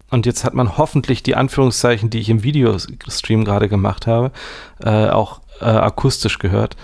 [0.10, 4.32] Und jetzt hat man hoffentlich die Anführungszeichen, die ich im Videostream gerade gemacht habe,
[4.80, 6.78] äh, auch äh, akustisch gehört.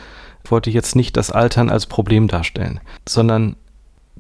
[0.44, 3.56] Ich wollte jetzt nicht das Altern als Problem darstellen, sondern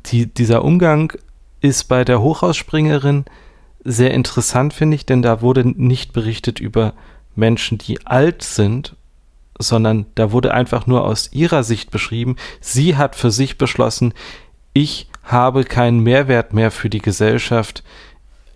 [0.05, 1.13] die, dieser Umgang
[1.59, 3.25] ist bei der Hochhausspringerin
[3.83, 6.93] sehr interessant, finde ich, denn da wurde nicht berichtet über
[7.35, 8.95] Menschen, die alt sind,
[9.59, 14.13] sondern da wurde einfach nur aus ihrer Sicht beschrieben, sie hat für sich beschlossen,
[14.73, 17.83] ich habe keinen Mehrwert mehr für die Gesellschaft,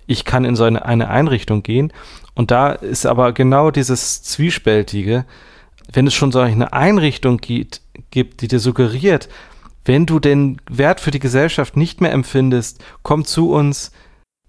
[0.08, 1.92] ich kann in so eine, eine Einrichtung gehen.
[2.34, 5.26] Und da ist aber genau dieses Zwiespältige,
[5.92, 9.30] wenn es schon so eine Einrichtung gibt, gibt, die dir suggeriert,
[9.86, 13.92] wenn du den Wert für die Gesellschaft nicht mehr empfindest, komm zu uns,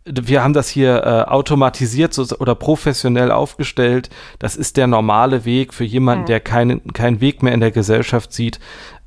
[0.05, 4.11] wir haben das hier äh, automatisiert so, oder professionell aufgestellt.
[4.39, 6.27] Das ist der normale Weg für jemanden, mhm.
[6.27, 8.59] der keinen keinen Weg mehr in der Gesellschaft sieht,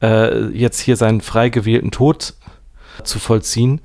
[0.01, 2.35] äh, jetzt hier seinen frei gewählten Tod
[3.03, 3.81] zu vollziehen.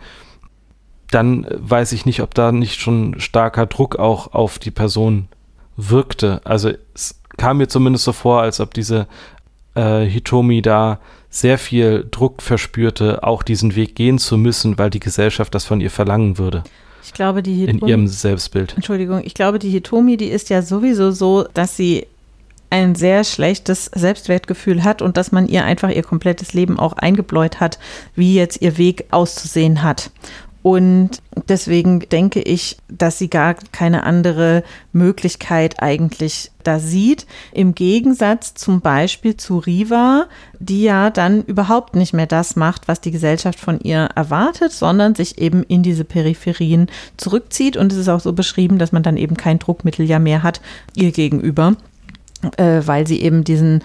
[1.10, 5.28] Dann weiß ich nicht, ob da nicht schon starker Druck auch auf die Person
[5.76, 6.40] wirkte.
[6.44, 9.06] Also es kam mir zumindest so vor, als ob diese
[9.74, 10.98] äh, Hitomi da
[11.28, 15.80] sehr viel Druck verspürte, auch diesen Weg gehen zu müssen, weil die Gesellschaft das von
[15.80, 16.64] ihr verlangen würde.
[17.06, 18.74] Ich glaube, die Hitomi, In ihrem Selbstbild.
[18.74, 22.08] Entschuldigung, ich glaube, die Hitomi, die ist ja sowieso so, dass sie
[22.68, 27.60] ein sehr schlechtes Selbstwertgefühl hat und dass man ihr einfach ihr komplettes Leben auch eingebläut
[27.60, 27.78] hat,
[28.16, 30.10] wie jetzt ihr Weg auszusehen hat.
[30.66, 37.24] Und deswegen denke ich, dass sie gar keine andere Möglichkeit eigentlich da sieht.
[37.52, 40.26] Im Gegensatz zum Beispiel zu Riva,
[40.58, 45.14] die ja dann überhaupt nicht mehr das macht, was die Gesellschaft von ihr erwartet, sondern
[45.14, 47.76] sich eben in diese Peripherien zurückzieht.
[47.76, 50.60] Und es ist auch so beschrieben, dass man dann eben kein Druckmittel ja mehr hat
[50.96, 51.76] ihr gegenüber,
[52.56, 53.84] äh, weil sie eben diesen,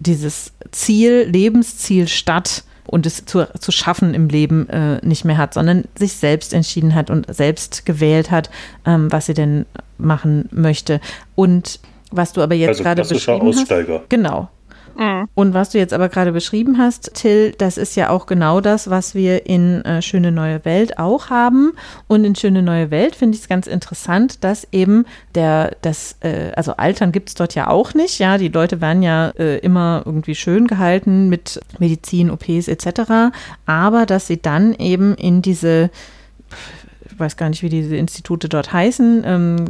[0.00, 5.54] dieses Ziel, Lebensziel Stadt, und es zu, zu schaffen im Leben äh, nicht mehr hat,
[5.54, 8.50] sondern sich selbst entschieden hat und selbst gewählt hat,
[8.86, 9.66] ähm, was sie denn
[9.98, 11.00] machen möchte.
[11.34, 11.80] Und
[12.10, 14.00] was du aber jetzt also gerade beschrieben Aussteiger.
[14.00, 14.10] hast.
[14.10, 14.48] Genau.
[14.96, 15.28] Mhm.
[15.34, 18.90] Und was du jetzt aber gerade beschrieben hast, Till, das ist ja auch genau das,
[18.90, 21.72] was wir in äh, Schöne Neue Welt auch haben.
[22.08, 26.52] Und in Schöne Neue Welt finde ich es ganz interessant, dass eben der, das, äh,
[26.56, 28.18] also Altern gibt es dort ja auch nicht.
[28.18, 33.34] Ja, die Leute werden ja äh, immer irgendwie schön gehalten mit Medizin, OPs etc.
[33.66, 35.90] Aber dass sie dann eben in diese
[37.12, 39.64] ich weiß gar nicht, wie diese Institute dort heißen, ähm,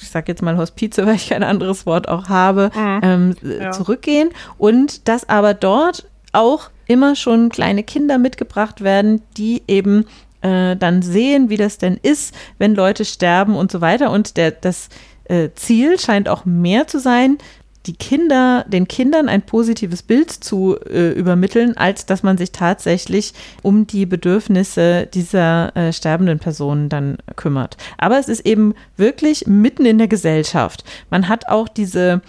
[0.00, 3.00] ich sage jetzt mal Hospize, weil ich kein anderes Wort auch habe, mhm.
[3.02, 3.70] ähm, ja.
[3.70, 10.06] zurückgehen und dass aber dort auch immer schon kleine Kinder mitgebracht werden, die eben
[10.40, 14.10] äh, dann sehen, wie das denn ist, wenn Leute sterben und so weiter.
[14.10, 14.88] Und der, das
[15.24, 17.38] äh, Ziel scheint auch mehr zu sein,
[17.86, 23.32] die Kinder, den Kindern ein positives Bild zu äh, übermitteln, als dass man sich tatsächlich
[23.62, 27.76] um die Bedürfnisse dieser äh, sterbenden Personen dann kümmert.
[27.96, 30.84] Aber es ist eben wirklich mitten in der Gesellschaft.
[31.08, 32.20] Man hat auch diese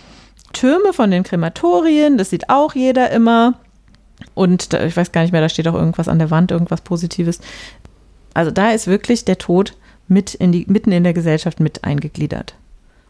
[0.54, 3.60] Türme von den Krematorien, das sieht auch jeder immer.
[4.34, 6.82] Und da, ich weiß gar nicht mehr, da steht auch irgendwas an der Wand, irgendwas
[6.82, 7.40] Positives.
[8.34, 9.76] Also da ist wirklich der Tod
[10.08, 12.56] mit in die, mitten in der Gesellschaft mit eingegliedert.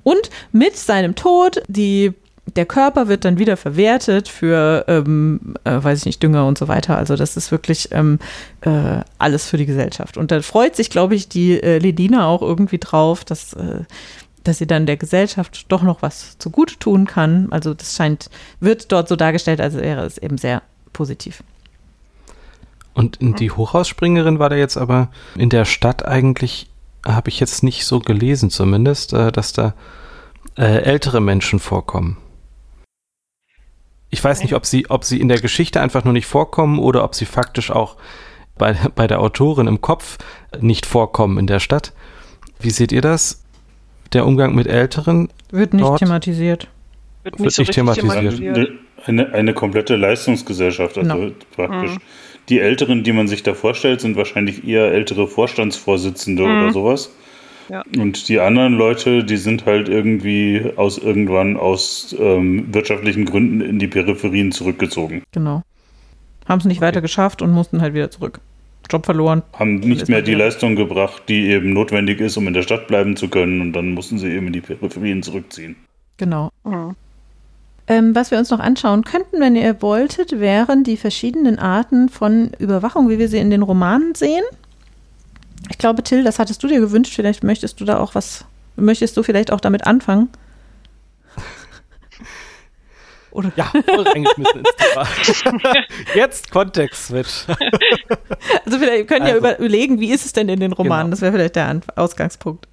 [0.04, 2.14] Und mit seinem Tod die
[2.56, 6.68] der Körper wird dann wieder verwertet für, ähm, äh, weiß ich nicht, Dünger und so
[6.68, 6.98] weiter.
[6.98, 8.20] Also das ist wirklich ähm,
[8.62, 10.18] äh, alles für die Gesellschaft.
[10.18, 13.84] Und da freut sich, glaube ich, die äh, Ledina auch irgendwie drauf, dass, äh,
[14.44, 17.48] dass sie dann der Gesellschaft doch noch was zugute tun kann.
[17.52, 20.62] Also das scheint, wird dort so dargestellt, als wäre es eben sehr
[20.94, 21.44] positiv.
[22.94, 26.70] Und die Hochhausspringerin war da jetzt aber in der Stadt eigentlich
[27.06, 29.74] habe ich jetzt nicht so gelesen zumindest, äh, dass da
[30.58, 32.18] äh, ältere Menschen vorkommen.
[34.10, 37.04] Ich weiß nicht, ob sie, ob sie in der Geschichte einfach nur nicht vorkommen oder
[37.04, 37.96] ob sie faktisch auch
[38.58, 40.18] bei, bei der Autorin im Kopf
[40.60, 41.94] nicht vorkommen in der Stadt.
[42.60, 43.44] Wie seht ihr das?
[44.14, 45.30] Der Umgang mit Älteren?
[45.52, 46.00] Wird nicht dort?
[46.00, 46.68] thematisiert.
[47.24, 48.38] Wird nicht, Wird so nicht thematisiert.
[48.38, 48.72] thematisiert.
[49.06, 51.32] Eine, eine komplette Leistungsgesellschaft, also no.
[51.56, 51.92] praktisch.
[51.92, 52.02] Mhm.
[52.50, 56.50] Die Älteren, die man sich da vorstellt, sind wahrscheinlich eher ältere Vorstandsvorsitzende mhm.
[56.50, 57.16] oder sowas.
[57.70, 57.84] Ja.
[57.98, 63.80] Und die anderen Leute, die sind halt irgendwie aus irgendwann aus ähm, wirtschaftlichen Gründen in
[63.80, 65.24] die Peripherien zurückgezogen.
[65.32, 65.62] Genau.
[66.48, 66.88] Haben es nicht okay.
[66.88, 68.40] weiter geschafft und mussten halt wieder zurück.
[68.90, 69.44] Job verloren.
[69.54, 73.16] Haben nicht mehr die Leistung gebracht, die eben notwendig ist, um in der Stadt bleiben
[73.16, 73.62] zu können.
[73.62, 75.76] Und dann mussten sie eben in die Peripherien zurückziehen.
[76.18, 76.50] Genau.
[76.64, 76.96] Mhm.
[77.88, 82.52] Ähm, was wir uns noch anschauen könnten, wenn ihr wolltet, wären die verschiedenen Arten von
[82.60, 84.44] Überwachung, wie wir sie in den Romanen sehen.
[85.68, 87.14] Ich glaube, Till, das hattest du dir gewünscht.
[87.14, 88.46] Vielleicht möchtest du da auch was,
[88.76, 90.30] möchtest du vielleicht auch damit anfangen?
[93.32, 93.52] Oder?
[93.56, 95.74] Ja, voll reingeschmissen ins Thema.
[96.16, 97.46] Jetzt Kontext-Switch.
[98.66, 101.06] also vielleicht können also, ja überlegen, wie ist es denn in den Romanen?
[101.06, 101.12] Genau.
[101.12, 102.68] Das wäre vielleicht der Ausgangspunkt.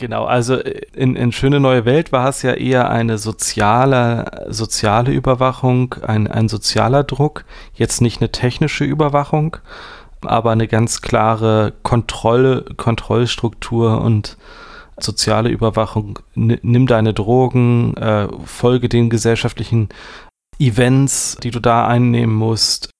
[0.00, 5.96] Genau, also in, in Schöne Neue Welt war es ja eher eine soziale, soziale Überwachung,
[6.06, 7.44] ein, ein sozialer Druck,
[7.74, 9.56] jetzt nicht eine technische Überwachung
[10.22, 14.36] aber eine ganz klare Kontrolle, Kontrollstruktur und
[14.98, 16.18] soziale Überwachung.
[16.34, 19.88] nimm deine Drogen, äh, folge den gesellschaftlichen
[20.58, 22.90] Events, die du da einnehmen musst.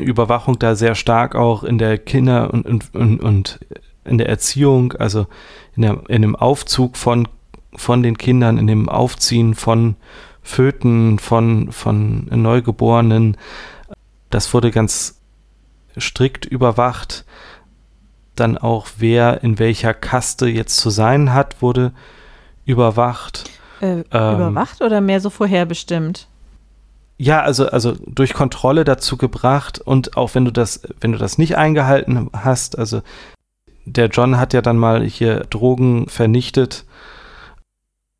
[0.00, 3.58] Überwachung da sehr stark auch in der Kinder- und, und, und, und
[4.04, 5.26] in der Erziehung, also
[5.74, 7.26] in, der, in dem Aufzug von,
[7.74, 9.96] von den Kindern, in dem Aufziehen von
[10.42, 13.36] Föten, von, von Neugeborenen.
[14.30, 15.15] Das wurde ganz
[15.98, 17.24] strikt überwacht.
[18.34, 21.92] Dann auch, wer in welcher Kaste jetzt zu sein hat, wurde
[22.64, 23.44] überwacht.
[23.80, 26.28] Äh, ähm, überwacht oder mehr so vorherbestimmt?
[27.18, 31.38] Ja, also, also durch Kontrolle dazu gebracht und auch wenn du das, wenn du das
[31.38, 33.00] nicht eingehalten hast, also
[33.86, 36.84] der John hat ja dann mal hier Drogen vernichtet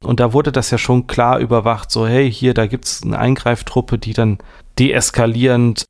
[0.03, 3.19] und da wurde das ja schon klar überwacht, so hey, hier, da gibt es eine
[3.19, 4.39] Eingreiftruppe, die dann
[4.79, 5.85] deeskalierend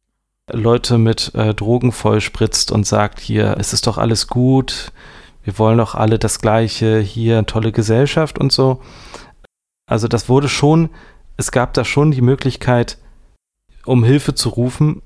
[0.52, 4.93] Leute mit äh, Drogen vollspritzt und sagt, hier, es ist doch alles gut,
[5.43, 8.81] wir wollen doch alle das Gleiche, hier tolle Gesellschaft und so.
[9.89, 10.90] Also das wurde schon,
[11.36, 12.98] es gab da schon die Möglichkeit,
[13.85, 15.02] um Hilfe zu rufen.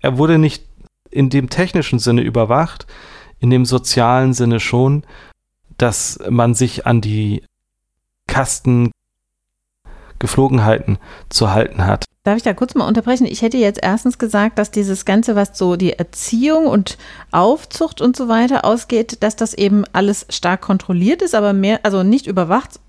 [0.00, 0.64] Er wurde nicht
[1.10, 2.86] in dem technischen Sinne überwacht,
[3.40, 5.04] in dem sozialen Sinne schon,
[5.76, 7.44] dass man sich an die
[8.26, 8.90] Kasten
[10.18, 12.04] Geflogenheiten zu halten hat.
[12.28, 13.26] Darf ich da kurz mal unterbrechen?
[13.26, 16.98] Ich hätte jetzt erstens gesagt, dass dieses Ganze, was so die Erziehung und
[17.30, 22.02] Aufzucht und so weiter ausgeht, dass das eben alles stark kontrolliert ist, aber mehr, also
[22.02, 22.80] nicht überwacht,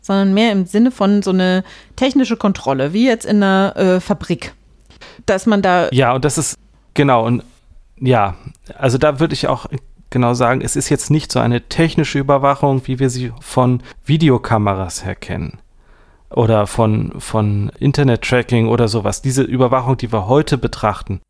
[0.00, 1.62] sondern mehr im Sinne von so eine
[1.94, 4.52] technische Kontrolle, wie jetzt in einer äh, Fabrik.
[5.26, 5.88] Dass man da.
[5.92, 6.56] Ja, und das ist,
[6.94, 7.44] genau, und
[8.00, 8.34] ja,
[8.76, 9.66] also da würde ich auch
[10.10, 15.04] genau sagen, es ist jetzt nicht so eine technische Überwachung, wie wir sie von Videokameras
[15.04, 15.60] her kennen
[16.30, 21.20] oder von, von Internet-Tracking oder sowas, diese Überwachung, die wir heute betrachten,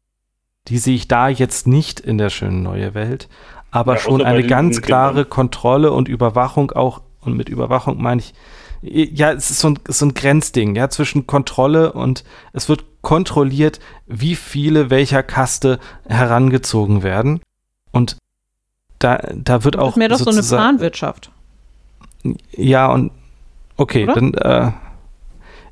[0.68, 3.28] die sehe ich da jetzt nicht in der schönen neue Welt,
[3.70, 8.34] aber ja, schon eine ganz klare Kontrolle und Überwachung auch, und mit Überwachung meine ich,
[8.82, 13.80] ja, es ist so ein, so ein Grenzding, ja, zwischen Kontrolle und es wird kontrolliert,
[14.06, 15.78] wie viele welcher Kaste
[16.08, 17.40] herangezogen werden.
[17.92, 18.16] Und
[18.98, 19.86] da, da wird auch.
[19.86, 21.30] Das ist mehr doch so eine Planwirtschaft.
[22.52, 23.12] Ja, und
[23.76, 24.14] okay, Oder?
[24.14, 24.72] dann, äh,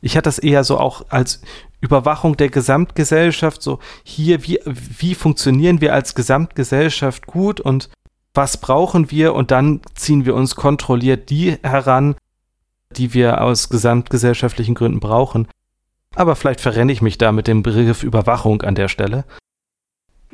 [0.05, 1.41] ich hatte das eher so auch als
[1.81, 7.89] Überwachung der Gesamtgesellschaft, so hier, wie, wie funktionieren wir als Gesamtgesellschaft gut und
[8.35, 12.17] was brauchen wir und dann ziehen wir uns kontrolliert die heran,
[12.91, 15.49] die wir aus gesamtgesellschaftlichen Gründen brauchen.
[16.15, 19.25] Aber vielleicht verrenne ich mich da mit dem Begriff Überwachung an der Stelle.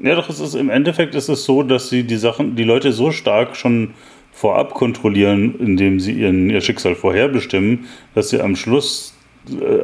[0.02, 2.92] Ja, doch, es ist im Endeffekt ist es so, dass sie die Sachen, die Leute
[2.92, 3.94] so stark schon
[4.32, 9.14] vorab kontrollieren, indem sie ihren, ihr Schicksal vorherbestimmen, dass sie am Schluss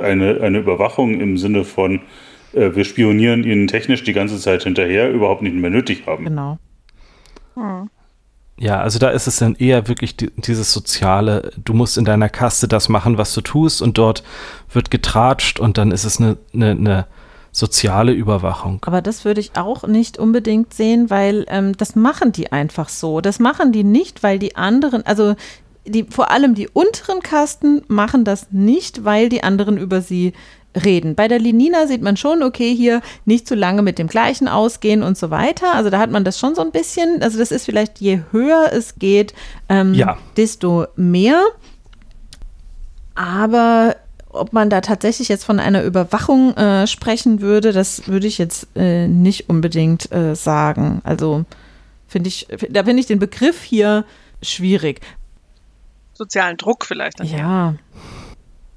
[0.02, 2.00] eine, eine Überwachung im Sinne von,
[2.52, 6.24] äh, wir spionieren ihnen technisch die ganze Zeit hinterher, überhaupt nicht mehr nötig haben.
[6.24, 6.58] Genau.
[7.54, 7.90] Hm.
[8.58, 12.30] Ja, also da ist es dann eher wirklich die, dieses soziale, du musst in deiner
[12.30, 14.22] Kaste das machen, was du tust und dort
[14.72, 17.06] wird getratscht und dann ist es eine, eine, eine
[17.52, 18.80] soziale Überwachung.
[18.86, 23.20] Aber das würde ich auch nicht unbedingt sehen, weil ähm, das machen die einfach so.
[23.20, 25.34] Das machen die nicht, weil die anderen, also
[25.86, 30.32] die, vor allem die unteren Kasten machen das nicht, weil die anderen über sie
[30.84, 31.14] reden.
[31.14, 35.02] Bei der Lenina sieht man schon, okay, hier nicht zu lange mit dem gleichen ausgehen
[35.02, 35.74] und so weiter.
[35.74, 37.22] Also da hat man das schon so ein bisschen.
[37.22, 39.34] Also das ist vielleicht, je höher es geht,
[39.68, 40.18] ähm, ja.
[40.36, 41.42] desto mehr.
[43.14, 43.96] Aber
[44.28, 48.68] ob man da tatsächlich jetzt von einer Überwachung äh, sprechen würde, das würde ich jetzt
[48.76, 51.00] äh, nicht unbedingt äh, sagen.
[51.04, 51.46] Also
[52.06, 54.04] finde ich, da finde ich den Begriff hier
[54.42, 55.00] schwierig.
[56.16, 57.20] Sozialen Druck vielleicht.
[57.20, 57.74] Ja.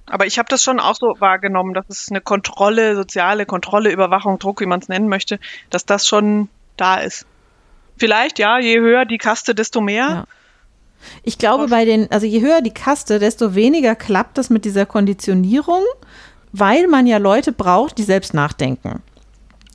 [0.06, 4.40] Aber ich habe das schon auch so wahrgenommen, dass es eine Kontrolle, soziale Kontrolle, Überwachung,
[4.40, 5.40] Druck, wie man es nennen möchte,
[5.70, 7.26] dass das schon da ist.
[7.98, 10.10] Vielleicht, ja, je höher die Kaste, desto mehr.
[10.10, 10.26] Ja.
[11.24, 14.86] Ich glaube, bei den, also je höher die Kaste, desto weniger klappt das mit dieser
[14.86, 15.84] Konditionierung,
[16.52, 19.02] weil man ja Leute braucht, die selbst nachdenken.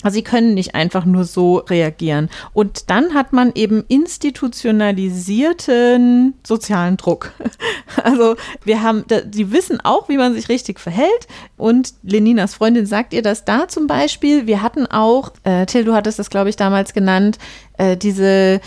[0.04, 2.30] Also sie können nicht einfach nur so reagieren.
[2.52, 7.32] Und dann hat man eben institutionalisierten sozialen Druck.
[8.02, 11.26] Also wir haben, die wissen auch, wie man sich richtig verhält.
[11.56, 14.46] Und Leninas Freundin sagt ihr das da zum Beispiel.
[14.46, 17.38] Wir hatten auch, äh, Till, du hattest das, glaube ich, damals genannt,
[17.78, 18.60] äh, diese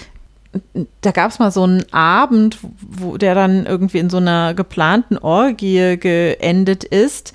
[1.01, 5.17] da gab es mal so einen Abend, wo der dann irgendwie in so einer geplanten
[5.17, 7.33] Orgie geendet ist,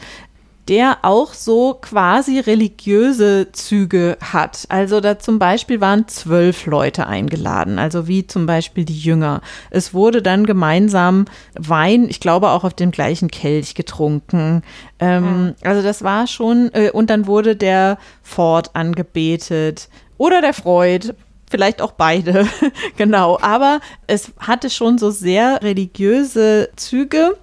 [0.68, 4.64] der auch so quasi religiöse Züge hat.
[4.68, 9.40] Also da zum Beispiel waren zwölf Leute eingeladen, also wie zum Beispiel die Jünger.
[9.70, 11.24] Es wurde dann gemeinsam
[11.54, 14.62] Wein, ich glaube auch auf dem gleichen Kelch getrunken.
[15.00, 15.54] Ähm, mhm.
[15.64, 21.12] Also das war schon, äh, und dann wurde der Ford angebetet oder der Freud
[21.50, 22.46] vielleicht auch beide,
[22.96, 23.38] genau.
[23.42, 27.36] Aber es hatte schon so sehr religiöse Züge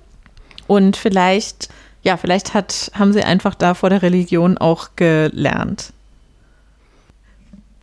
[0.67, 1.69] und vielleicht
[2.03, 5.93] ja, vielleicht hat, haben sie einfach da vor der Religion auch gelernt.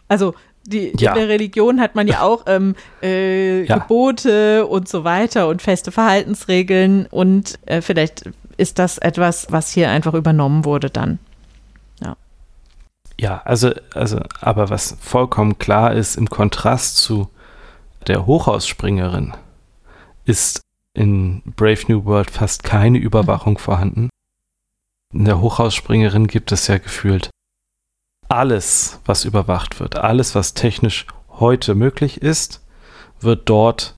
[0.09, 0.34] Also
[0.64, 1.12] die, ja.
[1.12, 3.78] in der Religion hat man ja auch ähm, äh, ja.
[3.78, 9.90] Gebote und so weiter und feste Verhaltensregeln und äh, vielleicht ist das etwas, was hier
[9.90, 11.18] einfach übernommen wurde dann.
[12.02, 12.16] Ja.
[13.18, 17.28] Ja, also, also, aber was vollkommen klar ist, im Kontrast zu
[18.06, 19.34] der Hochhausspringerin
[20.24, 20.60] ist
[20.97, 24.09] in Brave New World fast keine Überwachung vorhanden.
[25.12, 27.31] In der Hochhausspringerin gibt es ja gefühlt
[28.28, 32.64] alles, was überwacht wird, alles, was technisch heute möglich ist,
[33.20, 33.94] wird dort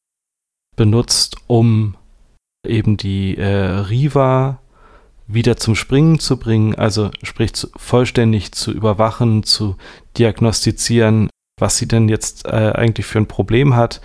[0.76, 1.96] benutzt, um
[2.66, 4.60] eben die äh, Riva
[5.26, 9.76] wieder zum Springen zu bringen, also sprich zu, vollständig zu überwachen, zu
[10.16, 14.00] diagnostizieren, was sie denn jetzt äh, eigentlich für ein Problem hat,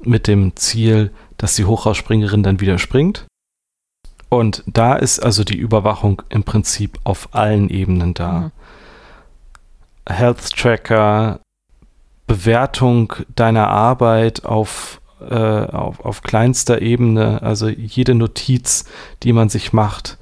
[0.00, 3.26] mit dem Ziel, dass die Hochhausspringerin dann wieder springt.
[4.28, 8.32] Und da ist also die Überwachung im Prinzip auf allen Ebenen da.
[8.32, 8.50] Mhm.
[10.06, 11.40] Health Tracker,
[12.26, 18.84] Bewertung deiner Arbeit auf, äh, auf, auf kleinster Ebene, also jede Notiz,
[19.22, 20.18] die man sich macht,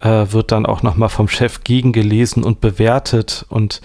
[0.00, 3.80] äh, wird dann auch nochmal vom Chef gegengelesen und bewertet und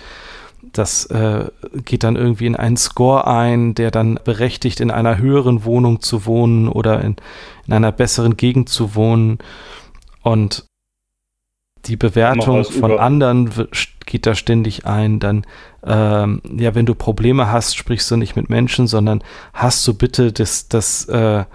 [0.77, 1.49] das äh,
[1.85, 6.25] geht dann irgendwie in einen Score ein, der dann berechtigt, in einer höheren Wohnung zu
[6.25, 7.15] wohnen oder in,
[7.67, 9.39] in einer besseren Gegend zu wohnen.
[10.21, 10.65] Und
[11.85, 13.51] die Bewertung von anderen
[14.05, 15.19] geht da ständig ein.
[15.19, 15.45] Dann,
[15.85, 19.23] ähm, ja, wenn du Probleme hast, sprichst du nicht mit Menschen, sondern
[19.53, 21.45] hast du bitte das, das, äh,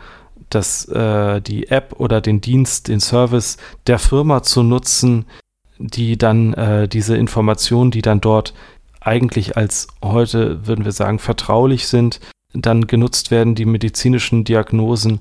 [0.49, 3.57] das, äh, die App oder den Dienst, den Service
[3.87, 5.27] der Firma zu nutzen,
[5.79, 8.53] die dann äh, diese Informationen, die dann dort
[9.01, 12.21] eigentlich als heute, würden wir sagen, vertraulich sind,
[12.53, 15.21] dann genutzt werden die medizinischen Diagnosen,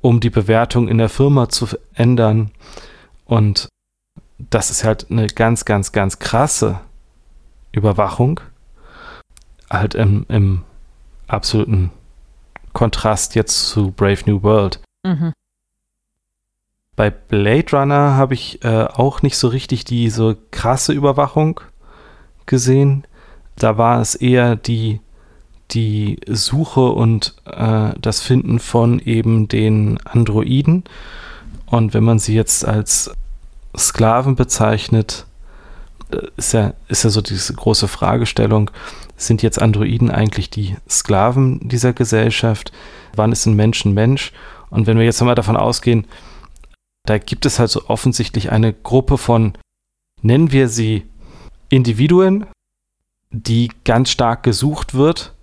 [0.00, 2.50] um die Bewertung in der Firma zu ändern.
[3.24, 3.68] Und
[4.38, 6.80] das ist halt eine ganz, ganz, ganz krasse
[7.72, 8.40] Überwachung.
[9.68, 10.64] Halt im, im
[11.28, 11.90] absoluten
[12.72, 14.80] Kontrast jetzt zu Brave New World.
[15.04, 15.32] Mhm.
[16.96, 21.60] Bei Blade Runner habe ich äh, auch nicht so richtig diese krasse Überwachung
[22.46, 23.06] gesehen.
[23.60, 25.00] Da war es eher die,
[25.70, 30.84] die Suche und äh, das Finden von eben den Androiden.
[31.66, 33.10] Und wenn man sie jetzt als
[33.76, 35.26] Sklaven bezeichnet,
[36.10, 38.70] äh, ist ja, ist ja so diese große Fragestellung,
[39.18, 42.72] sind jetzt Androiden eigentlich die Sklaven dieser Gesellschaft?
[43.14, 44.32] Wann ist ein Mensch ein Mensch?
[44.70, 46.06] Und wenn wir jetzt mal davon ausgehen,
[47.04, 49.52] da gibt es halt so offensichtlich eine Gruppe von,
[50.22, 51.04] nennen wir sie
[51.68, 52.46] Individuen,
[53.30, 55.34] die ganz stark gesucht wird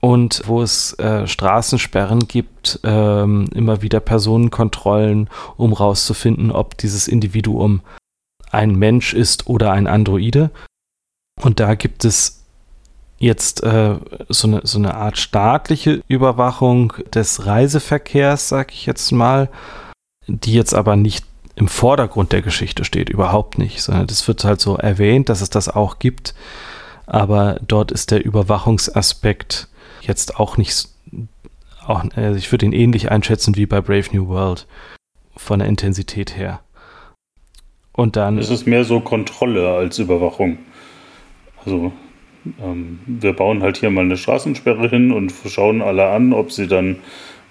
[0.00, 7.80] und wo es äh, Straßensperren gibt, ähm, immer wieder Personenkontrollen, um rauszufinden, ob dieses Individuum
[8.50, 10.50] ein Mensch ist oder ein Androide.
[11.42, 12.44] Und da gibt es
[13.18, 13.96] jetzt äh,
[14.28, 19.48] so, eine, so eine Art staatliche Überwachung des Reiseverkehrs, sag ich jetzt mal,
[20.28, 21.24] die jetzt aber nicht
[21.56, 25.50] im Vordergrund der Geschichte steht, überhaupt nicht, sondern das wird halt so erwähnt, dass es
[25.50, 26.34] das auch gibt,
[27.08, 29.68] aber dort ist der Überwachungsaspekt
[30.02, 30.88] jetzt auch nicht,
[31.86, 34.66] auch, also ich würde ihn ähnlich einschätzen wie bei Brave New World
[35.34, 36.60] von der Intensität her.
[37.92, 38.36] Und dann.
[38.38, 40.58] Es ist mehr so Kontrolle als Überwachung.
[41.64, 41.92] Also,
[42.62, 46.68] ähm, wir bauen halt hier mal eine Straßensperre hin und schauen alle an, ob sie
[46.68, 46.96] dann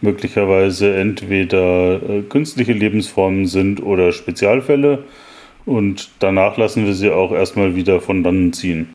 [0.02, 5.04] möglicherweise entweder äh, künstliche Lebensformen sind oder Spezialfälle.
[5.66, 8.94] Und danach lassen wir sie auch erstmal wieder von dann ziehen.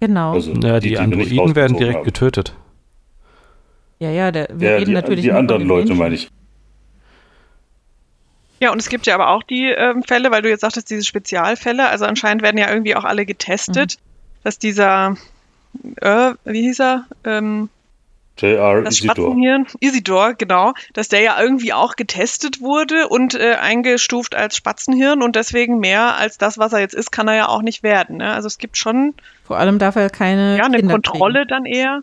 [0.00, 0.32] Genau.
[0.32, 2.04] Also ja, die, die Androiden werden direkt haben.
[2.04, 2.54] getötet.
[3.98, 5.24] Ja, ja, der, wir ja, reden die, natürlich.
[5.24, 6.30] Die anderen Leute, meine ich.
[8.58, 11.04] Ja, und es gibt ja aber auch die ähm, Fälle, weil du jetzt sagtest, diese
[11.04, 14.40] Spezialfälle, also anscheinend werden ja irgendwie auch alle getestet, mhm.
[14.44, 15.16] dass dieser,
[16.00, 17.06] äh, wie hieß er?
[17.24, 17.68] Ähm,
[18.38, 18.86] J.R.
[18.86, 19.36] Isidor.
[19.80, 25.36] Isidor, genau, dass der ja irgendwie auch getestet wurde und äh, eingestuft als Spatzenhirn und
[25.36, 28.18] deswegen mehr als das, was er jetzt ist, kann er ja auch nicht werden.
[28.18, 28.32] Ne?
[28.32, 29.14] Also es gibt schon.
[29.50, 30.58] Vor allem darf er keine.
[30.58, 31.48] Ja, eine Kinder Kontrolle kriegen.
[31.48, 32.02] dann eher.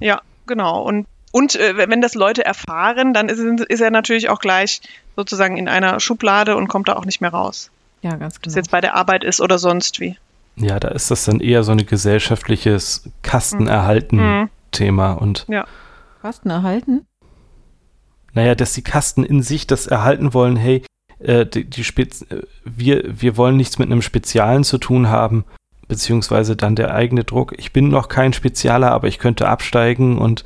[0.00, 0.80] Ja, genau.
[0.80, 4.80] Und, und äh, wenn das Leute erfahren, dann ist, ist er natürlich auch gleich
[5.16, 7.70] sozusagen in einer Schublade und kommt da auch nicht mehr raus.
[8.00, 8.44] Ja, ganz genau.
[8.44, 10.16] Ob es jetzt bei der Arbeit ist oder sonst wie.
[10.56, 15.12] Ja, da ist das dann eher so ein gesellschaftliches Kastenerhalten-Thema.
[15.12, 15.18] Mhm.
[15.18, 15.66] Und ja.
[16.22, 17.04] Kasten erhalten?
[18.32, 20.82] Naja, dass die Kasten in sich das erhalten wollen, hey,
[21.18, 25.44] äh, die, die Spez äh, wir, wir wollen nichts mit einem Spezialen zu tun haben,
[25.88, 27.54] beziehungsweise dann der eigene Druck.
[27.58, 30.44] Ich bin noch kein Spezialer, aber ich könnte absteigen und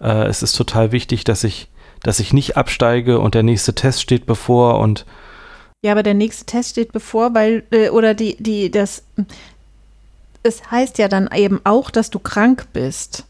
[0.00, 1.68] äh, es ist total wichtig, dass ich
[2.02, 5.04] dass ich nicht absteige und der nächste Test steht bevor und
[5.82, 9.02] ja, aber der nächste Test steht bevor, weil äh, oder die die das
[10.42, 13.24] es heißt ja dann eben auch, dass du krank bist.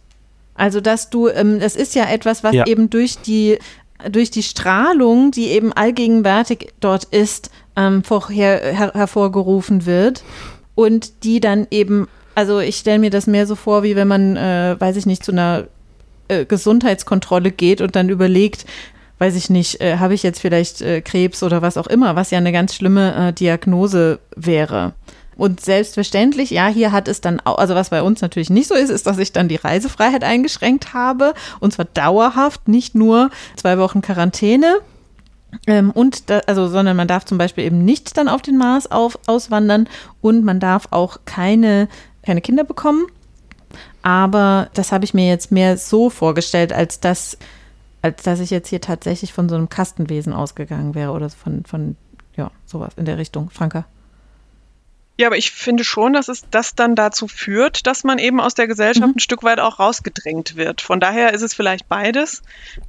[0.54, 2.66] Also dass du ähm, das ist ja etwas, was ja.
[2.66, 3.58] eben durch die
[4.08, 10.22] durch die Strahlung, die eben allgegenwärtig dort ist, ähm, vorher her hervorgerufen wird
[10.74, 14.36] und die dann eben also ich stelle mir das mehr so vor, wie wenn man,
[14.36, 15.64] äh, weiß ich nicht, zu einer
[16.28, 18.64] äh, Gesundheitskontrolle geht und dann überlegt,
[19.18, 22.30] weiß ich nicht, äh, habe ich jetzt vielleicht äh, Krebs oder was auch immer, was
[22.30, 24.94] ja eine ganz schlimme äh, Diagnose wäre.
[25.36, 28.74] Und selbstverständlich, ja, hier hat es dann auch, also was bei uns natürlich nicht so
[28.74, 33.78] ist, ist, dass ich dann die Reisefreiheit eingeschränkt habe und zwar dauerhaft, nicht nur zwei
[33.78, 34.78] Wochen Quarantäne.
[35.66, 38.90] Ähm, und da, also, sondern man darf zum Beispiel eben nicht dann auf den Mars
[38.90, 39.88] auf, auswandern
[40.20, 41.88] und man darf auch keine,
[42.22, 43.06] keine Kinder bekommen.
[44.02, 47.36] Aber das habe ich mir jetzt mehr so vorgestellt, als dass,
[48.02, 51.96] als dass ich jetzt hier tatsächlich von so einem Kastenwesen ausgegangen wäre oder von, von
[52.36, 53.50] ja, sowas in der Richtung.
[53.50, 53.84] Franka.
[55.20, 58.54] Ja, aber ich finde schon, dass es das dann dazu führt, dass man eben aus
[58.54, 59.16] der Gesellschaft mhm.
[59.16, 60.80] ein Stück weit auch rausgedrängt wird.
[60.80, 62.40] Von daher ist es vielleicht beides.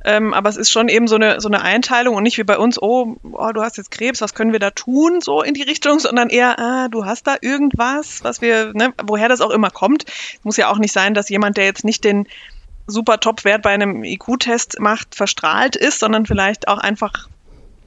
[0.06, 2.58] Ähm, aber es ist schon eben so eine, so eine Einteilung und nicht wie bei
[2.58, 5.64] uns, oh, oh, du hast jetzt Krebs, was können wir da tun, so in die
[5.64, 9.70] Richtung, sondern eher, ah, du hast da irgendwas, was wir, ne, woher das auch immer
[9.70, 10.06] kommt.
[10.44, 12.30] Muss ja auch nicht sein, dass jemand, der jetzt nicht den
[12.88, 17.28] super Top-Wert bei einem IQ-Test macht, verstrahlt ist, sondern vielleicht auch einfach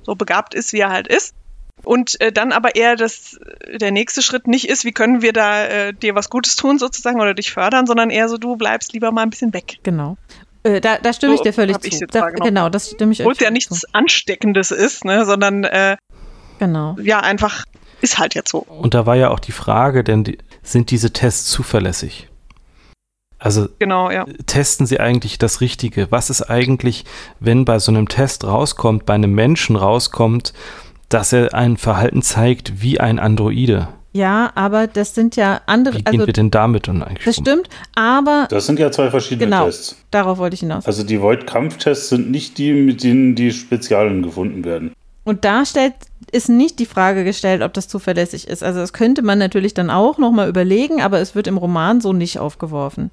[0.02, 1.34] so begabt ist, wie er halt ist.
[1.82, 3.38] Und äh, dann aber eher das,
[3.68, 7.20] der nächste Schritt nicht ist, wie können wir da äh, dir was Gutes tun sozusagen
[7.20, 9.78] oder dich fördern, sondern eher so, du bleibst lieber mal ein bisschen weg.
[9.82, 10.16] Genau.
[10.62, 12.06] Äh, da, da stimme so, ich dir völlig zu.
[12.06, 13.86] Da, genau, das stimme ich Obwohl es ja nichts zu.
[13.92, 15.96] Ansteckendes ist, ne, sondern äh,
[16.58, 16.96] genau.
[17.02, 17.64] ja, einfach
[18.00, 18.58] ist halt jetzt so.
[18.60, 22.28] Und da war ja auch die Frage, denn die, sind diese Tests zuverlässig?
[23.38, 24.24] Also genau, ja.
[24.46, 26.10] testen Sie eigentlich das Richtige?
[26.10, 27.04] Was ist eigentlich,
[27.40, 30.54] wenn bei so einem Test rauskommt, bei einem Menschen rauskommt,
[31.14, 33.86] dass er ein Verhalten zeigt wie ein Androide.
[34.12, 35.94] Ja, aber das sind ja andere.
[35.94, 37.24] Wie gehen also, wir denn damit und eigentlich?
[37.24, 38.46] Das stimmt, aber.
[38.50, 39.96] Das sind ja zwei verschiedene genau, Tests.
[40.10, 40.86] Darauf wollte ich hinaus.
[40.86, 44.92] Also die Void-Kampftests sind nicht die, mit denen die Spezialen gefunden werden.
[45.22, 45.94] Und da stellt,
[46.32, 48.64] ist nicht die Frage gestellt, ob das zuverlässig ist.
[48.64, 52.12] Also das könnte man natürlich dann auch nochmal überlegen, aber es wird im Roman so
[52.12, 53.10] nicht aufgeworfen.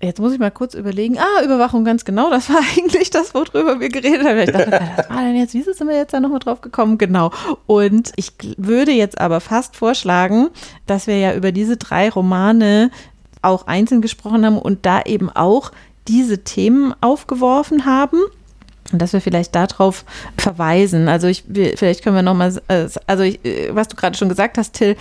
[0.00, 1.18] Jetzt muss ich mal kurz überlegen.
[1.18, 2.30] Ah, Überwachung, ganz genau.
[2.30, 4.38] Das war eigentlich das, worüber wir geredet haben.
[4.38, 5.54] Ich dachte, was war denn jetzt?
[5.54, 6.98] Wieso sind wir jetzt da nochmal drauf gekommen?
[6.98, 7.32] Genau.
[7.66, 10.50] Und ich würde jetzt aber fast vorschlagen,
[10.86, 12.90] dass wir ja über diese drei Romane
[13.42, 15.72] auch einzeln gesprochen haben und da eben auch
[16.06, 18.20] diese Themen aufgeworfen haben.
[18.92, 20.04] Und dass wir vielleicht darauf
[20.38, 21.08] verweisen.
[21.08, 21.44] Also ich,
[21.74, 24.96] vielleicht können wir nochmal, äh, also ich, äh, was du gerade schon gesagt hast, Till,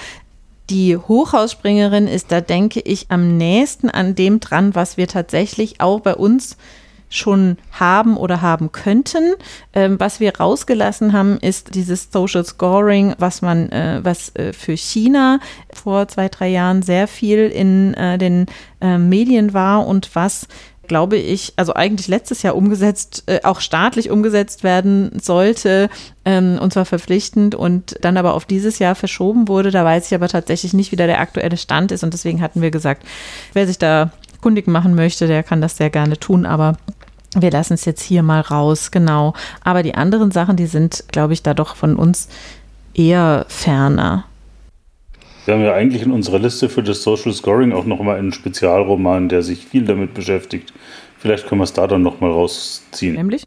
[0.70, 6.02] die Hochhausspringerin ist da, denke ich, am nächsten an dem dran, was wir tatsächlich auch
[6.02, 6.58] bei uns
[7.10, 9.36] schon haben oder haben könnten.
[9.74, 14.76] Ähm, was wir rausgelassen haben, ist dieses Social Scoring, was man, äh, was äh, für
[14.76, 15.40] China
[15.74, 18.48] vor zwei, drei Jahren sehr viel in äh, den
[18.82, 20.48] äh, Medien war und was
[20.88, 25.90] glaube ich, also eigentlich letztes Jahr umgesetzt, äh, auch staatlich umgesetzt werden sollte,
[26.26, 29.72] ähm, und zwar verpflichtend und dann aber auf dieses Jahr verschoben wurde.
[29.72, 32.62] Da weiß ich aber tatsächlich nicht, wie da der aktuelle Stand ist und deswegen hatten
[32.62, 33.04] wir gesagt,
[33.54, 34.12] wer sich da
[34.42, 36.78] kundig machen möchte, der kann das sehr gerne tun, aber
[37.36, 39.34] wir lassen es jetzt hier mal raus, genau.
[39.64, 42.30] Aber die anderen Sachen, die sind, glaube ich, da doch von uns
[42.94, 44.26] eher ferner.
[45.48, 49.30] Wir haben ja eigentlich in unserer Liste für das Social Scoring auch nochmal einen Spezialroman,
[49.30, 50.74] der sich viel damit beschäftigt.
[51.18, 53.16] Vielleicht können wir es da dann nochmal rausziehen.
[53.16, 53.46] Nämlich?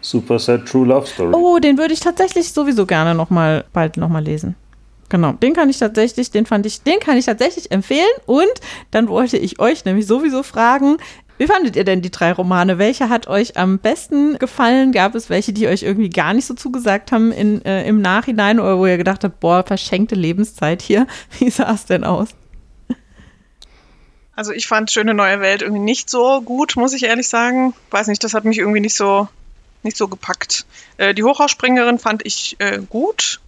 [0.00, 1.32] Super Sad True Love Story.
[1.36, 4.56] Oh, den würde ich tatsächlich sowieso gerne noch mal, bald nochmal lesen.
[5.08, 8.10] Genau, den kann ich tatsächlich, den fand ich, den kann ich tatsächlich empfehlen.
[8.26, 8.50] Und
[8.90, 10.96] dann wollte ich euch nämlich sowieso fragen,
[11.42, 12.78] wie fandet ihr denn die drei Romane?
[12.78, 14.92] Welche hat euch am besten gefallen?
[14.92, 18.60] Gab es welche, die euch irgendwie gar nicht so zugesagt haben in, äh, im Nachhinein
[18.60, 21.08] oder wo ihr gedacht habt, boah, verschenkte Lebenszeit hier?
[21.40, 22.28] Wie sah es denn aus?
[24.36, 27.74] Also ich fand Schöne neue Welt irgendwie nicht so gut, muss ich ehrlich sagen.
[27.90, 29.26] Weiß nicht, das hat mich irgendwie nicht so,
[29.82, 30.64] nicht so gepackt.
[30.96, 33.40] Äh, die Hochhausspringerin fand ich äh, gut.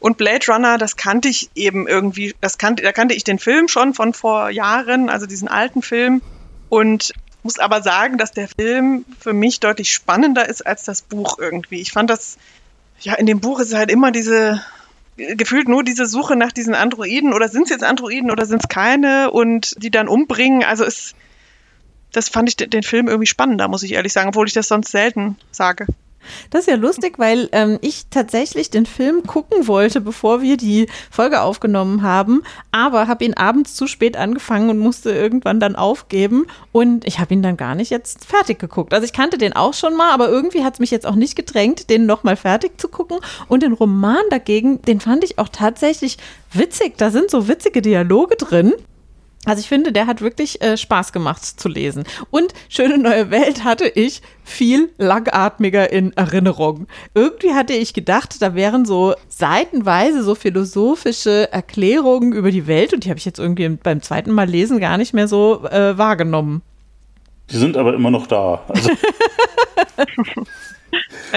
[0.00, 3.68] Und Blade Runner, das kannte ich eben irgendwie, das kannte, da kannte ich den Film
[3.68, 6.22] schon von vor Jahren, also diesen alten Film.
[6.74, 7.12] Und
[7.44, 11.80] muss aber sagen, dass der Film für mich deutlich spannender ist als das Buch irgendwie.
[11.80, 12.36] Ich fand das,
[12.98, 14.60] ja, in dem Buch ist halt immer diese,
[15.16, 18.68] gefühlt nur diese Suche nach diesen Androiden oder sind es jetzt Androiden oder sind es
[18.68, 20.64] keine und die dann umbringen.
[20.64, 21.14] Also es,
[22.10, 24.90] das fand ich den Film irgendwie spannender, muss ich ehrlich sagen, obwohl ich das sonst
[24.90, 25.86] selten sage.
[26.50, 30.88] Das ist ja lustig, weil ähm, ich tatsächlich den Film gucken wollte, bevor wir die
[31.10, 32.42] Folge aufgenommen haben,
[32.72, 37.34] aber habe ihn abends zu spät angefangen und musste irgendwann dann aufgeben und ich habe
[37.34, 38.94] ihn dann gar nicht jetzt fertig geguckt.
[38.94, 41.36] Also ich kannte den auch schon mal, aber irgendwie hat es mich jetzt auch nicht
[41.36, 43.18] gedrängt, den nochmal fertig zu gucken
[43.48, 46.18] und den Roman dagegen, den fand ich auch tatsächlich
[46.52, 46.96] witzig.
[46.96, 48.72] Da sind so witzige Dialoge drin.
[49.46, 52.04] Also ich finde, der hat wirklich äh, Spaß gemacht zu lesen.
[52.30, 56.86] Und Schöne neue Welt hatte ich viel langatmiger in Erinnerung.
[57.14, 63.04] Irgendwie hatte ich gedacht, da wären so seitenweise so philosophische Erklärungen über die Welt und
[63.04, 66.62] die habe ich jetzt irgendwie beim zweiten Mal lesen gar nicht mehr so äh, wahrgenommen.
[67.50, 68.64] Die sind aber immer noch da.
[68.68, 68.90] Also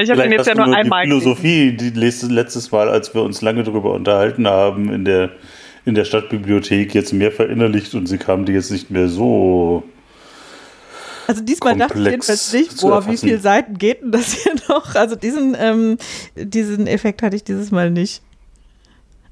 [0.01, 3.23] ich habe ihn jetzt ja nur, nur einmal die Philosophie, die letztes Mal, als wir
[3.23, 5.31] uns lange darüber unterhalten haben, in der
[5.87, 9.83] in der Stadtbibliothek jetzt mehr verinnerlicht und sie kamen die jetzt nicht mehr so.
[11.27, 14.95] Also diesmal dachte ich jedenfalls nicht, boah, wie viele Seiten geht denn das hier noch?
[14.95, 15.97] Also diesen, ähm,
[16.35, 18.21] diesen Effekt hatte ich dieses Mal nicht.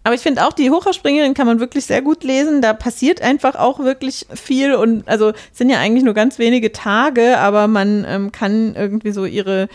[0.04, 2.62] Aber ich finde auch, die Hochhausspringerin kann man wirklich sehr gut lesen.
[2.62, 6.72] Da passiert einfach auch wirklich viel und also es sind ja eigentlich nur ganz wenige
[6.72, 9.68] Tage, aber man ähm, kann irgendwie so ihre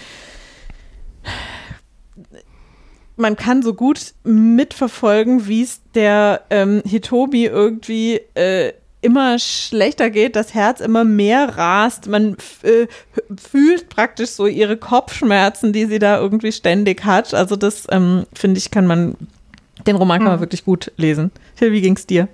[3.20, 8.72] man kann so gut mitverfolgen, wie es der ähm, Hitobi irgendwie äh,
[9.02, 12.08] immer schlechter geht, das Herz immer mehr rast.
[12.08, 12.86] Man äh,
[13.36, 17.32] fühlt praktisch so ihre Kopfschmerzen, die sie da irgendwie ständig hat.
[17.34, 19.16] Also das, ähm, finde ich, kann man,
[19.86, 20.42] den Roman kann man mhm.
[20.42, 21.30] wirklich gut lesen.
[21.54, 22.28] Phil, wie ging's dir?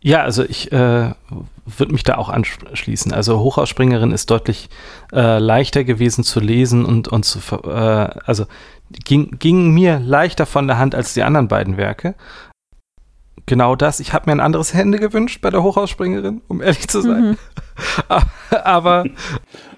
[0.00, 1.12] Ja, also ich äh,
[1.64, 3.12] würde mich da auch anschließen.
[3.12, 4.68] Also Hochausspringerin ist deutlich
[5.12, 7.70] äh, leichter gewesen zu lesen und, und zu, äh,
[8.26, 8.44] also
[8.90, 12.14] ging, ging mir leichter von der Hand als die anderen beiden Werke.
[13.46, 14.00] Genau das.
[14.00, 17.22] Ich habe mir ein anderes Hände gewünscht bei der Hochhausspringerin, um ehrlich zu sein.
[17.22, 17.36] Mhm.
[18.50, 19.04] Aber.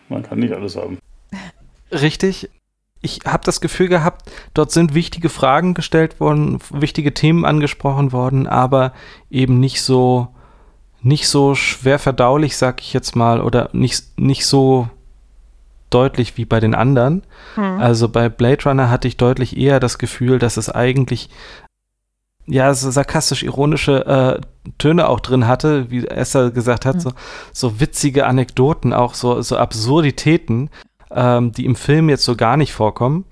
[0.08, 0.98] Man kann nicht alles haben.
[1.90, 2.50] Richtig.
[3.02, 8.46] Ich habe das Gefühl gehabt, dort sind wichtige Fragen gestellt worden, wichtige Themen angesprochen worden,
[8.46, 8.92] aber
[9.30, 10.28] eben nicht so,
[11.02, 14.88] nicht so schwer verdaulich, sag ich jetzt mal, oder nicht, nicht so
[15.96, 17.22] deutlich wie bei den anderen.
[17.54, 17.80] Hm.
[17.80, 21.30] Also bei Blade Runner hatte ich deutlich eher das Gefühl, dass es eigentlich
[22.46, 27.00] ja, so sarkastisch-ironische äh, Töne auch drin hatte, wie Esther gesagt hat, hm.
[27.00, 27.12] so,
[27.52, 30.70] so witzige Anekdoten, auch so, so Absurditäten,
[31.10, 33.24] ähm, die im Film jetzt so gar nicht vorkommen.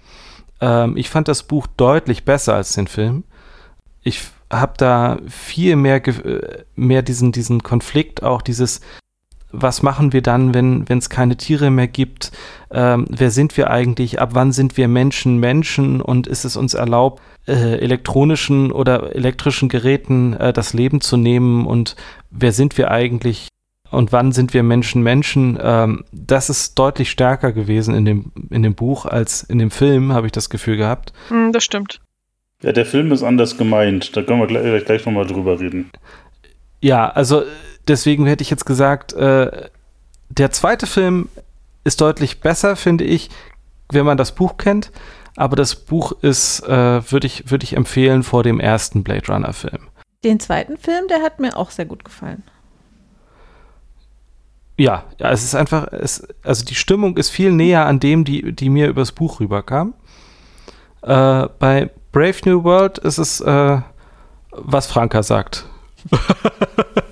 [0.61, 3.25] Ähm, ich fand das Buch deutlich besser als den Film.
[4.03, 8.81] Ich habe da viel mehr, äh, mehr diesen, diesen Konflikt, auch dieses,
[9.57, 12.33] was machen wir dann, wenn es keine Tiere mehr gibt?
[12.71, 14.21] Ähm, wer sind wir eigentlich?
[14.21, 16.01] Ab wann sind wir Menschen Menschen?
[16.01, 21.67] Und ist es uns erlaubt, äh, elektronischen oder elektrischen Geräten äh, das Leben zu nehmen?
[21.67, 21.97] Und
[22.31, 23.49] wer sind wir eigentlich?
[23.91, 25.59] Und wann sind wir Menschen Menschen?
[25.63, 30.13] Ähm, das ist deutlich stärker gewesen in dem, in dem Buch als in dem Film,
[30.13, 31.13] habe ich das Gefühl gehabt.
[31.31, 32.01] Mm, das stimmt.
[32.63, 34.17] Ja, der Film ist anders gemeint.
[34.17, 35.91] Da können wir gleich, gleich nochmal drüber reden.
[36.81, 37.45] Ja, also
[37.89, 39.69] deswegen hätte ich jetzt gesagt, äh,
[40.29, 41.29] der zweite Film
[41.85, 43.31] ist deutlich besser, finde ich,
[43.91, 44.91] wenn man das Buch kennt.
[45.37, 49.89] Aber das Buch ist, äh, würde ich, würd ich empfehlen vor dem ersten Blade Runner-Film.
[50.23, 52.45] Den zweiten Film, der hat mir auch sehr gut gefallen.
[54.77, 58.53] Ja, ja, es ist einfach, es, also die Stimmung ist viel näher an dem, die,
[58.53, 59.95] die mir übers Buch rüberkam.
[61.03, 63.81] Äh, bei Brave New World ist es, äh,
[64.51, 65.67] was Franka sagt.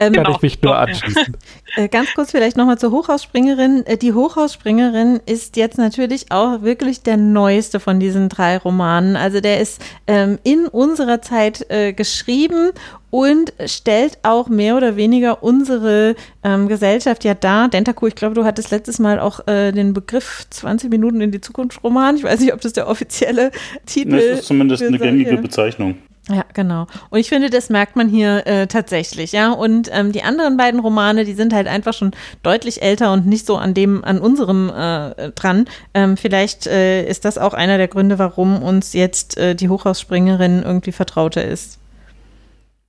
[0.00, 1.36] ähm, Kann ich mich nur anschließen.
[1.76, 3.84] Äh, ganz kurz vielleicht nochmal zur Hochhausspringerin.
[3.86, 9.16] Äh, die Hochhausspringerin ist jetzt natürlich auch wirklich der neueste von diesen drei Romanen.
[9.16, 12.70] Also der ist ähm, in unserer Zeit äh, geschrieben
[13.10, 17.68] und stellt auch mehr oder weniger unsere ähm, Gesellschaft ja dar.
[17.68, 21.40] Dentaku, ich glaube, du hattest letztes Mal auch äh, den Begriff 20 Minuten in die
[21.40, 22.16] Zukunft Roman.
[22.16, 23.50] Ich weiß nicht, ob das der offizielle
[23.86, 24.30] Titel ist.
[24.30, 25.96] Das ist zumindest eine gängige Bezeichnung.
[26.30, 26.86] Ja, genau.
[27.10, 29.50] Und ich finde, das merkt man hier äh, tatsächlich, ja.
[29.52, 32.10] Und ähm, die anderen beiden Romane, die sind halt einfach schon
[32.42, 35.64] deutlich älter und nicht so an dem, an unserem äh, dran.
[35.94, 40.62] Ähm, vielleicht äh, ist das auch einer der Gründe, warum uns jetzt äh, die Hochhausspringerin
[40.62, 41.78] irgendwie vertrauter ist.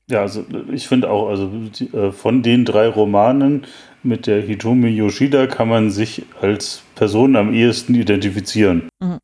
[0.09, 3.67] Ja, also ich finde auch, also die, äh, von den drei Romanen
[4.03, 8.89] mit der Hitomi Yoshida kann man sich als Person am ehesten identifizieren.
[8.99, 9.19] Mhm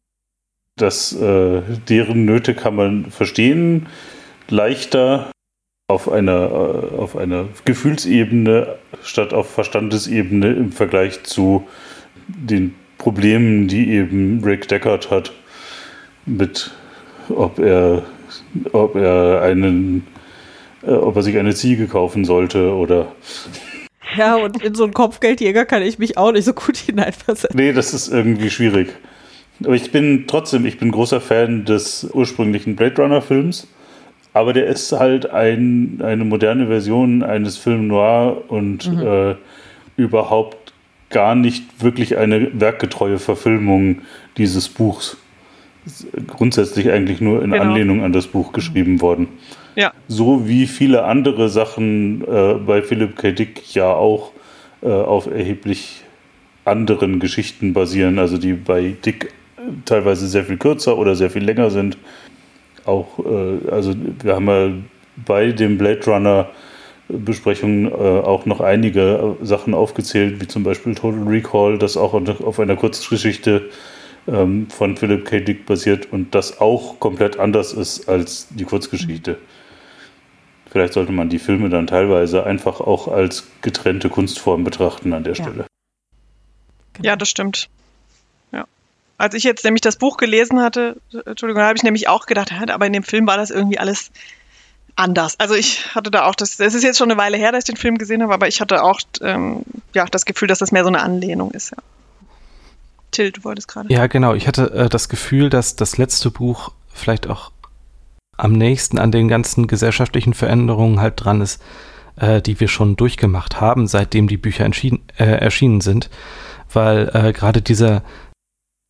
[0.77, 3.87] dass äh, deren Nöte kann man verstehen,
[4.49, 5.31] leichter
[5.87, 11.67] auf einer, äh, auf einer Gefühlsebene statt auf Verstandesebene im Vergleich zu
[12.27, 15.31] den Problemen, die eben Rick Deckard hat,
[16.25, 16.71] mit
[17.29, 18.03] ob er,
[18.71, 20.05] ob er einen,
[20.83, 23.11] äh, ob er sich eine Ziege kaufen sollte oder
[24.17, 27.57] ja, und in so einen Kopfgeldjäger kann ich mich auch nicht so gut hineinversetzen.
[27.57, 28.93] Nee, das ist irgendwie schwierig.
[29.63, 33.67] Aber ich bin trotzdem, ich bin großer Fan des ursprünglichen Blade Runner Films.
[34.33, 39.07] Aber der ist halt ein, eine moderne Version eines Film Noir und mhm.
[39.07, 39.35] äh,
[39.95, 40.73] überhaupt
[41.09, 44.01] gar nicht wirklich eine werkgetreue Verfilmung
[44.37, 45.15] dieses Buchs.
[46.27, 47.63] Grundsätzlich eigentlich nur in genau.
[47.63, 49.27] Anlehnung an das Buch geschrieben worden.
[49.75, 49.93] Ja.
[50.09, 53.31] So wie viele andere Sachen äh, bei Philip K.
[53.31, 54.31] Dick ja auch
[54.81, 56.03] äh, auf erheblich
[56.65, 59.31] anderen Geschichten basieren, also die bei Dick
[59.85, 61.97] teilweise sehr viel kürzer oder sehr viel länger sind.
[62.85, 63.93] Auch, äh, also
[64.23, 64.71] wir haben ja
[65.25, 66.49] bei dem Blade Runner
[67.07, 72.59] Besprechungen äh, auch noch einige Sachen aufgezählt, wie zum Beispiel Total Recall, das auch auf
[72.59, 73.69] einer Kurzgeschichte
[74.27, 75.39] ähm, von Philip K.
[75.39, 79.37] Dick basiert und das auch komplett anders ist als die Kurzgeschichte.
[80.71, 85.35] Vielleicht sollte man die Filme dann teilweise einfach auch als getrennte Kunstform betrachten an der
[85.35, 85.67] Stelle.
[87.01, 87.69] Ja, das stimmt
[89.17, 92.85] als ich jetzt nämlich das Buch gelesen hatte, Entschuldigung, habe ich nämlich auch gedacht, aber
[92.85, 94.11] in dem Film war das irgendwie alles
[94.95, 95.39] anders.
[95.39, 97.73] Also ich hatte da auch das, es ist jetzt schon eine Weile her, dass ich
[97.73, 99.63] den Film gesehen habe, aber ich hatte auch ähm,
[99.93, 101.77] ja, das Gefühl, dass das mehr so eine Anlehnung ist, ja.
[103.11, 103.91] Till, du wolltest gerade.
[103.93, 104.33] Ja, genau.
[104.33, 107.51] Ich hatte äh, das Gefühl, dass das letzte Buch vielleicht auch
[108.35, 111.61] am nächsten an den ganzen gesellschaftlichen Veränderungen halt dran ist,
[112.17, 116.09] äh, die wir schon durchgemacht haben, seitdem die Bücher äh, erschienen sind.
[116.73, 118.03] Weil äh, gerade dieser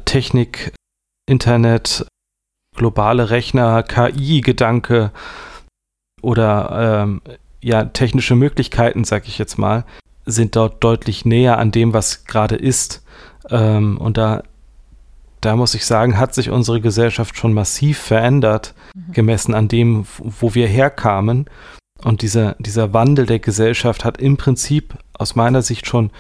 [0.05, 0.73] Technik,
[1.27, 2.07] Internet,
[2.75, 5.11] globale Rechner, KI-Gedanke
[6.21, 7.21] oder ähm,
[7.61, 9.85] ja, technische Möglichkeiten, sag ich jetzt mal,
[10.25, 13.03] sind dort deutlich näher an dem, was gerade ist.
[13.49, 14.43] Ähm, und da,
[15.41, 19.13] da muss ich sagen, hat sich unsere Gesellschaft schon massiv verändert, mhm.
[19.13, 21.49] gemessen an dem, wo wir herkamen.
[22.03, 26.11] Und dieser, dieser Wandel der Gesellschaft hat im Prinzip aus meiner Sicht schon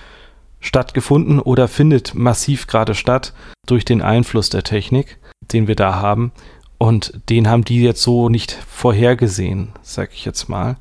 [0.65, 3.33] stattgefunden oder findet massiv gerade statt
[3.65, 6.31] durch den Einfluss der Technik, den wir da haben.
[6.77, 10.77] Und den haben die jetzt so nicht vorhergesehen, sag ich jetzt mal.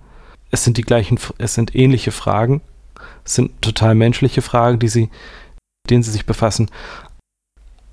[0.50, 2.62] Es sind die gleichen, es sind ähnliche Fragen.
[3.24, 5.10] Es sind total menschliche Fragen, die sie,
[5.90, 6.70] denen sie sich befassen.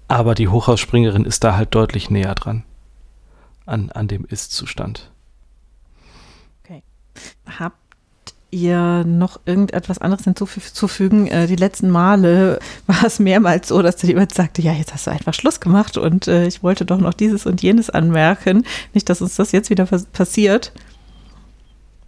[0.08, 2.64] Aber die Hochhausspringerin ist da halt deutlich näher dran.
[3.66, 5.12] An, an dem Ist-Zustand.
[6.64, 6.84] Okay.
[7.48, 7.81] Hab
[8.52, 11.28] ihr noch irgendetwas anderes hinzufügen?
[11.28, 15.12] Äh, die letzten Male war es mehrmals so, dass jemand sagte, ja, jetzt hast du
[15.12, 18.66] einfach Schluss gemacht und äh, ich wollte doch noch dieses und jenes anmerken.
[18.94, 20.72] Nicht, dass uns das jetzt wieder passiert.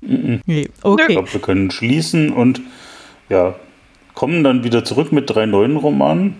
[0.02, 0.42] Mhm.
[0.46, 1.04] Nee, okay.
[1.08, 2.62] Ich glaube, wir können schließen und
[3.30, 3.56] ja,
[4.14, 6.36] kommen dann wieder zurück mit drei neuen Romanen.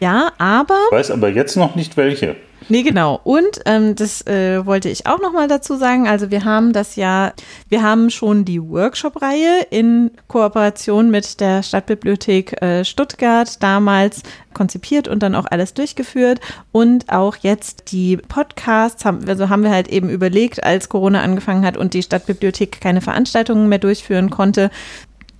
[0.00, 0.78] Ja, aber.
[0.90, 2.36] Ich weiß aber jetzt noch nicht welche.
[2.68, 3.20] Nee, genau.
[3.24, 6.08] Und ähm, das äh, wollte ich auch nochmal dazu sagen.
[6.08, 7.32] Also wir haben das ja,
[7.68, 14.22] wir haben schon die Workshop-Reihe in Kooperation mit der Stadtbibliothek äh, Stuttgart damals
[14.54, 16.40] konzipiert und dann auch alles durchgeführt.
[16.72, 21.66] Und auch jetzt die Podcasts haben, also haben wir halt eben überlegt, als Corona angefangen
[21.66, 24.70] hat und die Stadtbibliothek keine Veranstaltungen mehr durchführen konnte,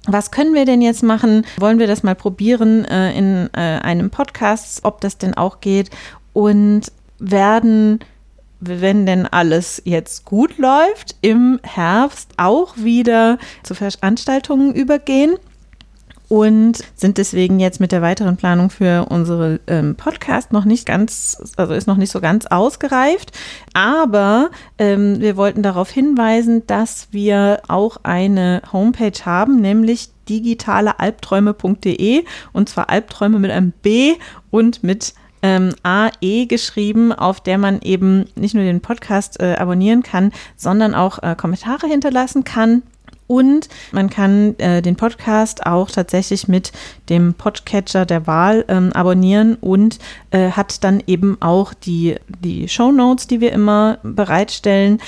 [0.07, 1.47] was können wir denn jetzt machen?
[1.59, 5.89] Wollen wir das mal probieren äh, in äh, einem Podcast, ob das denn auch geht?
[6.35, 8.01] Und werden,
[8.61, 15.37] wenn denn alles jetzt gut läuft, im Herbst auch wieder zu Veranstaltungen übergehen.
[16.29, 21.53] und sind deswegen jetzt mit der weiteren Planung für unsere ähm, Podcast noch nicht ganz,
[21.57, 23.31] also ist noch nicht so ganz ausgereift.
[23.75, 32.69] Aber ähm, wir wollten darauf hinweisen, dass wir auch eine Homepage haben, nämlich digitalealbträume.de und
[32.71, 34.15] zwar Albträume mit einem B
[34.51, 35.13] und mit
[35.45, 40.95] ähm, AE geschrieben, auf der man eben nicht nur den Podcast äh, abonnieren kann, sondern
[40.95, 42.83] auch äh, Kommentare hinterlassen kann.
[43.27, 46.73] Und man kann äh, den Podcast auch tatsächlich mit
[47.11, 49.99] dem Podcatcher der Wahl ähm, abonnieren und
[50.31, 54.99] äh, hat dann eben auch die, die Show Notes, die wir immer bereitstellen.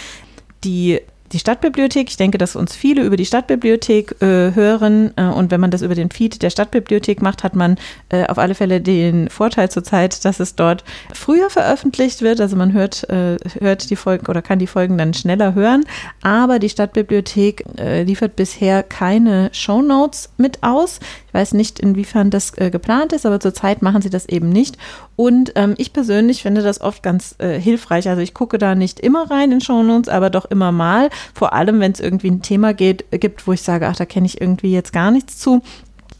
[0.64, 1.00] Die
[1.32, 2.08] die Stadtbibliothek.
[2.08, 5.12] Ich denke, dass uns viele über die Stadtbibliothek äh, hören.
[5.16, 7.76] Äh, und wenn man das über den Feed der Stadtbibliothek macht, hat man
[8.08, 12.40] äh, auf alle Fälle den Vorteil zurzeit, dass es dort früher veröffentlicht wird.
[12.40, 15.84] Also man hört, äh, hört die Folgen oder kann die Folgen dann schneller hören.
[16.22, 21.00] Aber die Stadtbibliothek äh, liefert bisher keine Shownotes mit aus.
[21.28, 24.78] Ich weiß nicht, inwiefern das äh, geplant ist, aber zurzeit machen sie das eben nicht.
[25.16, 28.08] Und ähm, ich persönlich finde das oft ganz hilfreich.
[28.08, 31.80] Also ich gucke da nicht immer rein in Shownotes, aber doch immer mal vor allem,
[31.80, 34.72] wenn es irgendwie ein Thema geht, gibt, wo ich sage, ach, da kenne ich irgendwie
[34.72, 35.62] jetzt gar nichts zu.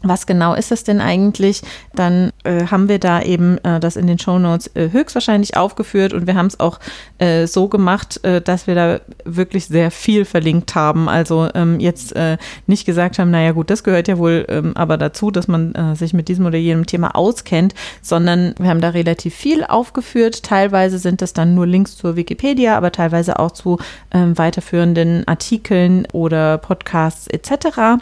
[0.03, 1.63] Was genau ist das denn eigentlich?
[1.95, 6.27] Dann äh, haben wir da eben äh, das in den Shownotes äh, höchstwahrscheinlich aufgeführt und
[6.27, 6.79] wir haben es auch
[7.17, 11.09] äh, so gemacht, äh, dass wir da wirklich sehr viel verlinkt haben.
[11.09, 12.37] Also ähm, jetzt äh,
[12.67, 16.13] nicht gesagt haben, naja gut, das gehört ja wohl ähm, aber dazu, dass man sich
[16.13, 20.43] mit diesem oder jenem Thema auskennt, sondern wir haben da relativ viel aufgeführt.
[20.43, 23.79] Teilweise sind das dann nur Links zur Wikipedia, aber teilweise auch zu
[24.11, 28.01] ähm, weiterführenden Artikeln oder Podcasts etc.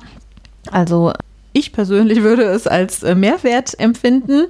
[0.71, 1.13] Also
[1.55, 4.47] ich persönlich würde es als äh, Mehrwert empfinden.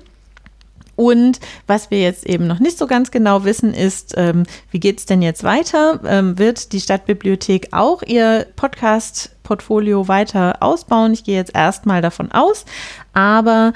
[0.95, 4.99] Und was wir jetzt eben noch nicht so ganz genau wissen, ist, ähm, wie geht
[4.99, 5.99] es denn jetzt weiter?
[6.07, 11.14] Ähm, wird die Stadtbibliothek auch ihr Podcast-Portfolio weiter ausbauen?
[11.14, 12.65] Ich gehe jetzt erstmal davon aus.
[13.14, 13.73] Aber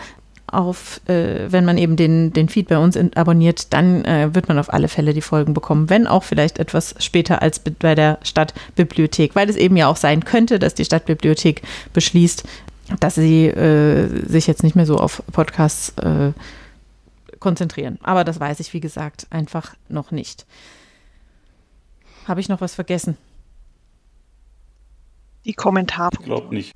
[0.52, 4.48] auf, äh, wenn man eben den, den Feed bei uns in, abonniert, dann äh, wird
[4.48, 8.18] man auf alle Fälle die Folgen bekommen, wenn auch vielleicht etwas später als bei der
[8.24, 11.62] Stadtbibliothek, weil es eben ja auch sein könnte, dass die Stadtbibliothek
[11.94, 12.44] beschließt,
[13.00, 16.34] dass sie äh, sich jetzt nicht mehr so auf Podcasts äh,
[17.40, 18.00] konzentrieren.
[18.04, 20.46] Aber das weiß ich, wie gesagt, einfach noch nicht.
[22.28, 23.18] Habe ich noch was vergessen?
[25.46, 26.12] Die Kommentare.
[26.20, 26.74] Ich glaube nicht.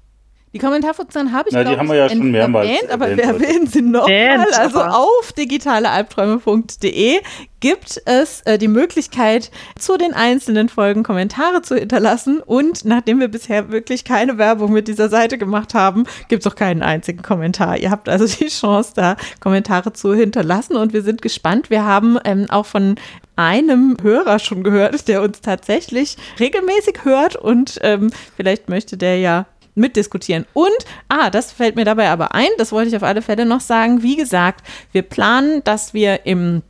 [0.54, 3.66] Die Kommentarfunktion habe ich, Na, die haben wir ja schon mehrmals erwähnt, aber wir erwähnen
[3.66, 4.46] sie nochmal.
[4.56, 7.22] Also auf digitalealbträume.de
[7.60, 9.50] gibt es äh, die Möglichkeit,
[9.80, 12.40] zu den einzelnen Folgen Kommentare zu hinterlassen.
[12.40, 16.56] Und nachdem wir bisher wirklich keine Werbung mit dieser Seite gemacht haben, gibt es auch
[16.56, 17.78] keinen einzigen Kommentar.
[17.78, 20.76] Ihr habt also die Chance, da Kommentare zu hinterlassen.
[20.76, 21.72] Und wir sind gespannt.
[21.72, 22.96] Wir haben ähm, auch von
[23.36, 29.46] einem Hörer schon gehört, der uns tatsächlich regelmäßig hört und ähm, vielleicht möchte der ja
[29.76, 30.46] mitdiskutieren.
[30.54, 30.70] Und,
[31.10, 34.04] ah, das fällt mir dabei aber ein, das wollte ich auf alle Fälle noch sagen.
[34.04, 36.62] Wie gesagt, wir planen, dass wir im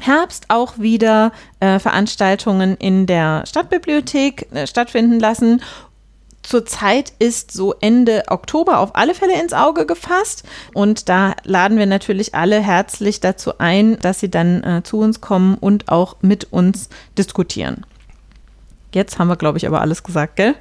[0.00, 5.60] Herbst auch wieder äh, Veranstaltungen in der Stadtbibliothek äh, stattfinden lassen.
[6.42, 10.44] Zurzeit ist so Ende Oktober auf alle Fälle ins Auge gefasst.
[10.72, 15.20] Und da laden wir natürlich alle herzlich dazu ein, dass sie dann äh, zu uns
[15.20, 17.84] kommen und auch mit uns diskutieren.
[18.94, 20.54] Jetzt haben wir, glaube ich, aber alles gesagt, gell?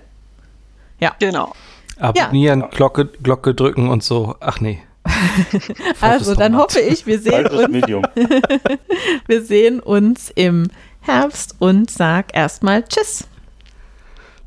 [1.00, 1.16] Ja.
[1.20, 1.54] Genau.
[2.00, 2.68] Abonnieren, ja.
[2.68, 4.36] Glocke, Glocke drücken und so.
[4.40, 4.80] Ach nee.
[6.02, 7.68] also dann hoffe ich, wir sehen uns.
[9.28, 10.68] wir sehen uns im
[11.02, 13.28] Herbst und sag erstmal Tschüss.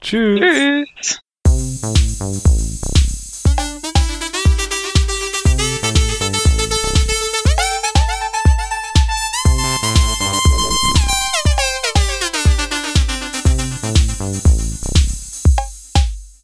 [0.00, 0.86] Tschüss.
[1.00, 2.69] Tschüss.